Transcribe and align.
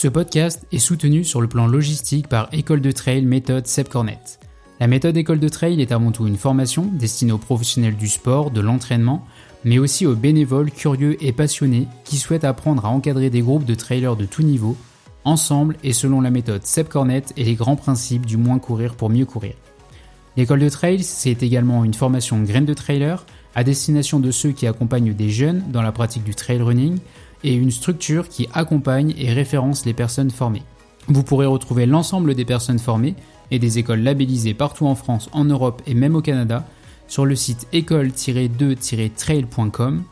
Ce 0.00 0.06
podcast 0.06 0.64
est 0.70 0.78
soutenu 0.78 1.24
sur 1.24 1.40
le 1.40 1.48
plan 1.48 1.66
logistique 1.66 2.28
par 2.28 2.48
École 2.52 2.80
de 2.80 2.92
Trail 2.92 3.22
méthode 3.22 3.66
Seb 3.66 3.88
Cornet. 3.88 4.20
La 4.78 4.86
méthode 4.86 5.16
École 5.16 5.40
de 5.40 5.48
Trail 5.48 5.82
est 5.82 5.90
avant 5.90 6.12
tout 6.12 6.28
une 6.28 6.36
formation 6.36 6.84
destinée 6.84 7.32
aux 7.32 7.38
professionnels 7.38 7.96
du 7.96 8.06
sport, 8.06 8.52
de 8.52 8.60
l'entraînement, 8.60 9.26
mais 9.64 9.80
aussi 9.80 10.06
aux 10.06 10.14
bénévoles 10.14 10.70
curieux 10.70 11.16
et 11.20 11.32
passionnés 11.32 11.88
qui 12.04 12.18
souhaitent 12.18 12.44
apprendre 12.44 12.86
à 12.86 12.90
encadrer 12.90 13.28
des 13.28 13.40
groupes 13.40 13.64
de 13.64 13.74
trailers 13.74 14.14
de 14.14 14.24
tout 14.24 14.44
niveau, 14.44 14.76
ensemble 15.24 15.76
et 15.82 15.92
selon 15.92 16.20
la 16.20 16.30
méthode 16.30 16.64
Seb 16.64 16.86
Cornet 16.86 17.24
et 17.36 17.42
les 17.42 17.56
grands 17.56 17.74
principes 17.74 18.24
du 18.24 18.36
moins 18.36 18.60
courir 18.60 18.94
pour 18.94 19.10
mieux 19.10 19.26
courir. 19.26 19.54
L'école 20.36 20.60
de 20.60 20.68
trail, 20.68 21.02
c'est 21.02 21.42
également 21.42 21.82
une 21.84 21.94
formation 21.94 22.40
graine 22.44 22.66
de 22.66 22.74
trailer 22.74 23.26
à 23.56 23.64
destination 23.64 24.20
de 24.20 24.30
ceux 24.30 24.52
qui 24.52 24.68
accompagnent 24.68 25.12
des 25.12 25.30
jeunes 25.30 25.64
dans 25.72 25.82
la 25.82 25.90
pratique 25.90 26.22
du 26.22 26.36
trail 26.36 26.62
running 26.62 27.00
et 27.44 27.54
une 27.54 27.70
structure 27.70 28.28
qui 28.28 28.48
accompagne 28.52 29.14
et 29.16 29.32
référence 29.32 29.84
les 29.84 29.94
personnes 29.94 30.30
formées. 30.30 30.64
Vous 31.08 31.22
pourrez 31.22 31.46
retrouver 31.46 31.86
l'ensemble 31.86 32.34
des 32.34 32.44
personnes 32.44 32.78
formées 32.78 33.14
et 33.50 33.58
des 33.58 33.78
écoles 33.78 34.00
labellisées 34.00 34.52
partout 34.54 34.86
en 34.86 34.94
France, 34.94 35.28
en 35.32 35.44
Europe 35.44 35.82
et 35.86 35.94
même 35.94 36.16
au 36.16 36.20
Canada 36.20 36.66
sur 37.06 37.24
le 37.24 37.34
site 37.34 37.66
école-2-trail.com. 37.72 40.02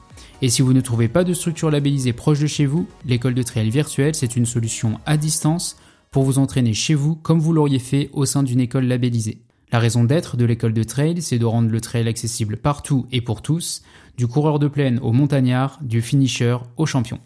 Et 0.43 0.49
si 0.49 0.63
vous 0.63 0.73
ne 0.73 0.81
trouvez 0.81 1.09
pas 1.09 1.25
de 1.25 1.35
structure 1.35 1.71
labellisée 1.71 2.13
proche 2.13 2.41
de 2.41 2.47
chez 2.47 2.67
vous, 2.67 2.87
l'école 3.05 3.35
de 3.35 3.43
trail 3.43 3.71
virtuelle, 3.71 4.15
c'est 4.15 4.37
une 4.37 4.47
solution 4.47 5.01
à 5.07 5.17
distance 5.17 5.77
pour 6.11 6.25
vous 6.25 6.39
entraîner 6.39 6.75
chez 6.75 6.95
vous 6.95 7.17
comme 7.17 7.41
vous 7.41 7.53
l'auriez 7.53 7.79
fait 7.79 8.11
au 8.13 8.25
sein 8.25 8.43
d'une 8.43 8.61
école 8.61 8.87
labellisée. 8.87 9.43
La 9.73 9.81
raison 9.81 10.05
d'être 10.05 10.37
de 10.37 10.45
l'école 10.45 10.73
de 10.73 10.85
trail, 10.85 11.21
c'est 11.21 11.39
de 11.39 11.45
rendre 11.45 11.71
le 11.71 11.81
trail 11.81 12.07
accessible 12.07 12.57
partout 12.57 13.07
et 13.11 13.21
pour 13.21 13.43
tous, 13.43 13.83
du 14.17 14.27
coureur 14.27 14.59
de 14.59 14.69
plaine 14.69 14.99
au 15.03 15.13
montagnard, 15.13 15.79
du 15.83 16.01
finisher 16.01 16.57
au 16.77 16.87
champion. 16.87 17.19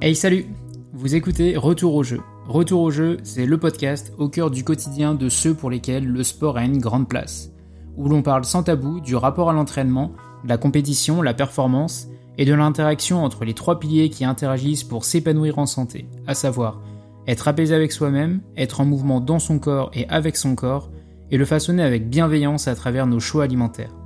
Hey 0.00 0.14
salut 0.14 0.46
Vous 0.92 1.14
écoutez 1.14 1.56
Retour 1.56 1.94
au 1.94 2.02
jeu. 2.02 2.20
Retour 2.46 2.82
au 2.82 2.90
jeu, 2.90 3.16
c'est 3.22 3.46
le 3.46 3.58
podcast 3.58 4.12
au 4.18 4.28
cœur 4.28 4.50
du 4.50 4.62
quotidien 4.62 5.14
de 5.14 5.28
ceux 5.28 5.54
pour 5.54 5.70
lesquels 5.70 6.06
le 6.06 6.22
sport 6.22 6.56
a 6.56 6.64
une 6.64 6.78
grande 6.78 7.08
place, 7.08 7.50
où 7.96 8.08
l'on 8.08 8.22
parle 8.22 8.44
sans 8.44 8.62
tabou 8.62 9.00
du 9.00 9.16
rapport 9.16 9.50
à 9.50 9.52
l'entraînement, 9.52 10.12
la 10.44 10.58
compétition, 10.58 11.22
la 11.22 11.34
performance 11.34 12.08
et 12.36 12.44
de 12.44 12.54
l'interaction 12.54 13.24
entre 13.24 13.44
les 13.44 13.54
trois 13.54 13.80
piliers 13.80 14.10
qui 14.10 14.24
interagissent 14.24 14.84
pour 14.84 15.04
s'épanouir 15.04 15.58
en 15.58 15.66
santé, 15.66 16.08
à 16.26 16.34
savoir 16.34 16.80
être 17.26 17.48
apaisé 17.48 17.74
avec 17.74 17.92
soi-même, 17.92 18.40
être 18.56 18.80
en 18.80 18.86
mouvement 18.86 19.20
dans 19.20 19.38
son 19.38 19.58
corps 19.58 19.90
et 19.92 20.08
avec 20.08 20.36
son 20.36 20.54
corps, 20.54 20.90
et 21.30 21.36
le 21.36 21.44
façonner 21.44 21.82
avec 21.82 22.08
bienveillance 22.08 22.68
à 22.68 22.74
travers 22.74 23.06
nos 23.06 23.20
choix 23.20 23.44
alimentaires. 23.44 23.97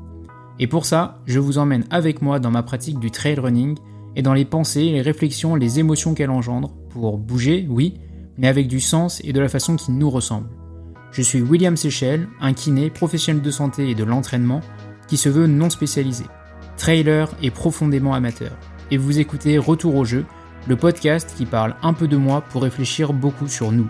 Et 0.62 0.68
pour 0.68 0.86
ça, 0.86 1.18
je 1.27 1.41
vous 1.41 1.58
emmène 1.58 1.84
avec 1.91 2.22
moi 2.22 2.38
dans 2.38 2.52
ma 2.52 2.62
pratique 2.62 3.00
du 3.00 3.10
trail 3.10 3.34
running 3.34 3.77
et 4.14 4.22
dans 4.22 4.32
les 4.32 4.44
pensées, 4.44 4.92
les 4.92 5.02
réflexions, 5.02 5.56
les 5.56 5.80
émotions 5.80 6.14
qu'elle 6.14 6.30
engendre, 6.30 6.70
pour 6.91 7.18
bouger, 7.18 7.66
oui, 7.68 7.94
mais 8.38 8.46
avec 8.46 8.68
du 8.68 8.78
sens 8.78 9.20
et 9.24 9.33
de 9.33 9.40
la 9.40 9.48
façon 9.48 9.74
qui 9.74 9.90
nous 9.90 10.08
ressemble. 10.08 10.46
Je 11.10 11.20
suis 11.20 11.42
William 11.42 11.77
Seychelles, 11.77 12.28
un 12.40 12.52
kiné, 12.52 12.90
professionnel 12.90 13.42
de 13.42 13.50
santé 13.50 13.90
et 13.90 13.96
de 13.96 14.05
l'entraînement, 14.05 14.60
qui 15.08 15.16
se 15.16 15.28
veut 15.28 15.48
non 15.48 15.68
spécialisé, 15.68 16.27
trailer 16.77 17.28
et 17.42 17.50
profondément 17.50 18.14
amateur. 18.14 18.56
Et 18.92 18.98
vous 18.98 19.18
écoutez 19.18 19.58
Retour 19.58 19.96
au 19.96 20.05
jeu, 20.05 20.27
le 20.68 20.77
podcast 20.77 21.34
qui 21.36 21.44
parle 21.44 21.74
un 21.83 21.92
peu 21.92 22.06
de 22.06 22.16
moi 22.16 22.40
pour 22.40 22.62
réfléchir 22.62 23.12
beaucoup 23.12 23.48
sur 23.48 23.72
nous. 23.72 23.88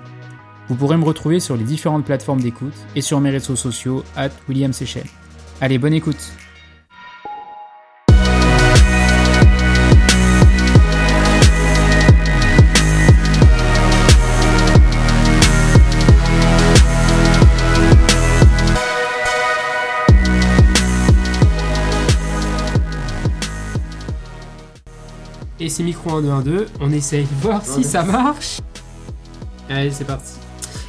Vous 0.68 0.76
pourrez 0.76 0.96
me 0.96 1.04
retrouver 1.04 1.38
sur 1.38 1.54
les 1.54 1.64
différentes 1.64 2.06
plateformes 2.06 2.40
d'écoute 2.40 2.72
et 2.96 3.02
sur 3.02 3.20
mes 3.20 3.28
réseaux 3.28 3.56
sociaux, 3.56 4.04
at 4.16 4.30
William 4.48 4.72
Seychelles. 4.72 5.10
Allez, 5.60 5.76
bonne 5.76 5.92
écoute 5.92 6.32
Et 25.62 25.68
c'est 25.68 25.84
micro 25.84 26.11
1 26.11 26.23
2 26.23 26.28
1 26.28 26.40
2, 26.40 26.67
on 26.80 26.90
essaye 26.90 27.23
de 27.23 27.40
voir 27.40 27.64
si 27.64 27.84
ça 27.84 28.02
marche. 28.02 28.58
Allez, 29.68 29.92
c'est 29.92 30.05
parti. 30.05 30.33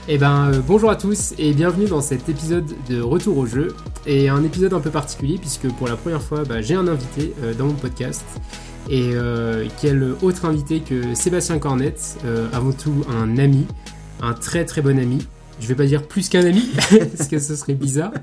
Eh 0.08 0.18
ben, 0.18 0.52
euh, 0.52 0.62
bonjour 0.66 0.90
à 0.90 0.96
tous 0.96 1.36
et 1.38 1.54
bienvenue 1.54 1.86
dans 1.86 2.02
cet 2.02 2.28
épisode 2.28 2.66
de 2.90 3.00
Retour 3.00 3.38
au 3.38 3.46
jeu. 3.46 3.76
Et 4.08 4.30
un 4.30 4.44
épisode 4.44 4.74
un 4.74 4.80
peu 4.80 4.90
particulier 4.90 5.38
puisque 5.38 5.72
pour 5.74 5.88
la 5.88 5.96
première 5.96 6.24
fois, 6.24 6.44
bah, 6.44 6.64
j'ai 6.64 6.74
un 6.74 6.88
invité 6.88 7.36
euh, 7.44 7.54
dans 7.54 7.68
mon 7.68 7.74
podcast. 7.74 8.26
Et 8.90 9.12
euh, 9.14 9.68
quel 9.80 10.16
autre 10.24 10.46
invité 10.46 10.80
que 10.80 11.14
Sébastien 11.14 11.60
Cornette, 11.60 12.18
avant 12.52 12.72
tout 12.72 13.06
un 13.12 13.38
ami, 13.38 13.68
un 14.24 14.34
très 14.34 14.66
très 14.66 14.82
bon 14.82 14.98
ami. 14.98 15.20
Je 15.60 15.68
vais 15.68 15.76
pas 15.76 15.86
dire 15.86 16.08
plus 16.08 16.30
qu'un 16.30 16.46
ami, 16.46 16.70
parce 16.90 17.28
que 17.28 17.40
ce 17.40 17.56
serait 17.56 17.74
bizarre. 17.74 18.14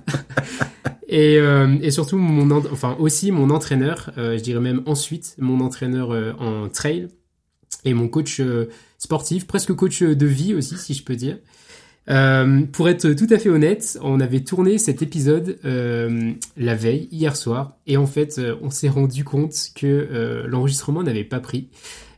Et, 1.09 1.37
et, 1.37 1.91
surtout 1.91 2.19
mon 2.19 2.51
enfin 2.71 2.97
aussi 3.01 3.33
mon 3.33 3.51
entraîneur, 3.51 4.13
je 4.17 4.41
dirais 4.41 4.61
même 4.61 4.83
ensuite 4.87 5.35
mon 5.39 5.61
entraîneur 5.61 6.11
en 6.41 6.69
trail 6.69 7.09
et 7.85 7.95
mon 7.95 8.07
coach 8.07 8.41
sportif, 8.99 9.49
presque 9.49 9.73
coach 9.75 10.03
de 10.03 10.27
vie 10.27 10.55
aussi 10.55 10.77
si 10.77 10.95
je 10.95 11.03
peux 11.03 11.17
dire. 11.17 11.39
Euh, 12.09 12.63
pour 12.73 12.89
être 12.89 13.13
tout 13.13 13.27
à 13.31 13.39
fait 13.39 13.51
honnête, 13.51 13.99
on 14.03 14.21
avait 14.21 14.41
tourné 14.41 14.79
cet 14.79 15.03
épisode 15.03 15.59
euh, 15.65 16.33
la 16.57 16.75
veille, 16.75 17.09
hier 17.13 17.37
soir, 17.37 17.77
et 17.87 17.97
en 17.97 18.07
fait, 18.07 18.39
euh, 18.39 18.57
on 18.63 18.71
s'est 18.71 18.89
rendu 18.89 19.23
compte 19.23 19.55
que 19.75 19.87
euh, 19.87 20.47
l'enregistrement 20.47 21.03
n'avait 21.03 21.25
pas 21.25 21.41
pris 21.41 21.69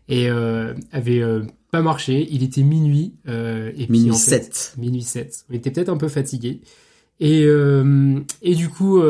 et 0.09 0.31
euh, 0.31 0.75
avait 0.93 1.23
pas 1.73 1.83
marché. 1.83 2.29
Il 2.31 2.45
était 2.45 2.63
minuit. 2.63 3.15
et 3.27 3.87
minuit 3.89 4.11
puis, 4.11 4.15
7. 4.15 4.75
minuit 4.79 5.03
7. 5.03 5.47
On 5.51 5.55
était 5.55 5.73
peut-être 5.73 5.89
un 5.89 5.97
peu 5.97 6.09
fatigué. 6.09 6.61
Et, 7.19 7.45
et 8.43 8.55
du 8.55 8.69
coup, 8.69 9.01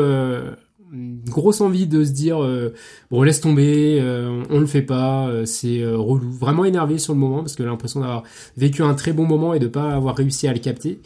grosse 0.93 1.61
envie 1.61 1.87
de 1.87 2.03
se 2.03 2.11
dire 2.11 2.43
euh, 2.43 2.73
bon 3.09 3.23
laisse 3.23 3.41
tomber, 3.41 3.99
euh, 3.99 4.43
on 4.49 4.59
le 4.59 4.65
fait 4.65 4.81
pas, 4.81 5.27
euh, 5.27 5.45
c'est 5.45 5.83
relou. 5.85 6.31
Vraiment 6.31 6.65
énervé 6.65 6.97
sur 6.97 7.13
le 7.13 7.19
moment 7.19 7.39
parce 7.39 7.55
que 7.55 7.63
j'ai 7.63 7.69
l'impression 7.69 7.99
d'avoir 7.99 8.23
vécu 8.57 8.83
un 8.83 8.93
très 8.93 9.13
bon 9.13 9.25
moment 9.25 9.53
et 9.53 9.59
de 9.59 9.67
pas 9.67 9.93
avoir 9.93 10.15
réussi 10.15 10.47
à 10.47 10.53
le 10.53 10.59
capter. 10.59 11.01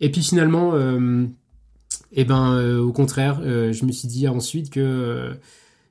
Et 0.00 0.10
puis 0.10 0.22
finalement, 0.22 0.76
et 0.76 2.20
eh 2.20 2.24
ben 2.24 2.78
au 2.78 2.92
contraire, 2.92 3.40
je 3.42 3.84
me 3.84 3.90
suis 3.90 4.06
dit 4.06 4.28
ensuite 4.28 4.70
que 4.70 5.32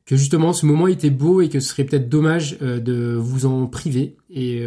que 0.07 0.15
justement 0.15 0.53
ce 0.53 0.65
moment 0.65 0.87
était 0.87 1.11
beau 1.11 1.41
et 1.41 1.49
que 1.49 1.59
ce 1.59 1.69
serait 1.69 1.83
peut-être 1.83 2.09
dommage 2.09 2.57
de 2.59 3.13
vous 3.13 3.45
en 3.45 3.67
priver 3.67 4.15
et 4.31 4.63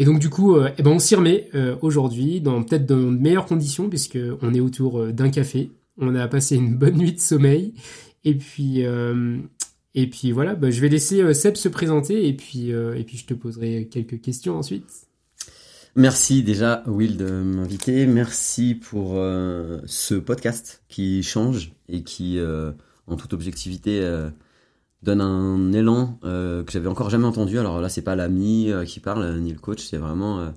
et 0.00 0.04
donc 0.04 0.18
du 0.18 0.30
coup, 0.30 0.56
eh 0.56 0.82
ben 0.82 0.90
on 0.90 0.98
s'y 0.98 1.14
remet 1.14 1.50
aujourd'hui 1.82 2.40
dans 2.40 2.62
peut-être 2.62 2.86
de 2.86 2.94
meilleures 2.94 3.46
conditions 3.46 3.88
puisque 3.88 4.18
on 4.42 4.54
est 4.54 4.60
autour 4.60 5.06
d'un 5.12 5.28
café 5.28 5.70
on 5.98 6.14
a 6.14 6.28
passé 6.28 6.56
une 6.56 6.76
bonne 6.76 6.96
nuit 6.96 7.12
de 7.12 7.20
sommeil. 7.20 7.74
Et 8.24 8.34
puis, 8.34 8.84
euh, 8.84 9.38
et 9.94 10.08
puis 10.08 10.32
voilà, 10.32 10.54
bah, 10.54 10.70
je 10.70 10.80
vais 10.80 10.88
laisser 10.88 11.22
euh, 11.22 11.34
Seb 11.34 11.56
se 11.56 11.68
présenter 11.68 12.26
et 12.28 12.32
puis, 12.32 12.72
euh, 12.72 12.94
et 12.94 13.04
puis 13.04 13.16
je 13.16 13.26
te 13.26 13.34
poserai 13.34 13.88
quelques 13.90 14.20
questions 14.20 14.56
ensuite. 14.56 14.86
Merci 15.94 16.42
déjà 16.42 16.84
Will 16.86 17.16
de 17.16 17.28
m'inviter. 17.28 18.06
Merci 18.06 18.76
pour 18.76 19.14
ce 19.14 20.14
podcast 20.14 20.84
qui 20.88 21.24
change 21.24 21.72
et 21.88 22.04
qui, 22.04 22.38
en 23.08 23.16
toute 23.16 23.32
objectivité, 23.32 24.06
donne 25.02 25.20
un 25.20 25.72
élan 25.72 26.18
que 26.22 26.66
j'avais 26.70 26.88
encore 26.88 27.10
jamais 27.10 27.26
entendu. 27.26 27.58
Alors 27.58 27.80
là, 27.80 27.88
c'est 27.88 28.02
pas 28.02 28.16
l'ami 28.16 28.72
qui 28.86 29.00
parle 29.00 29.38
ni 29.38 29.52
le 29.52 29.58
coach, 29.58 29.84
c'est 29.86 29.98
vraiment 29.98 30.52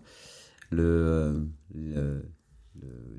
le, 0.72 1.46
le 1.74 2.22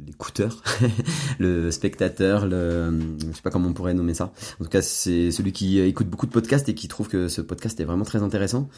l'écouteur, 0.06 0.62
le 1.38 1.70
spectateur, 1.70 2.46
le, 2.46 2.98
je 3.20 3.36
sais 3.36 3.42
pas 3.42 3.50
comment 3.50 3.68
on 3.68 3.72
pourrait 3.72 3.94
nommer 3.94 4.14
ça. 4.14 4.32
En 4.60 4.64
tout 4.64 4.70
cas, 4.70 4.82
c'est 4.82 5.30
celui 5.30 5.52
qui 5.52 5.80
écoute 5.80 6.08
beaucoup 6.08 6.26
de 6.26 6.32
podcasts 6.32 6.68
et 6.68 6.74
qui 6.74 6.88
trouve 6.88 7.08
que 7.08 7.28
ce 7.28 7.40
podcast 7.40 7.78
est 7.80 7.84
vraiment 7.84 8.04
très 8.04 8.22
intéressant. 8.22 8.68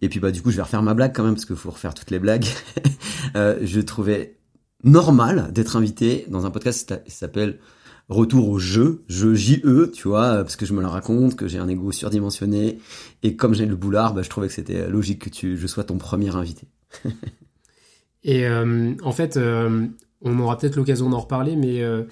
Et 0.00 0.08
puis 0.08 0.20
bah 0.20 0.30
du 0.30 0.42
coup, 0.42 0.50
je 0.50 0.56
vais 0.56 0.62
refaire 0.62 0.82
ma 0.82 0.94
blague 0.94 1.14
quand 1.14 1.24
même 1.24 1.34
parce 1.34 1.44
qu'il 1.44 1.56
faut 1.56 1.70
refaire 1.70 1.94
toutes 1.94 2.10
les 2.10 2.18
blagues. 2.18 2.46
euh, 3.36 3.58
je 3.62 3.80
trouvais 3.80 4.38
normal 4.84 5.52
d'être 5.52 5.76
invité 5.76 6.26
dans 6.28 6.46
un 6.46 6.50
podcast 6.50 6.94
qui 7.04 7.12
s'appelle 7.12 7.58
Retour 8.08 8.48
au 8.48 8.58
jeu, 8.58 9.02
jeu 9.08 9.34
JE, 9.34 9.90
tu 9.92 10.08
vois, 10.08 10.36
parce 10.36 10.56
que 10.56 10.66
je 10.66 10.72
me 10.74 10.80
le 10.80 10.86
raconte, 10.86 11.36
que 11.36 11.48
j'ai 11.48 11.58
un 11.58 11.68
ego 11.68 11.92
surdimensionné 11.92 12.78
et 13.22 13.36
comme 13.36 13.54
j'ai 13.54 13.64
le 13.64 13.76
boulard, 13.76 14.12
bah, 14.12 14.22
je 14.22 14.28
trouvais 14.28 14.48
que 14.48 14.52
c'était 14.52 14.88
logique 14.88 15.30
que 15.30 15.56
je 15.56 15.66
sois 15.66 15.84
ton 15.84 15.98
premier 15.98 16.34
invité. 16.34 16.66
et 18.24 18.46
euh, 18.46 18.94
en 19.02 19.12
fait, 19.12 19.36
euh, 19.36 19.86
on 20.24 20.38
aura 20.38 20.58
peut-être 20.58 20.76
l'occasion 20.76 21.10
d'en 21.10 21.20
reparler, 21.20 21.56
mais 21.56 21.82
euh, 21.82 22.04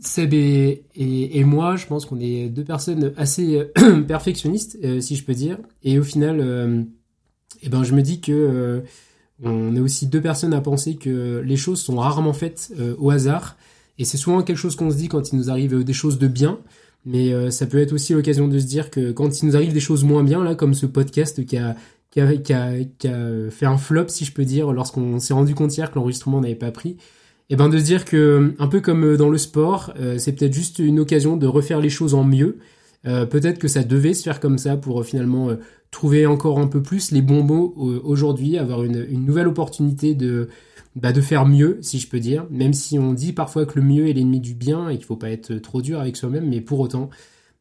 Seb 0.00 0.34
et, 0.34 1.44
moi, 1.44 1.76
je 1.76 1.86
pense 1.86 2.06
qu'on 2.06 2.20
est 2.20 2.48
deux 2.48 2.64
personnes 2.64 3.12
assez 3.16 3.68
euh, 3.78 4.02
perfectionnistes, 4.08 4.78
euh, 4.84 5.00
si 5.00 5.16
je 5.16 5.24
peux 5.24 5.34
dire. 5.34 5.58
Et 5.82 5.98
au 5.98 6.02
final, 6.02 6.86
eh 7.62 7.68
ben, 7.68 7.84
je 7.84 7.94
me 7.94 8.02
dis 8.02 8.20
que 8.20 8.82
on 9.42 9.74
est 9.74 9.80
aussi 9.80 10.06
deux 10.06 10.20
personnes 10.20 10.54
à 10.54 10.60
penser 10.60 10.96
que 10.96 11.42
les 11.44 11.56
choses 11.56 11.80
sont 11.80 11.96
rarement 11.96 12.32
faites 12.32 12.72
au 12.98 13.10
hasard. 13.10 13.56
Et 13.98 14.04
c'est 14.04 14.16
souvent 14.16 14.42
quelque 14.42 14.56
chose 14.56 14.76
qu'on 14.76 14.90
se 14.90 14.96
dit 14.96 15.08
quand 15.08 15.32
il 15.32 15.38
nous 15.38 15.50
arrive 15.50 15.84
des 15.84 15.92
choses 15.92 16.18
de 16.18 16.26
bien. 16.28 16.58
Mais 17.06 17.50
ça 17.50 17.66
peut 17.66 17.78
être 17.78 17.92
aussi 17.92 18.14
l'occasion 18.14 18.48
de 18.48 18.58
se 18.58 18.64
dire 18.64 18.90
que 18.90 19.12
quand 19.12 19.42
il 19.42 19.46
nous 19.46 19.56
arrive 19.56 19.74
des 19.74 19.80
choses 19.80 20.04
moins 20.04 20.24
bien, 20.24 20.42
là, 20.42 20.54
comme 20.54 20.72
ce 20.72 20.86
podcast 20.86 21.44
qui 21.44 21.58
a 21.58 21.76
qui 22.14 22.20
a, 22.20 22.36
qui, 22.36 22.52
a, 22.52 22.72
qui 22.98 23.08
a 23.08 23.50
fait 23.50 23.66
un 23.66 23.76
flop, 23.76 24.06
si 24.08 24.24
je 24.24 24.32
peux 24.32 24.44
dire, 24.44 24.72
lorsqu'on 24.72 25.18
s'est 25.18 25.34
rendu 25.34 25.54
compte 25.54 25.76
hier 25.76 25.90
que 25.90 25.96
l'enregistrement 25.96 26.40
n'avait 26.40 26.54
pas 26.54 26.70
pris. 26.70 26.96
Et 27.50 27.56
ben 27.56 27.68
de 27.68 27.78
se 27.78 27.84
dire 27.84 28.04
que, 28.04 28.54
un 28.58 28.68
peu 28.68 28.80
comme 28.80 29.16
dans 29.16 29.28
le 29.28 29.36
sport, 29.36 29.92
euh, 30.00 30.16
c'est 30.18 30.32
peut-être 30.32 30.52
juste 30.52 30.78
une 30.78 31.00
occasion 31.00 31.36
de 31.36 31.46
refaire 31.46 31.80
les 31.80 31.90
choses 31.90 32.14
en 32.14 32.24
mieux. 32.24 32.58
Euh, 33.06 33.26
peut-être 33.26 33.58
que 33.58 33.68
ça 33.68 33.84
devait 33.84 34.14
se 34.14 34.22
faire 34.22 34.40
comme 34.40 34.58
ça 34.58 34.76
pour 34.76 35.00
euh, 35.00 35.04
finalement 35.04 35.50
trouver 35.90 36.26
encore 36.26 36.58
un 36.58 36.66
peu 36.66 36.82
plus 36.82 37.10
les 37.10 37.22
bons 37.22 37.42
mots 37.42 37.74
aujourd'hui, 38.02 38.58
avoir 38.58 38.82
une, 38.82 39.06
nouvelle 39.24 39.46
opportunité 39.46 40.14
de, 40.14 40.48
bah, 40.96 41.12
de 41.12 41.20
faire 41.20 41.46
mieux, 41.46 41.78
si 41.82 42.00
je 42.00 42.08
peux 42.08 42.18
dire. 42.18 42.46
Même 42.50 42.72
si 42.72 42.98
on 42.98 43.12
dit 43.12 43.32
parfois 43.32 43.64
que 43.64 43.78
le 43.78 43.86
mieux 43.86 44.08
est 44.08 44.12
l'ennemi 44.12 44.40
du 44.40 44.54
bien 44.54 44.88
et 44.88 44.96
qu'il 44.96 45.04
faut 45.04 45.16
pas 45.16 45.30
être 45.30 45.54
trop 45.54 45.82
dur 45.82 46.00
avec 46.00 46.16
soi-même, 46.16 46.48
mais 46.48 46.60
pour 46.60 46.80
autant, 46.80 47.10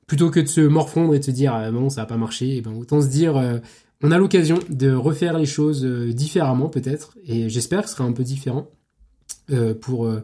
plutôt 0.08 0.32
que 0.32 0.40
de 0.40 0.48
se 0.48 0.62
morfondre 0.62 1.14
et 1.14 1.20
de 1.20 1.24
se 1.24 1.32
dire 1.32 1.54
ah, 1.54 1.70
bon 1.72 1.90
ça 1.90 2.04
a 2.04 2.06
pas 2.08 2.18
marché, 2.18 2.58
et 2.58 2.62
ben 2.62 2.74
autant 2.74 3.02
se 3.02 3.08
dire 3.08 3.62
on 4.02 4.12
a 4.12 4.18
l'occasion 4.18 4.58
de 4.70 4.92
refaire 4.92 5.38
les 5.38 5.46
choses 5.46 5.86
différemment 5.86 6.70
peut-être, 6.70 7.16
et 7.28 7.50
j'espère 7.50 7.84
que 7.84 7.90
ce 7.90 7.96
sera 7.96 8.06
un 8.06 8.14
peu 8.14 8.24
différent. 8.24 8.68
Euh, 9.52 9.74
euh, 9.90 10.22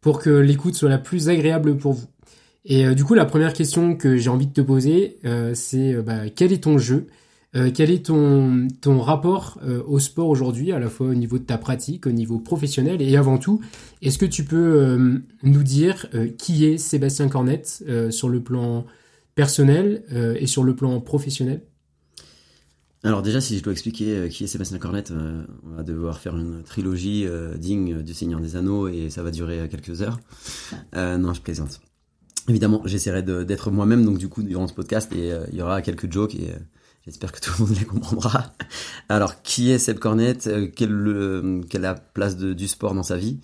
pour 0.00 0.18
que 0.18 0.30
l'écoute 0.30 0.74
soit 0.74 0.88
la 0.88 0.98
plus 0.98 1.28
agréable 1.28 1.76
pour 1.76 1.92
vous. 1.92 2.06
Et 2.64 2.86
euh, 2.86 2.94
du 2.94 3.04
coup, 3.04 3.14
la 3.14 3.24
première 3.24 3.52
question 3.52 3.96
que 3.96 4.16
j'ai 4.16 4.30
envie 4.30 4.46
de 4.46 4.52
te 4.52 4.60
poser, 4.60 5.18
c'est 5.54 5.94
bah, 6.02 6.28
quel 6.34 6.52
est 6.52 6.64
ton 6.64 6.78
jeu? 6.78 7.06
Quel 7.74 7.90
est 7.90 8.06
ton, 8.06 8.66
ton 8.80 9.02
rapport 9.02 9.60
au 9.86 9.98
sport 9.98 10.28
aujourd'hui, 10.28 10.72
à 10.72 10.78
la 10.78 10.88
fois 10.88 11.08
au 11.08 11.14
niveau 11.14 11.38
de 11.38 11.44
ta 11.44 11.58
pratique, 11.58 12.06
au 12.06 12.10
niveau 12.10 12.38
professionnel 12.38 13.02
Et 13.02 13.14
avant 13.18 13.36
tout, 13.36 13.60
est-ce 14.00 14.16
que 14.16 14.24
tu 14.24 14.44
peux 14.44 15.20
nous 15.42 15.62
dire 15.62 16.08
qui 16.38 16.64
est 16.64 16.78
Sébastien 16.78 17.28
Cornette 17.28 17.84
sur 18.08 18.30
le 18.30 18.40
plan 18.40 18.86
personnel 19.34 20.02
et 20.40 20.46
sur 20.46 20.64
le 20.64 20.74
plan 20.74 20.98
professionnel? 21.02 21.60
Alors 23.04 23.22
déjà, 23.22 23.40
si 23.40 23.58
je 23.58 23.64
dois 23.64 23.72
expliquer 23.72 24.16
euh, 24.16 24.28
qui 24.28 24.44
est 24.44 24.46
Sébastien 24.46 24.78
Cornette, 24.78 25.10
euh, 25.10 25.44
on 25.64 25.74
va 25.74 25.82
devoir 25.82 26.20
faire 26.20 26.36
une 26.36 26.62
trilogie 26.62 27.26
euh, 27.26 27.56
digne 27.56 28.02
du 28.02 28.14
Seigneur 28.14 28.40
des 28.40 28.54
Anneaux 28.54 28.86
et 28.86 29.10
ça 29.10 29.24
va 29.24 29.32
durer 29.32 29.68
quelques 29.68 30.02
heures. 30.02 30.20
non, 30.94 31.34
je 31.34 31.40
plaisante. 31.40 31.80
Évidemment, 32.48 32.82
j'essaierai 32.84 33.22
d'être 33.22 33.70
moi-même, 33.70 34.04
donc 34.04 34.18
du 34.18 34.28
coup, 34.28 34.42
durant 34.42 34.66
ce 34.66 34.74
podcast, 34.74 35.12
et 35.12 35.32
il 35.52 35.58
y 35.58 35.62
aura 35.62 35.80
quelques 35.82 36.12
jokes 36.12 36.34
et 36.34 36.52
j'espère 37.06 37.30
que 37.30 37.40
tout 37.40 37.52
le 37.58 37.66
monde 37.66 37.76
les 37.78 37.84
comprendra. 37.84 38.52
Alors, 39.08 39.42
qui 39.42 39.70
est 39.70 39.78
Seb 39.78 39.98
Cornette? 39.98 40.50
Quelle, 40.74 41.62
quelle 41.68 41.80
est 41.80 41.84
la 41.84 41.94
place 41.94 42.36
du 42.36 42.68
sport 42.68 42.94
dans 42.94 43.04
sa 43.04 43.16
vie? 43.16 43.38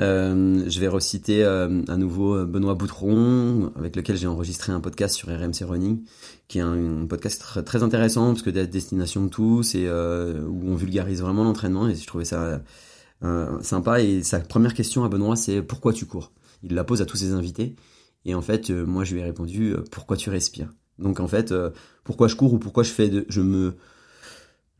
Euh, 0.00 0.64
je 0.68 0.80
vais 0.80 0.88
reciter 0.88 1.44
euh, 1.44 1.82
à 1.88 1.96
nouveau 1.96 2.34
euh, 2.34 2.46
Benoît 2.46 2.74
Boutron, 2.74 3.72
avec 3.76 3.94
lequel 3.94 4.16
j'ai 4.16 4.26
enregistré 4.26 4.72
un 4.72 4.80
podcast 4.80 5.14
sur 5.14 5.28
RMC 5.28 5.64
Running, 5.64 6.02
qui 6.48 6.58
est 6.58 6.62
un, 6.62 7.06
podcast 7.06 7.44
très, 7.64 7.82
intéressant 7.82 8.28
parce 8.28 8.42
que 8.42 8.50
destination 8.50 9.24
de 9.24 9.28
tous 9.28 9.74
et 9.74 9.88
où 9.88 10.62
on 10.66 10.74
vulgarise 10.74 11.20
vraiment 11.20 11.44
l'entraînement 11.44 11.88
et 11.88 11.94
je 11.94 12.06
trouvais 12.06 12.24
ça 12.24 12.62
sympa. 13.62 14.00
Et 14.00 14.22
sa 14.22 14.40
première 14.40 14.74
question 14.74 15.04
à 15.04 15.08
Benoît, 15.08 15.36
c'est 15.36 15.62
pourquoi 15.62 15.92
tu 15.92 16.06
cours? 16.06 16.32
Il 16.62 16.74
la 16.74 16.84
pose 16.84 17.02
à 17.02 17.06
tous 17.06 17.16
ses 17.16 17.32
invités 17.32 17.76
et 18.24 18.34
en 18.34 18.42
fait, 18.42 18.70
moi 18.70 19.04
je 19.04 19.14
lui 19.14 19.20
ai 19.20 19.24
répondu 19.24 19.74
pourquoi 19.90 20.16
tu 20.16 20.30
respires? 20.30 20.72
Donc 20.98 21.20
en 21.20 21.28
fait, 21.28 21.52
pourquoi 22.04 22.28
je 22.28 22.36
cours 22.36 22.52
ou 22.52 22.58
pourquoi 22.58 22.82
je 22.82 22.90
fais, 22.90 23.08
de, 23.08 23.26
je 23.28 23.40
me 23.40 23.74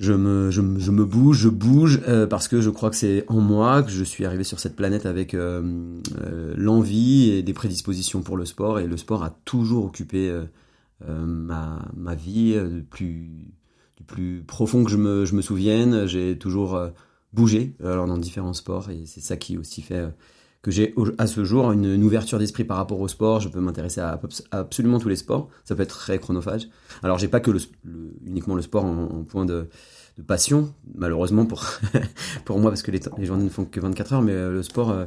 je 0.02 0.12
me, 0.12 0.50
je, 0.50 0.60
je 0.78 0.90
me 0.90 1.04
bouge, 1.04 1.38
je 1.38 1.48
bouge 1.48 2.00
euh, 2.08 2.26
parce 2.26 2.48
que 2.48 2.60
je 2.60 2.70
crois 2.70 2.90
que 2.90 2.96
c'est 2.96 3.24
en 3.28 3.40
moi 3.40 3.84
que 3.84 3.90
je 3.90 4.02
suis 4.02 4.24
arrivé 4.24 4.42
sur 4.42 4.58
cette 4.58 4.74
planète 4.74 5.06
avec 5.06 5.32
euh, 5.32 6.00
euh, 6.20 6.54
l'envie 6.56 7.30
et 7.30 7.44
des 7.44 7.52
prédispositions 7.52 8.22
pour 8.22 8.36
le 8.36 8.44
sport 8.44 8.80
et 8.80 8.88
le 8.88 8.96
sport 8.96 9.22
a 9.22 9.30
toujours 9.44 9.84
occupé 9.84 10.36
ma, 11.06 11.88
ma 11.96 12.14
vie 12.14 12.60
du 12.68 12.82
plus, 12.82 13.52
du 13.96 14.04
plus 14.04 14.42
profond 14.42 14.84
que 14.84 14.90
je 14.90 14.96
me, 14.96 15.24
je 15.24 15.34
me 15.34 15.42
souvienne. 15.42 16.06
J'ai 16.06 16.36
toujours 16.36 16.80
bougé 17.32 17.76
alors 17.82 18.06
dans 18.06 18.18
différents 18.18 18.52
sports 18.54 18.90
et 18.90 19.04
c'est 19.06 19.20
ça 19.20 19.36
qui 19.36 19.56
aussi 19.56 19.82
fait 19.82 20.04
que 20.62 20.70
j'ai 20.70 20.94
à 21.18 21.26
ce 21.26 21.44
jour 21.44 21.72
une, 21.72 22.02
ouverture 22.04 22.38
d'esprit 22.38 22.64
par 22.64 22.76
rapport 22.76 23.00
au 23.00 23.08
sport. 23.08 23.40
Je 23.40 23.48
peux 23.48 23.60
m'intéresser 23.60 24.00
à, 24.00 24.18
absolument 24.52 25.00
tous 25.00 25.08
les 25.08 25.16
sports. 25.16 25.48
Ça 25.64 25.74
peut 25.74 25.82
être 25.82 25.98
très 25.98 26.18
chronophage. 26.18 26.68
Alors 27.02 27.18
j'ai 27.18 27.28
pas 27.28 27.40
que 27.40 27.50
le, 27.50 27.60
uniquement 28.24 28.54
le 28.54 28.62
sport 28.62 28.84
en, 28.84 29.24
point 29.24 29.44
de, 29.44 29.68
passion, 30.26 30.72
malheureusement 30.94 31.46
pour 31.46 31.64
pour 32.44 32.58
moi 32.58 32.70
parce 32.70 32.82
que 32.82 32.90
les, 32.90 33.00
journées 33.24 33.44
ne 33.44 33.48
font 33.48 33.64
que 33.64 33.80
24 33.80 34.12
heures, 34.12 34.22
mais 34.22 34.32
euh, 34.32 34.52
le 34.52 34.62
sport 34.62 34.90
euh, 34.90 35.06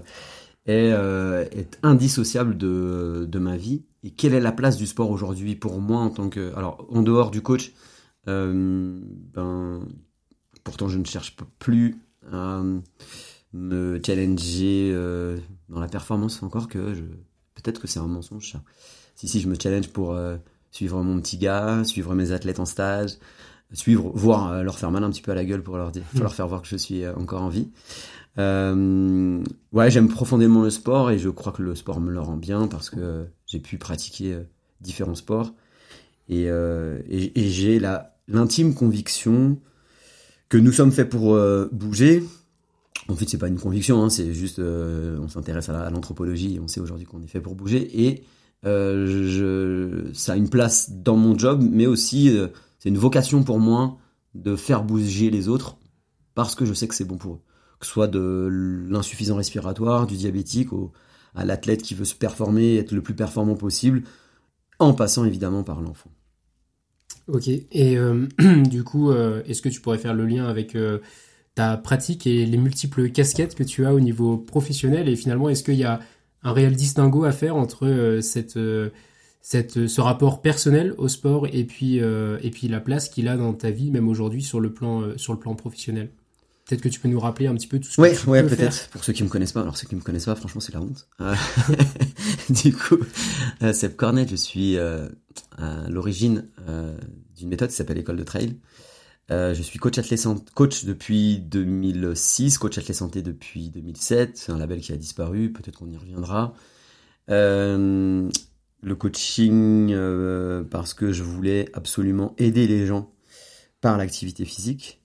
est, 0.66 0.92
euh, 0.92 1.46
est 1.52 1.80
indissociable 1.84 2.58
de, 2.58 3.26
de 3.30 3.40
ma 3.40 3.56
vie. 3.56 3.84
Et 4.04 4.12
quelle 4.12 4.34
est 4.34 4.42
la 4.42 4.52
place 4.52 4.76
du 4.78 4.88
sport 4.88 5.10
aujourd'hui 5.10 5.56
pour 5.56 5.80
moi 5.80 6.02
en 6.02 6.10
tant 6.10 6.30
que 6.30 6.54
alors 6.56 6.86
en 6.90 7.02
dehors 7.02 7.32
du 7.32 7.42
coach, 7.42 7.74
ben 8.28 9.80
pourtant 10.64 10.90
je 10.90 10.98
ne 10.98 11.06
cherche 11.06 11.38
plus 11.60 11.98
me 13.56 14.02
challenger 14.06 14.92
euh, 14.94 15.38
dans 15.70 15.80
la 15.80 15.88
performance 15.88 16.44
encore 16.44 16.68
que 16.68 16.94
je 16.94 17.04
peut-être 17.56 17.80
que 17.80 17.88
c'est 17.88 18.00
un 18.00 18.08
mensonge 18.08 18.52
ça. 18.52 18.62
Si 19.16 19.28
si 19.28 19.40
je 19.40 19.48
me 19.48 19.56
challenge 19.60 19.88
pour 19.90 20.14
euh, 20.14 20.36
suivre 20.72 21.02
mon 21.02 21.20
petit 21.22 21.38
gars, 21.38 21.84
suivre 21.86 22.14
mes 22.16 22.32
athlètes 22.32 22.60
en 22.60 22.66
stage, 22.66 23.12
suivre 23.72 24.12
voir 24.14 24.52
euh, 24.52 24.64
leur 24.64 24.78
faire 24.78 24.92
mal 24.92 25.04
un 25.06 25.10
petit 25.10 25.22
peu 25.22 25.32
à 25.32 25.36
la 25.36 25.46
gueule 25.46 25.64
pour 25.64 25.78
leur 25.78 25.92
dire, 25.92 26.04
pour 26.12 26.22
leur 26.22 26.36
faire 26.36 26.48
voir 26.48 26.62
que 26.62 26.68
je 26.68 26.76
suis 26.76 27.08
encore 27.08 27.42
en 27.44 27.50
vie. 27.50 27.70
ouais, 28.38 29.90
j'aime 29.90 30.10
profondément 30.10 30.62
le 30.62 30.70
sport 30.70 31.12
et 31.12 31.18
je 31.18 31.30
crois 31.30 31.54
que 31.54 31.64
le 31.64 31.76
sport 31.76 32.02
me 32.02 32.12
le 32.12 32.20
rend 32.20 32.38
bien 32.38 32.68
parce 32.68 32.90
que 32.90 33.26
j'ai 33.48 33.60
pu 33.60 33.78
pratiquer 33.78 34.38
différents 34.82 35.16
sports 35.16 35.54
et, 36.28 36.44
et, 36.44 37.40
et 37.40 37.50
j'ai 37.50 37.80
la 37.80 38.18
l'intime 38.28 38.74
conviction 38.74 39.60
que 40.50 40.58
nous 40.58 40.74
sommes 40.74 40.92
faits 40.92 41.10
pour 41.10 41.40
bouger, 41.72 42.22
en 43.08 43.16
fait, 43.16 43.30
c'est 43.30 43.38
pas 43.38 43.48
une 43.48 43.60
conviction, 43.60 44.04
hein, 44.04 44.10
c'est 44.10 44.34
juste, 44.34 44.60
euh, 44.60 45.20
on 45.22 45.28
s'intéresse 45.28 45.70
à 45.70 45.90
l'anthropologie 45.90 46.56
et 46.56 46.60
on 46.60 46.68
sait 46.68 46.80
aujourd'hui 46.80 47.06
qu'on 47.06 47.22
est 47.22 47.28
fait 47.28 47.42
pour 47.42 47.56
bouger. 47.56 48.04
Et 48.04 48.24
euh, 48.66 50.10
ça 50.14 50.34
a 50.34 50.36
une 50.36 50.50
place 50.50 50.92
dans 50.92 51.16
mon 51.16 51.38
job, 51.38 51.64
mais 51.70 51.86
aussi, 51.86 52.36
euh, 52.36 52.48
c'est 52.80 52.90
une 52.90 52.98
vocation 52.98 53.44
pour 53.44 53.60
moi 53.60 53.98
de 54.34 54.56
faire 54.56 54.84
bouger 54.84 55.30
les 55.30 55.48
autres 55.48 55.78
parce 56.34 56.56
que 56.56 56.66
je 56.66 56.74
sais 56.74 56.88
que 56.88 56.96
c'est 56.96 57.06
bon 57.06 57.18
pour 57.18 57.36
eux. 57.36 57.42
Que 57.80 57.86
ce 57.86 57.92
soit 57.92 58.08
de 58.08 58.88
l'insuffisant 58.90 59.36
respiratoire, 59.36 60.08
du 60.08 60.16
diabétique, 60.16 60.70
à 61.36 61.46
l'athlète 61.46 61.84
qui 61.84 61.94
veut 61.94 62.06
se 62.06 62.16
performer, 62.16 62.78
être 62.78 62.92
le 62.92 63.02
plus 63.02 63.14
performant 63.14 63.56
possible, 63.56 64.04
en 64.80 64.94
passant 64.94 65.26
évidemment 65.26 65.64
par 65.64 65.82
l'enfant. 65.82 66.10
Ok, 67.28 67.48
et 67.48 67.98
du 68.70 68.84
coup, 68.84 69.12
est-ce 69.12 69.62
que 69.62 69.70
tu 69.70 69.82
pourrais 69.82 69.98
faire 69.98 70.14
le 70.14 70.26
lien 70.26 70.46
avec 70.46 70.76
ta 71.56 71.78
pratique 71.78 72.28
et 72.28 72.46
les 72.46 72.58
multiples 72.58 73.10
casquettes 73.10 73.56
que 73.56 73.64
tu 73.64 73.86
as 73.86 73.94
au 73.94 74.02
niveau 74.02 74.38
professionnel 74.38 75.08
et 75.08 75.16
finalement 75.16 75.50
est-ce 75.50 75.64
qu'il 75.64 75.76
y 75.76 75.86
a 75.86 76.02
un 76.44 76.52
réel 76.52 76.76
distinguo 76.76 77.24
à 77.24 77.32
faire 77.32 77.56
entre 77.56 77.88
euh, 77.88 78.22
cette, 78.22 78.58
euh, 78.58 78.90
cette, 79.42 79.88
ce 79.88 80.02
rapport 80.02 80.42
personnel 80.42 80.94
au 80.98 81.08
sport 81.08 81.48
et 81.48 81.64
puis, 81.64 82.02
euh, 82.02 82.38
et 82.44 82.52
puis 82.52 82.68
la 82.68 82.82
place 82.82 83.10
qu'il 83.10 83.28
a 83.30 83.38
dans 83.38 83.54
ta 83.54 83.72
vie 83.72 83.90
même 83.90 84.08
aujourd'hui 84.10 84.44
sur 84.44 84.60
le 84.60 84.72
plan 84.74 85.18
sur 85.18 85.34
le 85.34 85.40
plan 85.40 85.56
professionnel? 85.56 86.12
Peut-être 86.68 86.82
que 86.82 86.90
tu 86.90 87.00
peux 87.00 87.10
nous 87.10 87.20
rappeler 87.20 87.46
un 87.46 87.54
petit 87.54 87.68
peu 87.68 87.80
tout 87.80 87.90
ce 87.90 88.02
ouais, 88.02 88.12
que 88.12 88.20
tu 88.20 88.28
ouais, 88.28 88.42
peut-être. 88.42 88.90
Pour 88.90 89.04
ceux 89.04 89.14
qui 89.14 89.24
me 89.24 89.30
connaissent 89.30 89.52
pas, 89.52 89.62
alors 89.62 89.78
ceux 89.78 89.88
qui 89.88 89.96
me 89.96 90.02
connaissent 90.02 90.26
pas, 90.26 90.34
franchement, 90.34 90.60
c'est 90.60 90.74
la 90.74 90.82
honte. 90.82 91.08
du 92.50 92.74
coup, 92.74 92.98
Seb 93.72 93.96
Cornet, 93.96 94.26
je 94.28 94.36
suis 94.36 94.76
à 94.80 95.10
l'origine 95.90 96.48
d'une 97.38 97.50
méthode 97.50 97.70
qui 97.70 97.76
s'appelle 97.76 97.98
l'école 97.98 98.18
de 98.18 98.24
trail, 98.24 98.56
euh, 98.56 98.95
je 99.30 99.62
suis 99.62 99.80
coach 99.80 99.98
athlète 99.98 100.28
coach 100.54 100.86
depuis 100.86 101.40
2006, 101.40 102.58
coach 102.58 102.78
athlète 102.78 102.98
santé 102.98 103.22
depuis 103.22 103.70
2007. 103.70 104.38
C'est 104.38 104.52
un 104.52 104.58
label 104.58 104.82
qui 104.82 104.94
a 104.94 104.98
disparu, 104.98 105.52
peut-être 105.52 105.80
qu'on 105.80 105.90
y 105.90 105.98
reviendra. 105.98 106.54
Euh, 107.32 108.30
le 108.82 108.96
coaching 108.96 109.92
euh, 109.92 110.64
parce 110.64 110.94
que 110.94 111.12
je 111.12 111.24
voulais 111.24 111.70
absolument 111.74 112.36
aider 112.38 112.68
les 112.68 112.86
gens 112.86 113.12
par 113.82 113.98
l'activité 113.98 114.46
physique. 114.46 115.02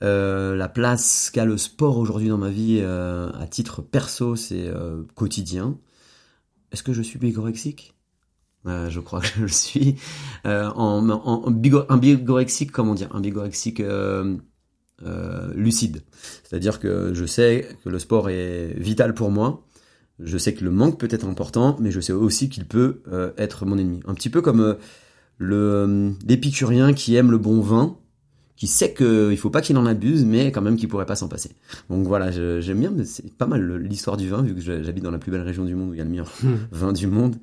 la 0.00 0.68
place 0.68 1.30
qu'a 1.30 1.44
le 1.44 1.56
sport 1.56 1.98
aujourd'hui 1.98 2.28
dans 2.28 2.38
ma 2.38 2.50
vie 2.50 2.80
à 2.80 3.46
titre 3.50 3.82
perso, 3.82 4.36
c'est 4.36 4.70
quotidien. 5.14 5.78
Est-ce 6.72 6.82
que 6.82 6.92
je 6.92 7.02
suis 7.02 7.18
bigorexique 7.18 7.95
euh, 8.66 8.90
je 8.90 9.00
crois 9.00 9.20
que 9.20 9.26
je 9.36 9.42
le 9.42 9.48
suis. 9.48 9.96
Euh, 10.46 10.68
en, 10.74 11.08
en, 11.10 11.48
un 11.48 11.96
bigorexique, 11.96 12.72
comment 12.72 12.94
dire 12.94 13.08
Un 13.14 13.20
bigorexique 13.20 13.80
euh, 13.80 14.36
lucide. 15.54 16.02
C'est-à-dire 16.44 16.80
que 16.80 17.12
je 17.14 17.24
sais 17.24 17.68
que 17.84 17.88
le 17.88 17.98
sport 17.98 18.30
est 18.30 18.74
vital 18.78 19.14
pour 19.14 19.30
moi. 19.30 19.64
Je 20.18 20.38
sais 20.38 20.54
que 20.54 20.64
le 20.64 20.70
manque 20.70 20.98
peut 20.98 21.08
être 21.10 21.26
important, 21.26 21.76
mais 21.78 21.90
je 21.90 22.00
sais 22.00 22.12
aussi 22.12 22.48
qu'il 22.48 22.64
peut 22.64 23.02
être 23.36 23.66
mon 23.66 23.76
ennemi. 23.76 24.00
Un 24.06 24.14
petit 24.14 24.30
peu 24.30 24.40
comme 24.40 24.76
l'épicurien 25.38 26.94
qui 26.94 27.16
aime 27.16 27.30
le 27.30 27.36
bon 27.36 27.60
vin, 27.60 27.98
qui 28.56 28.66
sait 28.66 28.94
qu'il 28.94 29.36
faut 29.36 29.50
pas 29.50 29.60
qu'il 29.60 29.76
en 29.76 29.86
abuse, 29.86 30.24
mais 30.24 30.50
quand 30.50 30.62
même 30.62 30.76
qu'il 30.76 30.88
pourrait 30.88 31.06
pas 31.06 31.16
s'en 31.16 31.28
passer. 31.28 31.50
Donc 31.90 32.06
voilà, 32.06 32.30
j'aime 32.30 32.80
bien, 32.80 32.92
c'est 33.04 33.36
pas 33.36 33.46
mal 33.46 33.76
l'histoire 33.76 34.16
du 34.16 34.28
vin, 34.28 34.42
vu 34.42 34.54
que 34.54 34.60
j'habite 34.60 35.04
dans 35.04 35.10
la 35.10 35.18
plus 35.18 35.30
belle 35.30 35.42
région 35.42 35.64
du 35.64 35.74
monde 35.74 35.90
où 35.90 35.94
il 35.94 35.98
y 35.98 36.00
a 36.00 36.04
le 36.04 36.10
meilleur 36.10 36.32
hmm. 36.42 36.54
vin 36.72 36.92
du 36.92 37.06
monde. 37.06 37.36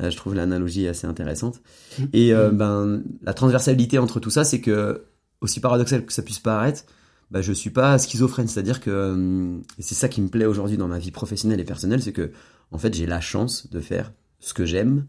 Euh, 0.00 0.10
je 0.10 0.16
trouve 0.16 0.34
l'analogie 0.34 0.86
assez 0.86 1.06
intéressante. 1.06 1.60
Hmm. 1.98 2.04
Et 2.12 2.32
euh, 2.32 2.50
ben 2.50 3.02
la 3.22 3.34
transversalité 3.34 3.98
entre 3.98 4.20
tout 4.20 4.30
ça, 4.30 4.44
c'est 4.44 4.60
que 4.60 5.04
aussi 5.40 5.60
paradoxal 5.60 6.04
que 6.04 6.12
ça 6.12 6.22
puisse 6.22 6.38
paraître, 6.38 6.84
bah, 7.30 7.42
je 7.42 7.52
suis 7.52 7.70
pas 7.70 7.98
schizophrène. 7.98 8.48
C'est-à-dire 8.48 8.80
que, 8.80 9.58
et 9.78 9.82
c'est 9.82 9.94
ça 9.94 10.08
qui 10.08 10.20
me 10.20 10.28
plaît 10.28 10.46
aujourd'hui 10.46 10.76
dans 10.76 10.88
ma 10.88 10.98
vie 10.98 11.10
professionnelle 11.10 11.60
et 11.60 11.64
personnelle, 11.64 12.02
c'est 12.02 12.12
que, 12.12 12.30
en 12.70 12.78
fait, 12.78 12.94
j'ai 12.94 13.06
la 13.06 13.20
chance 13.20 13.70
de 13.70 13.80
faire 13.80 14.12
ce 14.40 14.54
que 14.54 14.64
j'aime, 14.64 15.06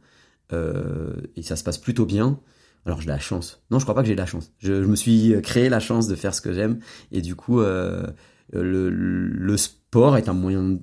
euh, 0.53 1.13
et 1.35 1.43
ça 1.43 1.55
se 1.55 1.63
passe 1.63 1.77
plutôt 1.77 2.05
bien. 2.05 2.39
Alors 2.85 3.01
j'ai 3.01 3.07
la 3.07 3.19
chance. 3.19 3.61
Non, 3.69 3.79
je 3.79 3.85
crois 3.85 3.95
pas 3.95 4.01
que 4.01 4.07
j'ai 4.07 4.15
la 4.15 4.25
chance. 4.25 4.51
Je, 4.59 4.73
me 4.73 4.95
suis 4.95 5.35
créé 5.41 5.69
la 5.69 5.79
chance 5.79 6.07
de 6.07 6.15
faire 6.15 6.33
ce 6.33 6.41
que 6.41 6.53
j'aime, 6.53 6.79
et 7.11 7.21
du 7.21 7.35
coup, 7.35 7.61
euh, 7.61 8.07
le, 8.53 8.89
le, 8.89 9.57
sport 9.57 10.17
est 10.17 10.29
un 10.29 10.33
moyen 10.33 10.79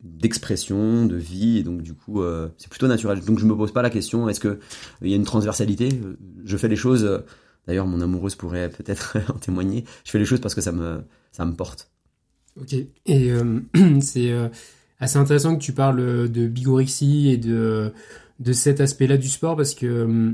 d'expression, 0.00 1.06
de 1.06 1.16
vie, 1.16 1.58
et 1.58 1.62
donc 1.62 1.82
du 1.82 1.94
coup, 1.94 2.22
euh, 2.22 2.48
c'est 2.56 2.68
plutôt 2.70 2.86
naturel. 2.88 3.20
Donc 3.20 3.38
je 3.38 3.44
me 3.44 3.54
pose 3.54 3.72
pas 3.72 3.82
la 3.82 3.90
question, 3.90 4.28
est-ce 4.28 4.40
que 4.40 4.58
il 5.02 5.10
y 5.10 5.12
a 5.12 5.16
une 5.16 5.24
transversalité? 5.24 6.00
Je 6.44 6.56
fais 6.56 6.68
les 6.68 6.76
choses. 6.76 7.22
D'ailleurs, 7.66 7.86
mon 7.86 8.00
amoureuse 8.00 8.36
pourrait 8.36 8.70
peut-être 8.70 9.18
en 9.34 9.38
témoigner. 9.38 9.84
Je 10.04 10.10
fais 10.10 10.18
les 10.18 10.26
choses 10.26 10.40
parce 10.40 10.54
que 10.54 10.60
ça 10.60 10.72
me 10.72 11.02
ça 11.32 11.44
me 11.44 11.52
porte. 11.52 11.90
Ok. 12.60 12.74
Et 13.06 13.32
c'est 14.00 14.32
assez 14.98 15.18
intéressant 15.18 15.56
que 15.56 15.62
tu 15.62 15.72
parles 15.72 16.30
de 16.30 16.46
bigorexie 16.46 17.28
et 17.28 17.36
de 17.36 17.92
de 18.40 18.52
cet 18.52 18.80
aspect-là 18.80 19.16
du 19.16 19.28
sport 19.28 19.56
parce 19.56 19.74
que 19.74 19.86
euh, 19.86 20.32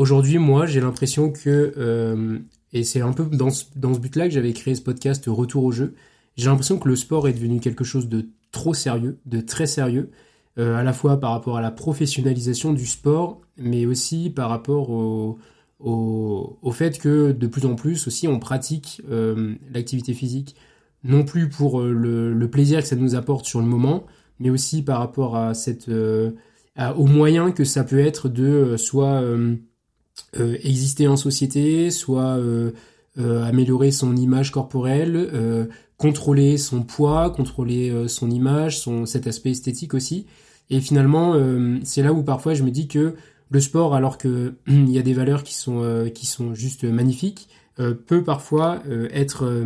aujourd'hui, 0.00 0.38
moi, 0.38 0.64
j'ai 0.64 0.80
l'impression 0.80 1.30
que, 1.30 1.74
euh, 1.76 2.38
et 2.72 2.84
c'est 2.84 3.02
un 3.02 3.12
peu 3.12 3.24
dans 3.24 3.50
ce, 3.50 3.64
dans 3.76 3.92
ce 3.92 3.98
but-là 3.98 4.28
que 4.28 4.34
j'avais 4.34 4.54
créé 4.54 4.74
ce 4.74 4.80
podcast 4.80 5.24
Retour 5.26 5.64
au 5.64 5.72
jeu, 5.72 5.94
j'ai 6.36 6.46
l'impression 6.46 6.78
que 6.78 6.88
le 6.88 6.96
sport 6.96 7.28
est 7.28 7.34
devenu 7.34 7.60
quelque 7.60 7.84
chose 7.84 8.08
de 8.08 8.30
trop 8.50 8.72
sérieux, 8.72 9.18
de 9.26 9.42
très 9.42 9.66
sérieux, 9.66 10.10
euh, 10.58 10.74
à 10.76 10.82
la 10.82 10.94
fois 10.94 11.20
par 11.20 11.32
rapport 11.32 11.58
à 11.58 11.60
la 11.60 11.70
professionnalisation 11.70 12.72
du 12.72 12.86
sport, 12.86 13.42
mais 13.58 13.84
aussi 13.84 14.30
par 14.30 14.48
rapport 14.48 14.88
au, 14.88 15.38
au, 15.80 16.58
au 16.62 16.72
fait 16.72 16.98
que 16.98 17.32
de 17.32 17.46
plus 17.46 17.66
en 17.66 17.74
plus 17.74 18.06
aussi 18.06 18.26
on 18.26 18.38
pratique 18.38 19.02
l'activité 19.70 20.14
physique, 20.14 20.56
non 21.04 21.24
plus 21.24 21.50
pour 21.50 21.82
le, 21.82 22.32
le, 22.32 22.50
plaisir 22.50 22.80
que 22.80 22.88
ça 22.88 22.96
nous 22.96 23.14
apporte 23.14 23.44
sur 23.44 23.60
le 23.60 23.66
moment, 23.66 24.06
mais 24.38 24.48
aussi 24.48 24.82
par 24.82 24.98
rapport 24.98 25.36
à 25.36 25.52
cette 25.52 25.90
aux 26.96 27.06
moyens 27.06 27.52
que 27.54 27.64
ça 27.64 27.84
peut 27.84 27.98
être 27.98 28.28
de 28.28 28.44
euh, 28.44 28.76
soit 28.76 29.20
euh, 29.22 29.36
euh, 29.36 29.56
exister 30.34 31.08
en 31.08 31.16
société, 31.16 31.90
soit 31.90 32.38
améliorer 33.18 33.90
son 33.90 34.16
image 34.16 34.52
corporelle, 34.52 35.68
contrôler 35.96 36.56
son 36.56 36.82
poids, 36.82 37.30
contrôler 37.30 38.08
son 38.08 38.30
image, 38.30 38.78
son 38.78 39.06
cet 39.06 39.26
aspect 39.26 39.50
esthétique 39.50 39.94
aussi. 39.94 40.26
Et 40.70 40.80
finalement, 40.80 41.34
c'est 41.82 42.02
là 42.02 42.12
où 42.12 42.22
parfois 42.22 42.54
je 42.54 42.62
me 42.62 42.70
dis 42.70 42.86
que 42.88 43.16
le 43.50 43.60
sport, 43.60 43.94
alors 43.94 44.18
que 44.18 44.54
il 44.68 44.90
y 44.90 44.98
a 44.98 45.02
des 45.02 45.14
valeurs 45.14 45.42
qui 45.42 45.54
sont 45.54 46.08
qui 46.14 46.26
sont 46.26 46.54
juste 46.54 46.84
magnifiques, 46.84 47.48
peut 47.76 48.22
parfois 48.22 48.82
être 49.12 49.64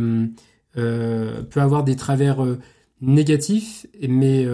peut 0.73 1.61
avoir 1.61 1.83
des 1.83 1.95
travers 1.95 2.43
négatifs, 3.01 3.85
mais 4.07 4.47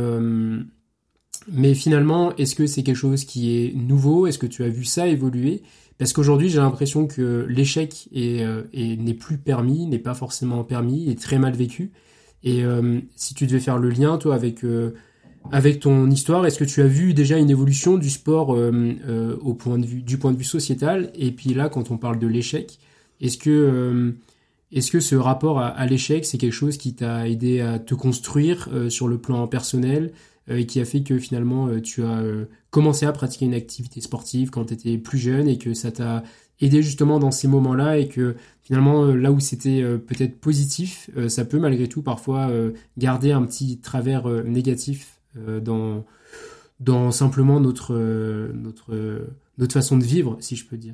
mais 1.48 1.74
finalement, 1.74 2.36
est-ce 2.36 2.56
que 2.56 2.68
c'est 2.68 2.84
quelque 2.84 2.96
chose 2.96 3.26
qui 3.26 3.56
est 3.58 3.74
nouveau? 3.74 4.28
Est-ce 4.28 4.38
que 4.38 4.46
tu 4.46 4.64
as 4.64 4.70
vu 4.70 4.86
ça 4.86 5.08
évoluer? 5.08 5.64
Parce 5.98 6.14
qu'aujourd'hui, 6.14 6.50
j'ai 6.50 6.58
l'impression 6.58 7.06
que 7.06 7.46
l'échec 7.48 8.10
est, 8.14 8.42
euh, 8.44 8.64
n'est 8.74 9.14
plus 9.14 9.38
permis, 9.38 9.86
n'est 9.86 10.00
pas 10.00 10.14
forcément 10.14 10.64
permis, 10.64 11.10
est 11.10 11.20
très 11.20 11.38
mal 11.38 11.54
vécu. 11.54 11.92
Et 12.44 12.64
euh, 12.64 13.00
si 13.16 13.34
tu 13.34 13.46
devais 13.46 13.60
faire 13.60 13.78
le 13.78 13.90
lien, 13.90 14.18
toi, 14.18 14.34
avec 14.34 14.64
euh, 14.64 14.96
avec 15.52 15.80
ton 15.80 16.10
histoire, 16.10 16.46
est-ce 16.46 16.60
que 16.60 16.64
tu 16.64 16.82
as 16.82 16.88
vu 16.88 17.14
déjà 17.14 17.38
une 17.38 17.50
évolution 17.50 17.98
du 17.98 18.10
sport 18.10 18.50
au 18.50 19.54
point 19.56 19.80
de 19.80 19.86
vue 19.86 20.02
du 20.04 20.18
point 20.20 20.32
de 20.32 20.38
vue 20.38 20.44
sociétal? 20.44 21.12
Et 21.16 21.32
puis 21.32 21.54
là, 21.54 21.68
quand 21.68 21.90
on 21.90 21.98
parle 21.98 22.20
de 22.20 22.28
l'échec, 22.28 22.78
est-ce 23.22 23.40
que 23.40 24.14
est-ce 24.72 24.92
que 24.92 25.00
ce 25.00 25.16
rapport 25.16 25.60
à, 25.60 25.68
à 25.68 25.86
l'échec, 25.88 26.26
c'est 26.26 26.38
quelque 26.38 26.54
chose 26.54 26.78
qui 26.78 26.94
t'a 26.94 27.28
aidé 27.28 27.60
à 27.60 27.80
te 27.80 27.96
construire 27.96 28.70
sur 28.90 29.08
le 29.08 29.18
plan 29.18 29.48
personnel 29.48 30.12
et 30.48 30.66
qui 30.66 30.80
a 30.80 30.86
fait 30.86 31.02
que 31.04 31.18
finalement 31.18 31.68
euh, 31.68 31.82
tu 31.82 32.04
as 32.04 32.20
euh, 32.20 32.46
commencé 32.70 33.06
à 33.06 33.12
pratiquer 33.12 33.46
une 33.46 33.54
activité 33.54 34.02
sportive 34.02 34.50
quand 34.50 34.66
tu 34.66 34.74
étais 34.74 34.98
plus 34.98 35.18
jeune 35.18 35.48
et 35.48 35.58
que 35.58 35.74
ça 35.74 35.92
t'a 35.92 36.24
aidé 36.60 36.82
justement 36.82 37.20
dans 37.20 37.32
ces 37.32 37.48
moments-là 37.48 37.98
et 37.98 38.08
que 38.08 38.36
finalement 38.62 39.06
là 39.06 39.32
où 39.32 39.40
c'était 39.40 39.82
peut-être 39.98 40.40
positif, 40.40 41.10
ça 41.28 41.44
peut 41.44 41.58
malgré 41.58 41.88
tout 41.88 42.04
parfois 42.04 42.52
garder 43.00 43.32
un 43.32 43.42
petit 43.44 43.80
travers 43.80 44.28
négatif 44.44 45.20
dans 45.36 46.06
dans 46.80 47.10
simplement 47.10 47.60
notre 47.60 47.96
notre 48.54 49.28
notre 49.58 49.74
façon 49.74 49.98
de 49.98 50.04
vivre, 50.04 50.38
si 50.40 50.56
je 50.56 50.68
peux 50.68 50.78
dire. 50.78 50.94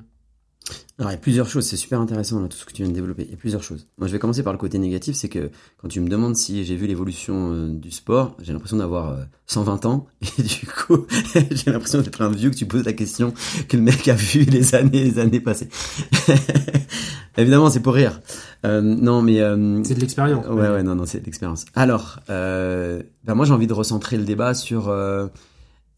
Alors 0.99 1.11
il 1.11 1.13
y 1.13 1.17
a 1.17 1.19
plusieurs 1.19 1.47
choses, 1.47 1.67
c'est 1.67 1.77
super 1.77 2.01
intéressant 2.01 2.39
là, 2.39 2.47
tout 2.47 2.57
ce 2.57 2.65
que 2.65 2.73
tu 2.73 2.81
viens 2.81 2.89
de 2.89 2.95
développer. 2.95 3.23
Il 3.25 3.29
y 3.29 3.33
a 3.35 3.37
plusieurs 3.37 3.61
choses. 3.61 3.87
Moi 3.99 4.07
je 4.07 4.13
vais 4.13 4.17
commencer 4.17 4.41
par 4.41 4.51
le 4.51 4.57
côté 4.57 4.79
négatif, 4.79 5.15
c'est 5.15 5.29
que 5.29 5.51
quand 5.77 5.89
tu 5.89 5.99
me 5.99 6.09
demandes 6.09 6.35
si 6.35 6.65
j'ai 6.65 6.75
vu 6.75 6.87
l'évolution 6.87 7.53
euh, 7.53 7.67
du 7.69 7.91
sport, 7.91 8.35
j'ai 8.41 8.51
l'impression 8.51 8.77
d'avoir 8.77 9.15
120 9.45 9.85
euh, 9.85 9.89
ans 9.89 10.07
et 10.39 10.41
du 10.41 10.65
coup 10.65 11.05
j'ai 11.51 11.71
l'impression 11.71 12.01
d'être 12.01 12.19
un 12.23 12.29
vieux 12.29 12.49
que 12.49 12.55
tu 12.55 12.65
poses 12.65 12.83
la 12.83 12.93
question 12.93 13.31
que 13.67 13.77
le 13.77 13.83
mec 13.83 14.07
a 14.07 14.15
vu 14.15 14.39
les 14.45 14.73
années 14.73 15.03
les 15.03 15.19
années 15.19 15.39
passées. 15.39 15.69
Évidemment 17.37 17.69
c'est 17.69 17.81
pour 17.81 17.93
rire. 17.93 18.19
Euh, 18.65 18.81
non 18.81 19.21
mais 19.21 19.37
c'est 19.83 19.93
de 19.93 19.99
l'expérience. 19.99 20.47
Ouais 20.47 20.67
ouais 20.67 20.81
non 20.81 20.95
non 20.95 21.05
c'est 21.05 21.19
de 21.19 21.25
l'expérience. 21.25 21.65
Alors 21.75 22.21
ben 22.27 23.03
moi 23.35 23.45
j'ai 23.45 23.53
envie 23.53 23.67
de 23.67 23.73
recentrer 23.73 24.17
le 24.17 24.23
débat 24.23 24.55
sur 24.55 24.91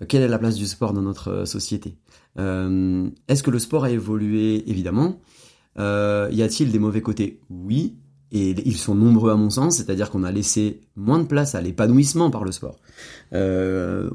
quelle 0.10 0.24
est 0.24 0.28
la 0.28 0.40
place 0.40 0.56
du 0.56 0.68
sport 0.68 0.92
dans 0.92 1.02
notre 1.02 1.46
société. 1.46 1.96
Euh, 2.40 3.08
est-ce 3.28 3.44
que 3.44 3.52
le 3.52 3.60
sport 3.60 3.84
a 3.84 3.92
évolué? 3.92 4.68
Évidemment. 4.70 5.20
Euh, 5.78 6.30
y 6.32 6.42
a-t-il 6.42 6.72
des 6.72 6.80
mauvais 6.80 7.02
côtés? 7.02 7.40
Oui. 7.50 7.98
Et 8.32 8.52
ils 8.68 8.78
sont 8.78 8.94
nombreux 8.94 9.32
à 9.32 9.36
mon 9.36 9.50
sens, 9.50 9.78
c'est-à-dire 9.78 10.12
qu'on 10.12 10.24
a 10.24 10.32
laissé 10.32 10.82
moins 10.96 11.18
de 11.18 11.24
place 11.24 11.56
à 11.56 11.62
l'épanouissement 11.62 12.30
par 12.30 12.44
le 12.44 12.52
sport. 12.52 12.78
Euh, 13.34 14.08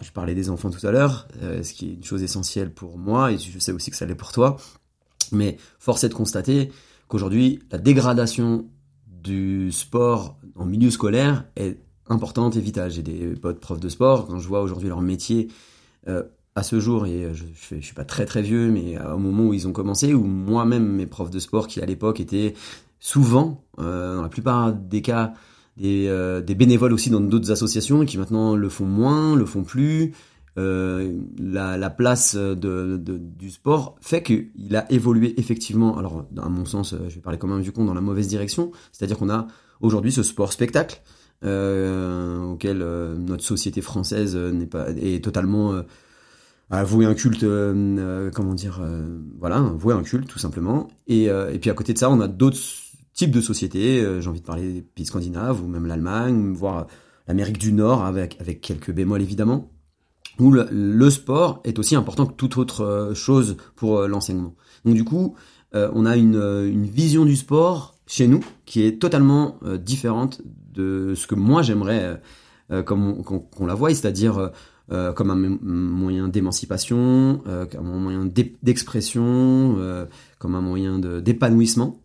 je 0.00 0.10
parlais 0.10 0.34
des 0.34 0.50
enfants 0.50 0.70
tout 0.70 0.84
à 0.84 0.90
l'heure, 0.90 1.28
ce 1.40 1.72
qui 1.72 1.90
est 1.90 1.94
une 1.94 2.02
chose 2.02 2.24
essentielle 2.24 2.72
pour 2.72 2.98
moi, 2.98 3.30
et 3.30 3.38
je 3.38 3.56
sais 3.60 3.70
aussi 3.70 3.92
que 3.92 3.96
ça 3.96 4.04
l'est 4.04 4.16
pour 4.16 4.32
toi. 4.32 4.56
Mais 5.30 5.58
force 5.78 6.02
est 6.02 6.08
de 6.08 6.14
constater 6.14 6.72
qu'aujourd'hui, 7.06 7.60
la 7.70 7.78
dégradation 7.78 8.66
du 9.06 9.70
sport 9.70 10.36
en 10.56 10.66
milieu 10.66 10.90
scolaire 10.90 11.44
est 11.54 11.78
importante 12.08 12.56
et 12.56 12.60
vitale. 12.60 12.90
J'ai 12.90 13.02
des 13.02 13.36
potes 13.36 13.60
profs 13.60 13.78
de 13.78 13.88
sport, 13.88 14.26
quand 14.26 14.40
je 14.40 14.48
vois 14.48 14.60
aujourd'hui 14.60 14.88
leur 14.88 15.02
métier 15.02 15.46
à 16.54 16.62
ce 16.62 16.80
jour, 16.80 17.06
et 17.06 17.32
je, 17.32 17.44
je, 17.54 17.80
suis 17.80 17.94
pas 17.94 18.04
très 18.04 18.26
très 18.26 18.42
vieux, 18.42 18.70
mais 18.70 18.98
au 19.00 19.18
moment 19.18 19.44
où 19.44 19.54
ils 19.54 19.68
ont 19.68 19.72
commencé, 19.72 20.14
où 20.14 20.24
moi-même 20.24 20.86
mes 20.86 21.06
profs 21.06 21.30
de 21.30 21.38
sport 21.38 21.68
qui 21.68 21.80
à 21.80 21.86
l'époque 21.86 22.20
étaient 22.20 22.54
souvent, 23.00 23.64
euh, 23.78 24.16
dans 24.16 24.22
la 24.22 24.28
plupart 24.28 24.72
des 24.72 25.02
cas, 25.02 25.32
des, 25.76 26.06
euh, 26.08 26.42
bénévoles 26.42 26.92
aussi 26.92 27.10
dans 27.10 27.20
d'autres 27.20 27.50
associations, 27.50 28.04
qui 28.04 28.18
maintenant 28.18 28.54
le 28.54 28.68
font 28.68 28.84
moins, 28.84 29.34
le 29.34 29.46
font 29.46 29.64
plus. 29.64 30.12
Euh, 30.58 31.18
la, 31.38 31.78
la, 31.78 31.90
place 31.90 32.34
de, 32.34 33.00
du 33.00 33.50
sport 33.50 33.96
fait 34.00 34.22
qu'il 34.22 34.76
a 34.76 34.90
évolué 34.92 35.38
effectivement, 35.38 35.96
alors 35.96 36.26
à 36.42 36.48
mon 36.48 36.64
sens, 36.64 36.94
je 37.08 37.14
vais 37.14 37.20
parler 37.20 37.38
comme 37.38 37.52
un 37.52 37.60
vieux 37.60 37.72
con, 37.72 37.84
dans 37.84 37.94
la 37.94 38.00
mauvaise 38.00 38.28
direction, 38.28 38.72
c'est-à-dire 38.92 39.16
qu'on 39.16 39.30
a 39.30 39.46
aujourd'hui 39.80 40.12
ce 40.12 40.22
sport 40.24 40.52
spectacle, 40.52 41.00
euh, 41.44 42.42
auquel 42.42 42.78
notre 42.78 43.44
société 43.44 43.80
française 43.80 44.36
n'est 44.36 44.66
pas 44.66 44.90
est 44.90 45.24
totalement 45.24 45.82
à 46.70 46.84
vouer 46.84 47.04
un 47.04 47.14
culte, 47.14 47.42
euh, 47.42 47.74
euh, 47.98 48.30
comment 48.32 48.54
dire, 48.54 48.78
euh, 48.80 49.18
voilà, 49.38 49.60
vouer 49.60 49.92
un 49.92 50.02
culte 50.02 50.28
tout 50.28 50.38
simplement. 50.38 50.88
Et, 51.08 51.24
et 51.24 51.58
puis 51.60 51.68
à 51.68 51.74
côté 51.74 51.92
de 51.92 51.98
ça, 51.98 52.10
on 52.10 52.20
a 52.20 52.28
d'autres 52.28 52.58
types 53.12 53.32
de 53.32 53.40
sociétés. 53.40 54.20
J'ai 54.20 54.28
envie 54.28 54.40
de 54.40 54.46
parler 54.46 54.72
des 54.72 54.82
pays 54.82 55.04
scandinaves 55.04 55.62
ou 55.62 55.66
même 55.66 55.86
l'Allemagne, 55.86 56.52
voire 56.52 56.86
l'Amérique 57.26 57.58
du 57.58 57.72
Nord 57.72 58.04
avec 58.04 58.60
quelques 58.62 58.92
bémols 58.92 59.22
évidemment, 59.22 59.72
où 60.38 60.52
le, 60.52 61.10
sport 61.10 61.60
est 61.64 61.78
aussi 61.78 61.96
important 61.96 62.24
que 62.24 62.34
toute 62.34 62.56
autre 62.56 63.12
chose 63.14 63.56
pour 63.74 64.06
l'enseignement. 64.06 64.54
Donc 64.84 64.94
du 64.94 65.04
coup, 65.04 65.34
on 65.74 66.06
a 66.06 66.16
une, 66.16 66.36
une 66.36 66.86
vision 66.86 67.24
du 67.24 67.34
sport 67.34 67.96
chez 68.06 68.28
nous 68.28 68.40
qui 68.64 68.82
est 68.84 69.00
totalement 69.00 69.58
différente 69.84 70.40
de 70.72 71.14
ce 71.16 71.26
que 71.26 71.34
moi 71.34 71.62
j'aimerais 71.62 72.22
comme 72.86 73.24
qu'on 73.24 73.66
la 73.66 73.74
voie, 73.74 73.90
c'est-à-dire 73.90 74.52
euh, 74.92 75.12
comme 75.12 75.30
un 75.30 75.58
moyen 75.62 76.26
d'émancipation, 76.26 77.42
euh, 77.46 77.64
comme 77.64 77.86
un 77.86 77.98
moyen 77.98 78.28
d'expression, 78.62 79.76
euh, 79.78 80.06
comme 80.40 80.56
un 80.56 80.60
moyen 80.60 80.98
d'épanouissement. 80.98 82.00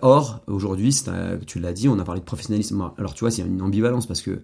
or, 0.00 0.40
aujourd'hui, 0.46 0.96
tu 1.46 1.58
l'as 1.58 1.72
dit, 1.72 1.88
on 1.88 1.98
a 1.98 2.04
parlé 2.04 2.20
de 2.20 2.24
professionnalisme. 2.24 2.90
Alors, 2.96 3.12
tu 3.12 3.20
vois, 3.20 3.30
c'est 3.30 3.42
une 3.42 3.60
ambivalence 3.60 4.06
parce 4.06 4.22
que 4.22 4.42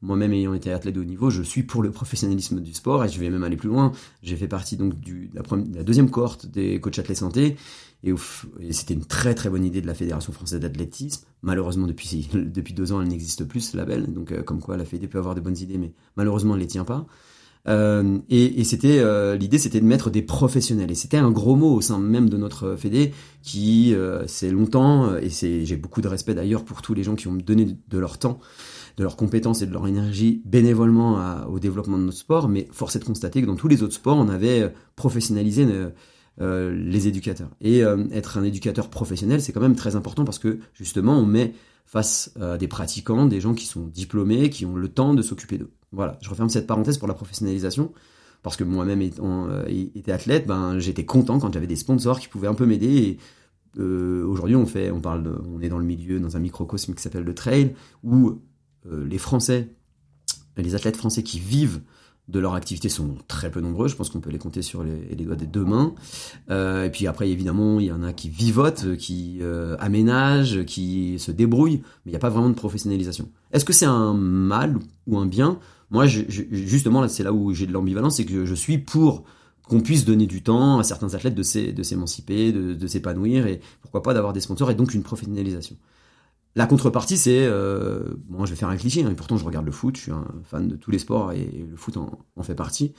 moi-même 0.00 0.32
ayant 0.32 0.54
été 0.54 0.72
athlète 0.72 0.94
de 0.94 1.00
haut 1.00 1.04
niveau, 1.04 1.30
je 1.30 1.42
suis 1.42 1.62
pour 1.62 1.82
le 1.82 1.90
professionnalisme 1.90 2.60
du 2.60 2.72
sport 2.72 3.04
et 3.04 3.08
je 3.08 3.18
vais 3.18 3.30
même 3.30 3.42
aller 3.42 3.56
plus 3.56 3.68
loin. 3.68 3.92
J'ai 4.22 4.36
fait 4.36 4.48
partie 4.48 4.76
donc 4.76 4.98
du, 5.00 5.28
de, 5.28 5.36
la 5.36 5.42
première, 5.42 5.66
la 5.74 5.82
deuxième 5.82 6.10
cohorte 6.10 6.46
des 6.46 6.80
coachs 6.80 6.98
athlètes 6.98 7.18
santé 7.18 7.56
et, 8.04 8.14
et 8.60 8.72
c'était 8.72 8.94
une 8.94 9.04
très 9.04 9.34
très 9.34 9.50
bonne 9.50 9.64
idée 9.64 9.80
de 9.80 9.86
la 9.86 9.94
Fédération 9.94 10.32
française 10.32 10.60
d'athlétisme. 10.60 11.26
Malheureusement, 11.42 11.86
depuis, 11.86 12.28
depuis 12.34 12.74
deux 12.74 12.92
ans, 12.92 13.02
elle 13.02 13.08
n'existe 13.08 13.44
plus, 13.44 13.60
ce 13.60 13.76
label. 13.76 14.12
Donc, 14.12 14.32
euh, 14.32 14.42
comme 14.42 14.60
quoi, 14.60 14.76
la 14.76 14.84
Fédé 14.84 15.08
peut 15.08 15.18
avoir 15.18 15.34
de 15.34 15.40
bonnes 15.40 15.58
idées, 15.58 15.78
mais 15.78 15.92
malheureusement, 16.16 16.54
elle 16.54 16.60
les 16.60 16.66
tient 16.66 16.84
pas. 16.84 17.06
Euh, 17.66 18.18
et, 18.30 18.60
et 18.60 18.64
c'était 18.64 18.98
euh, 19.00 19.36
l'idée, 19.36 19.58
c'était 19.58 19.80
de 19.80 19.84
mettre 19.84 20.10
des 20.10 20.22
professionnels. 20.22 20.90
Et 20.90 20.94
c'était 20.94 21.16
un 21.16 21.30
gros 21.30 21.56
mot 21.56 21.74
au 21.74 21.80
sein 21.80 21.98
même 21.98 22.28
de 22.28 22.36
notre 22.36 22.76
fédé 22.76 23.12
qui, 23.42 23.94
euh, 23.94 24.24
c'est 24.26 24.50
longtemps, 24.50 25.16
et 25.16 25.30
c'est, 25.30 25.64
j'ai 25.64 25.76
beaucoup 25.76 26.00
de 26.00 26.08
respect 26.08 26.34
d'ailleurs 26.34 26.64
pour 26.64 26.82
tous 26.82 26.94
les 26.94 27.02
gens 27.02 27.14
qui 27.14 27.28
ont 27.28 27.34
donné 27.34 27.66
de 27.66 27.98
leur 27.98 28.18
temps, 28.18 28.38
de 28.98 29.02
leurs 29.02 29.16
compétences 29.16 29.62
et 29.62 29.66
de 29.66 29.72
leur 29.72 29.86
énergie 29.86 30.42
bénévolement 30.44 31.46
au 31.48 31.58
développement 31.58 31.96
de 31.96 32.02
notre 32.02 32.18
sport. 32.18 32.48
Mais 32.48 32.68
force 32.72 32.96
est 32.96 32.98
de 32.98 33.04
constater 33.04 33.40
que 33.40 33.46
dans 33.46 33.56
tous 33.56 33.68
les 33.68 33.82
autres 33.82 33.94
sports, 33.94 34.18
on 34.18 34.28
avait 34.28 34.74
professionnalisé 34.96 35.66
euh, 36.40 36.74
les 36.74 37.08
éducateurs. 37.08 37.50
Et 37.60 37.78
être 38.12 38.38
un 38.38 38.42
éducateur 38.42 38.90
professionnel, 38.90 39.40
c'est 39.40 39.52
quand 39.52 39.60
même 39.60 39.76
très 39.76 39.96
important 39.96 40.24
parce 40.24 40.38
que 40.38 40.58
justement, 40.74 41.16
on 41.16 41.24
met 41.24 41.54
face 41.86 42.34
à 42.38 42.58
des 42.58 42.68
pratiquants, 42.68 43.26
des 43.26 43.40
gens 43.40 43.54
qui 43.54 43.64
sont 43.64 43.86
diplômés, 43.86 44.50
qui 44.50 44.66
ont 44.66 44.76
le 44.76 44.88
temps 44.88 45.14
de 45.14 45.22
s'occuper 45.22 45.56
d'eux. 45.56 45.70
Voilà, 45.90 46.18
je 46.20 46.28
referme 46.28 46.50
cette 46.50 46.66
parenthèse 46.66 46.98
pour 46.98 47.08
la 47.08 47.14
professionnalisation, 47.14 47.92
parce 48.42 48.56
que 48.56 48.64
moi-même 48.64 49.00
étant 49.00 49.48
euh, 49.48 49.64
été 49.66 50.12
athlète, 50.12 50.46
ben 50.46 50.78
j'étais 50.78 51.04
content 51.04 51.38
quand 51.38 51.52
j'avais 51.52 51.66
des 51.66 51.76
sponsors 51.76 52.20
qui 52.20 52.28
pouvaient 52.28 52.48
un 52.48 52.54
peu 52.54 52.66
m'aider. 52.66 53.18
Euh, 53.78 54.24
aujourd'hui, 54.26 54.56
on 54.56 54.64
on 54.64 55.02
on 55.04 55.60
est 55.60 55.68
dans 55.68 55.78
le 55.78 55.84
milieu, 55.84 56.20
dans 56.20 56.36
un 56.36 56.40
microcosme 56.40 56.94
qui 56.94 57.02
s'appelle 57.02 57.24
le 57.24 57.34
trail, 57.34 57.74
où 58.02 58.28
euh, 58.28 58.40
les 58.84 59.18
Français, 59.18 59.68
les 60.56 60.74
athlètes 60.74 60.96
français 60.96 61.22
qui 61.22 61.38
vivent 61.38 61.80
de 62.28 62.38
leur 62.38 62.54
activité 62.54 62.88
sont 62.88 63.16
très 63.26 63.50
peu 63.50 63.60
nombreux. 63.60 63.88
Je 63.88 63.96
pense 63.96 64.10
qu'on 64.10 64.20
peut 64.20 64.30
les 64.30 64.38
compter 64.38 64.60
sur 64.62 64.84
les, 64.84 65.16
doigts 65.16 65.36
des 65.36 65.46
deux 65.46 65.64
mains. 65.64 65.94
Euh, 66.50 66.84
et 66.84 66.90
puis 66.90 67.06
après, 67.06 67.30
évidemment, 67.30 67.80
il 67.80 67.86
y 67.86 67.92
en 67.92 68.02
a 68.02 68.12
qui 68.12 68.28
vivotent, 68.28 68.96
qui 68.96 69.38
euh, 69.40 69.76
aménagent, 69.80 70.64
qui 70.66 71.18
se 71.18 71.30
débrouillent, 71.30 71.80
mais 72.04 72.06
il 72.06 72.10
n'y 72.10 72.16
a 72.16 72.20
pas 72.20 72.28
vraiment 72.28 72.50
de 72.50 72.54
professionnalisation. 72.54 73.30
Est-ce 73.52 73.64
que 73.64 73.72
c'est 73.72 73.86
un 73.86 74.12
mal 74.12 74.78
ou 75.06 75.18
un 75.18 75.26
bien? 75.26 75.58
Moi, 75.90 76.06
justement, 76.06 77.00
là, 77.00 77.08
c'est 77.08 77.22
là 77.22 77.32
où 77.32 77.54
j'ai 77.54 77.66
de 77.66 77.72
l'ambivalence, 77.72 78.16
c'est 78.16 78.26
que 78.26 78.44
je 78.44 78.54
suis 78.54 78.76
pour 78.76 79.24
qu'on 79.62 79.80
puisse 79.80 80.04
donner 80.04 80.26
du 80.26 80.42
temps 80.42 80.78
à 80.78 80.84
certains 80.84 81.14
athlètes 81.14 81.34
de 81.34 81.42
s'émanciper, 81.42 82.52
de 82.52 82.86
s'épanouir, 82.86 83.46
et 83.46 83.60
pourquoi 83.80 84.02
pas 84.02 84.12
d'avoir 84.12 84.34
des 84.34 84.40
sponsors, 84.40 84.70
et 84.70 84.74
donc 84.74 84.92
une 84.92 85.02
professionnalisation. 85.02 85.76
La 86.54 86.66
contrepartie, 86.66 87.16
c'est, 87.16 87.46
euh, 87.46 88.00
bon, 88.28 88.44
je 88.44 88.50
vais 88.50 88.56
faire 88.56 88.68
un 88.68 88.76
cliché, 88.76 89.04
hein, 89.04 89.10
et 89.10 89.14
pourtant 89.14 89.36
je 89.36 89.44
regarde 89.44 89.66
le 89.66 89.72
foot, 89.72 89.96
je 89.96 90.02
suis 90.02 90.12
un 90.12 90.26
fan 90.44 90.66
de 90.66 90.76
tous 90.76 90.90
les 90.90 90.98
sports 90.98 91.32
et 91.32 91.66
le 91.70 91.76
foot 91.76 91.96
en, 91.96 92.42
fait 92.42 92.54
partie. 92.54 92.94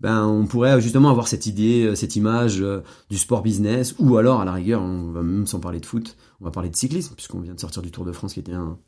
Ben, 0.00 0.24
on 0.26 0.46
pourrait 0.46 0.80
justement 0.80 1.10
avoir 1.10 1.28
cette 1.28 1.46
idée, 1.46 1.84
euh, 1.84 1.94
cette 1.94 2.16
image 2.16 2.62
euh, 2.62 2.80
du 3.10 3.18
sport 3.18 3.42
business, 3.42 3.94
ou 3.98 4.16
alors 4.16 4.40
à 4.40 4.44
la 4.44 4.52
rigueur, 4.52 4.80
on 4.80 5.10
va 5.10 5.22
même 5.22 5.46
sans 5.46 5.60
parler 5.60 5.80
de 5.80 5.86
foot, 5.86 6.16
on 6.40 6.44
va 6.44 6.50
parler 6.50 6.70
de 6.70 6.76
cyclisme, 6.76 7.14
puisqu'on 7.14 7.40
vient 7.40 7.54
de 7.54 7.60
sortir 7.60 7.82
du 7.82 7.90
Tour 7.90 8.04
de 8.04 8.12
France 8.12 8.34
qui 8.34 8.40
était 8.40 8.52
un 8.52 8.78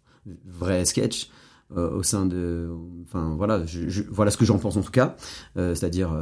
vrai 0.47 0.85
sketch 0.85 1.29
euh, 1.77 1.91
au 1.91 2.03
sein 2.03 2.25
de, 2.25 2.71
enfin 3.05 3.35
voilà, 3.37 3.63
voilà 4.11 4.31
ce 4.31 4.37
que 4.37 4.45
j'en 4.45 4.59
pense 4.59 4.77
en 4.77 4.83
tout 4.83 4.93
cas, 4.93 5.17
c'est-à-dire 5.57 6.17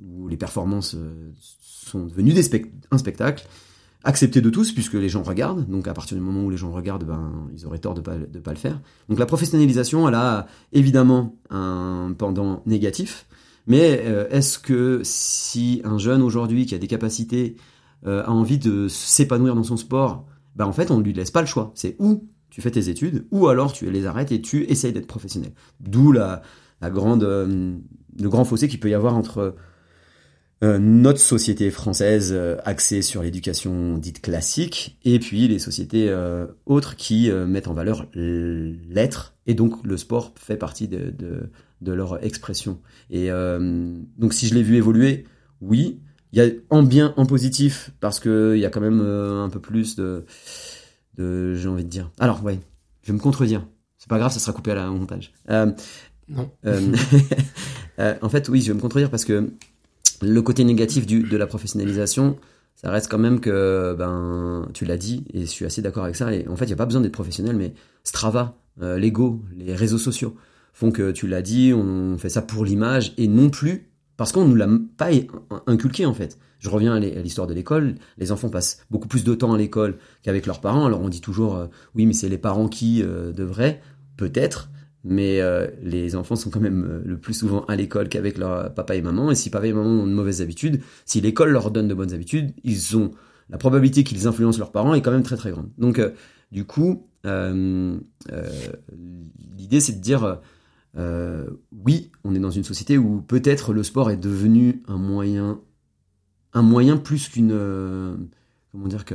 où 0.00 0.28
les 0.28 0.36
performances 0.36 0.96
sont 1.40 2.06
devenues 2.06 2.32
des 2.32 2.72
un 2.90 2.98
spectacle 2.98 3.46
accepté 4.04 4.40
de 4.40 4.50
tous 4.50 4.72
puisque 4.72 4.94
les 4.94 5.08
gens 5.08 5.22
regardent. 5.22 5.66
Donc 5.68 5.88
à 5.88 5.94
partir 5.94 6.16
du 6.16 6.22
moment 6.22 6.44
où 6.44 6.50
les 6.50 6.56
gens 6.56 6.70
regardent, 6.70 7.04
ben 7.04 7.48
ils 7.54 7.66
auraient 7.66 7.78
tort 7.78 7.94
de 7.94 8.00
pas 8.00 8.16
de 8.16 8.38
pas 8.38 8.52
le 8.52 8.58
faire. 8.58 8.80
Donc 9.08 9.18
la 9.18 9.26
professionnalisation, 9.26 10.08
elle 10.08 10.14
a 10.14 10.46
évidemment 10.72 11.36
un 11.50 12.14
pendant 12.16 12.62
négatif. 12.66 13.26
Mais 13.66 14.02
euh, 14.04 14.28
est-ce 14.30 14.58
que 14.58 15.00
si 15.04 15.80
un 15.84 15.98
jeune 15.98 16.22
aujourd'hui 16.22 16.66
qui 16.66 16.74
a 16.74 16.78
des 16.78 16.86
capacités 16.86 17.56
euh, 18.06 18.22
a 18.24 18.30
envie 18.30 18.58
de 18.58 18.88
s'épanouir 18.88 19.54
dans 19.54 19.62
son 19.62 19.78
sport, 19.78 20.26
ben 20.54 20.66
en 20.66 20.72
fait 20.72 20.90
on 20.90 20.98
ne 20.98 21.02
lui 21.02 21.14
laisse 21.14 21.30
pas 21.30 21.40
le 21.40 21.46
choix. 21.46 21.72
C'est 21.74 21.96
où 21.98 22.28
tu 22.50 22.60
fais 22.60 22.70
tes 22.70 22.88
études, 22.88 23.26
ou 23.32 23.48
alors 23.48 23.72
tu 23.72 23.90
les 23.90 24.06
arrêtes 24.06 24.30
et 24.30 24.40
tu 24.40 24.64
essayes 24.64 24.92
d'être 24.92 25.08
professionnel. 25.08 25.52
D'où 25.80 26.12
la, 26.12 26.42
la 26.80 26.90
grande, 26.90 27.24
euh, 27.24 27.74
le 28.20 28.28
grand 28.28 28.44
fossé 28.44 28.68
qu'il 28.68 28.78
peut 28.78 28.90
y 28.90 28.94
avoir 28.94 29.16
entre 29.16 29.56
euh, 30.64 30.78
notre 30.78 31.20
société 31.20 31.70
française 31.70 32.32
euh, 32.32 32.56
axée 32.64 33.02
sur 33.02 33.22
l'éducation 33.22 33.98
dite 33.98 34.22
classique, 34.22 34.98
et 35.04 35.18
puis 35.18 35.46
les 35.46 35.58
sociétés 35.58 36.08
euh, 36.08 36.46
autres 36.64 36.96
qui 36.96 37.30
mettent 37.30 37.68
en 37.68 37.74
valeur 37.74 38.06
l'être, 38.14 39.34
et 39.46 39.52
donc 39.52 39.84
le 39.84 39.98
sport 39.98 40.32
fait 40.36 40.56
partie 40.56 40.88
de, 40.88 41.10
de, 41.10 41.50
de 41.82 41.92
leur 41.92 42.24
expression. 42.24 42.80
Et 43.10 43.28
donc 43.28 44.32
si 44.32 44.46
je 44.46 44.54
l'ai 44.54 44.62
vu 44.62 44.76
évoluer, 44.76 45.26
oui, 45.60 46.00
il 46.32 46.38
y 46.38 46.42
a 46.42 46.50
en 46.70 46.82
bien, 46.82 47.12
en 47.16 47.26
positif, 47.26 47.90
parce 48.00 48.18
qu'il 48.18 48.56
y 48.56 48.64
a 48.64 48.70
quand 48.70 48.80
même 48.80 49.00
un 49.00 49.50
peu 49.50 49.60
plus 49.60 49.96
de, 49.96 50.24
de 51.18 51.54
j'ai 51.54 51.68
envie 51.68 51.84
de 51.84 51.90
dire. 51.90 52.10
Alors, 52.18 52.42
ouais, 52.42 52.58
je 53.02 53.08
vais 53.08 53.14
me 53.14 53.22
contredire. 53.22 53.66
C'est 53.98 54.08
pas 54.08 54.18
grave, 54.18 54.32
ça 54.32 54.40
sera 54.40 54.52
coupé 54.52 54.70
à 54.70 54.76
la 54.76 54.86
montage. 54.86 55.32
non. 55.48 56.50
en 57.98 58.28
fait, 58.30 58.48
oui, 58.48 58.62
je 58.62 58.68
vais 58.68 58.74
me 58.74 58.80
contredire 58.80 59.10
parce 59.10 59.24
que 59.26 59.50
le 60.24 60.42
côté 60.42 60.64
négatif 60.64 61.06
du, 61.06 61.22
de 61.22 61.36
la 61.36 61.46
professionnalisation, 61.46 62.36
ça 62.74 62.90
reste 62.90 63.10
quand 63.10 63.18
même 63.18 63.40
que, 63.40 63.94
ben, 63.98 64.68
tu 64.74 64.84
l'as 64.84 64.96
dit, 64.96 65.24
et 65.32 65.42
je 65.42 65.46
suis 65.46 65.64
assez 65.64 65.82
d'accord 65.82 66.04
avec 66.04 66.16
ça. 66.16 66.32
Et 66.34 66.46
en 66.48 66.56
fait, 66.56 66.64
il 66.64 66.68
n'y 66.68 66.74
a 66.74 66.76
pas 66.76 66.86
besoin 66.86 67.00
d'être 67.00 67.12
professionnel, 67.12 67.56
mais 67.56 67.74
Strava, 68.02 68.58
euh, 68.82 68.98
Lego, 68.98 69.42
les 69.56 69.74
réseaux 69.74 69.98
sociaux 69.98 70.36
font 70.72 70.90
que, 70.90 71.12
tu 71.12 71.26
l'as 71.26 71.42
dit, 71.42 71.72
on 71.72 72.18
fait 72.18 72.28
ça 72.28 72.42
pour 72.42 72.64
l'image 72.64 73.14
et 73.16 73.28
non 73.28 73.48
plus 73.50 73.90
parce 74.16 74.32
qu'on 74.32 74.44
nous 74.44 74.54
l'a 74.54 74.68
pas 74.96 75.10
inculqué 75.66 76.06
en 76.06 76.14
fait. 76.14 76.38
Je 76.60 76.70
reviens 76.70 76.94
à 76.94 76.98
l'histoire 76.98 77.46
de 77.46 77.54
l'école. 77.54 77.96
Les 78.16 78.32
enfants 78.32 78.48
passent 78.48 78.84
beaucoup 78.90 79.08
plus 79.08 79.24
de 79.24 79.34
temps 79.34 79.52
à 79.52 79.58
l'école 79.58 79.98
qu'avec 80.22 80.46
leurs 80.46 80.60
parents. 80.60 80.86
Alors 80.86 81.00
on 81.02 81.08
dit 81.08 81.20
toujours, 81.20 81.56
euh, 81.56 81.66
oui, 81.94 82.06
mais 82.06 82.14
c'est 82.14 82.28
les 82.28 82.38
parents 82.38 82.68
qui 82.68 83.02
euh, 83.02 83.32
devraient, 83.32 83.82
peut-être 84.16 84.70
mais 85.04 85.40
euh, 85.40 85.68
les 85.82 86.16
enfants 86.16 86.34
sont 86.34 86.50
quand 86.50 86.60
même 86.60 86.84
euh, 86.84 87.02
le 87.04 87.18
plus 87.18 87.34
souvent 87.34 87.64
à 87.66 87.76
l'école 87.76 88.08
qu'avec 88.08 88.38
leur 88.38 88.72
papa 88.72 88.96
et 88.96 89.02
maman, 89.02 89.30
et 89.30 89.34
si 89.34 89.50
papa 89.50 89.66
et 89.66 89.72
maman 89.72 89.88
ont 90.02 90.06
de 90.06 90.12
mauvaises 90.12 90.40
habitudes, 90.40 90.80
si 91.04 91.20
l'école 91.20 91.50
leur 91.50 91.70
donne 91.70 91.88
de 91.88 91.94
bonnes 91.94 92.14
habitudes, 92.14 92.54
ils 92.64 92.96
ont 92.96 93.10
la 93.50 93.58
probabilité 93.58 94.02
qu'ils 94.02 94.26
influencent 94.26 94.58
leurs 94.58 94.72
parents 94.72 94.94
est 94.94 95.02
quand 95.02 95.12
même 95.12 95.22
très 95.22 95.36
très 95.36 95.50
grande. 95.50 95.68
Donc 95.76 95.98
euh, 95.98 96.12
du 96.50 96.64
coup, 96.64 97.06
l'idée 97.24 98.00
c'est 99.80 99.92
de 99.92 100.00
dire 100.00 100.40
oui, 100.96 102.10
on 102.24 102.34
est 102.34 102.38
dans 102.38 102.50
une 102.50 102.64
société 102.64 102.96
où 102.98 103.20
peut-être 103.20 103.72
le 103.72 103.82
sport 103.82 104.10
est 104.10 104.16
devenu 104.16 104.82
un 104.88 104.96
moyen, 104.96 105.60
un 106.54 106.62
moyen 106.62 106.96
plus 106.96 107.28
qu'une 107.28 107.50
comment 108.72 108.88
dire 108.88 109.04
que 109.04 109.14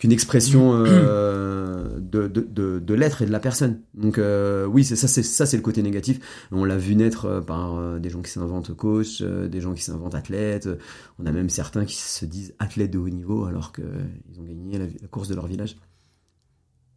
qu'une 0.00 0.12
expression 0.12 0.72
euh, 0.74 2.00
de, 2.00 2.26
de, 2.26 2.78
de, 2.78 2.94
l'être 2.94 3.20
et 3.20 3.26
de 3.26 3.30
la 3.30 3.38
personne. 3.38 3.82
Donc 3.92 4.16
euh, 4.16 4.64
oui, 4.64 4.82
c'est 4.82 4.96
ça, 4.96 5.06
c'est 5.06 5.22
ça, 5.22 5.44
c'est 5.44 5.58
le 5.58 5.62
côté 5.62 5.82
négatif. 5.82 6.46
On 6.50 6.64
l'a 6.64 6.78
vu 6.78 6.96
naître 6.96 7.26
euh, 7.26 7.40
par 7.42 8.00
des 8.00 8.08
gens 8.08 8.22
qui 8.22 8.30
s'inventent 8.30 8.74
coach, 8.74 9.20
des 9.20 9.60
gens 9.60 9.74
qui 9.74 9.82
s'inventent 9.82 10.14
athlètes. 10.14 10.70
On 11.18 11.26
a 11.26 11.32
même 11.32 11.50
certains 11.50 11.84
qui 11.84 11.96
se 11.96 12.24
disent 12.24 12.54
athlètes 12.58 12.90
de 12.90 12.98
haut 12.98 13.10
niveau 13.10 13.44
alors 13.44 13.72
qu'ils 13.72 14.40
ont 14.40 14.42
gagné 14.42 14.78
la, 14.78 14.86
course 15.08 15.28
de 15.28 15.34
leur 15.34 15.46
village. 15.46 15.76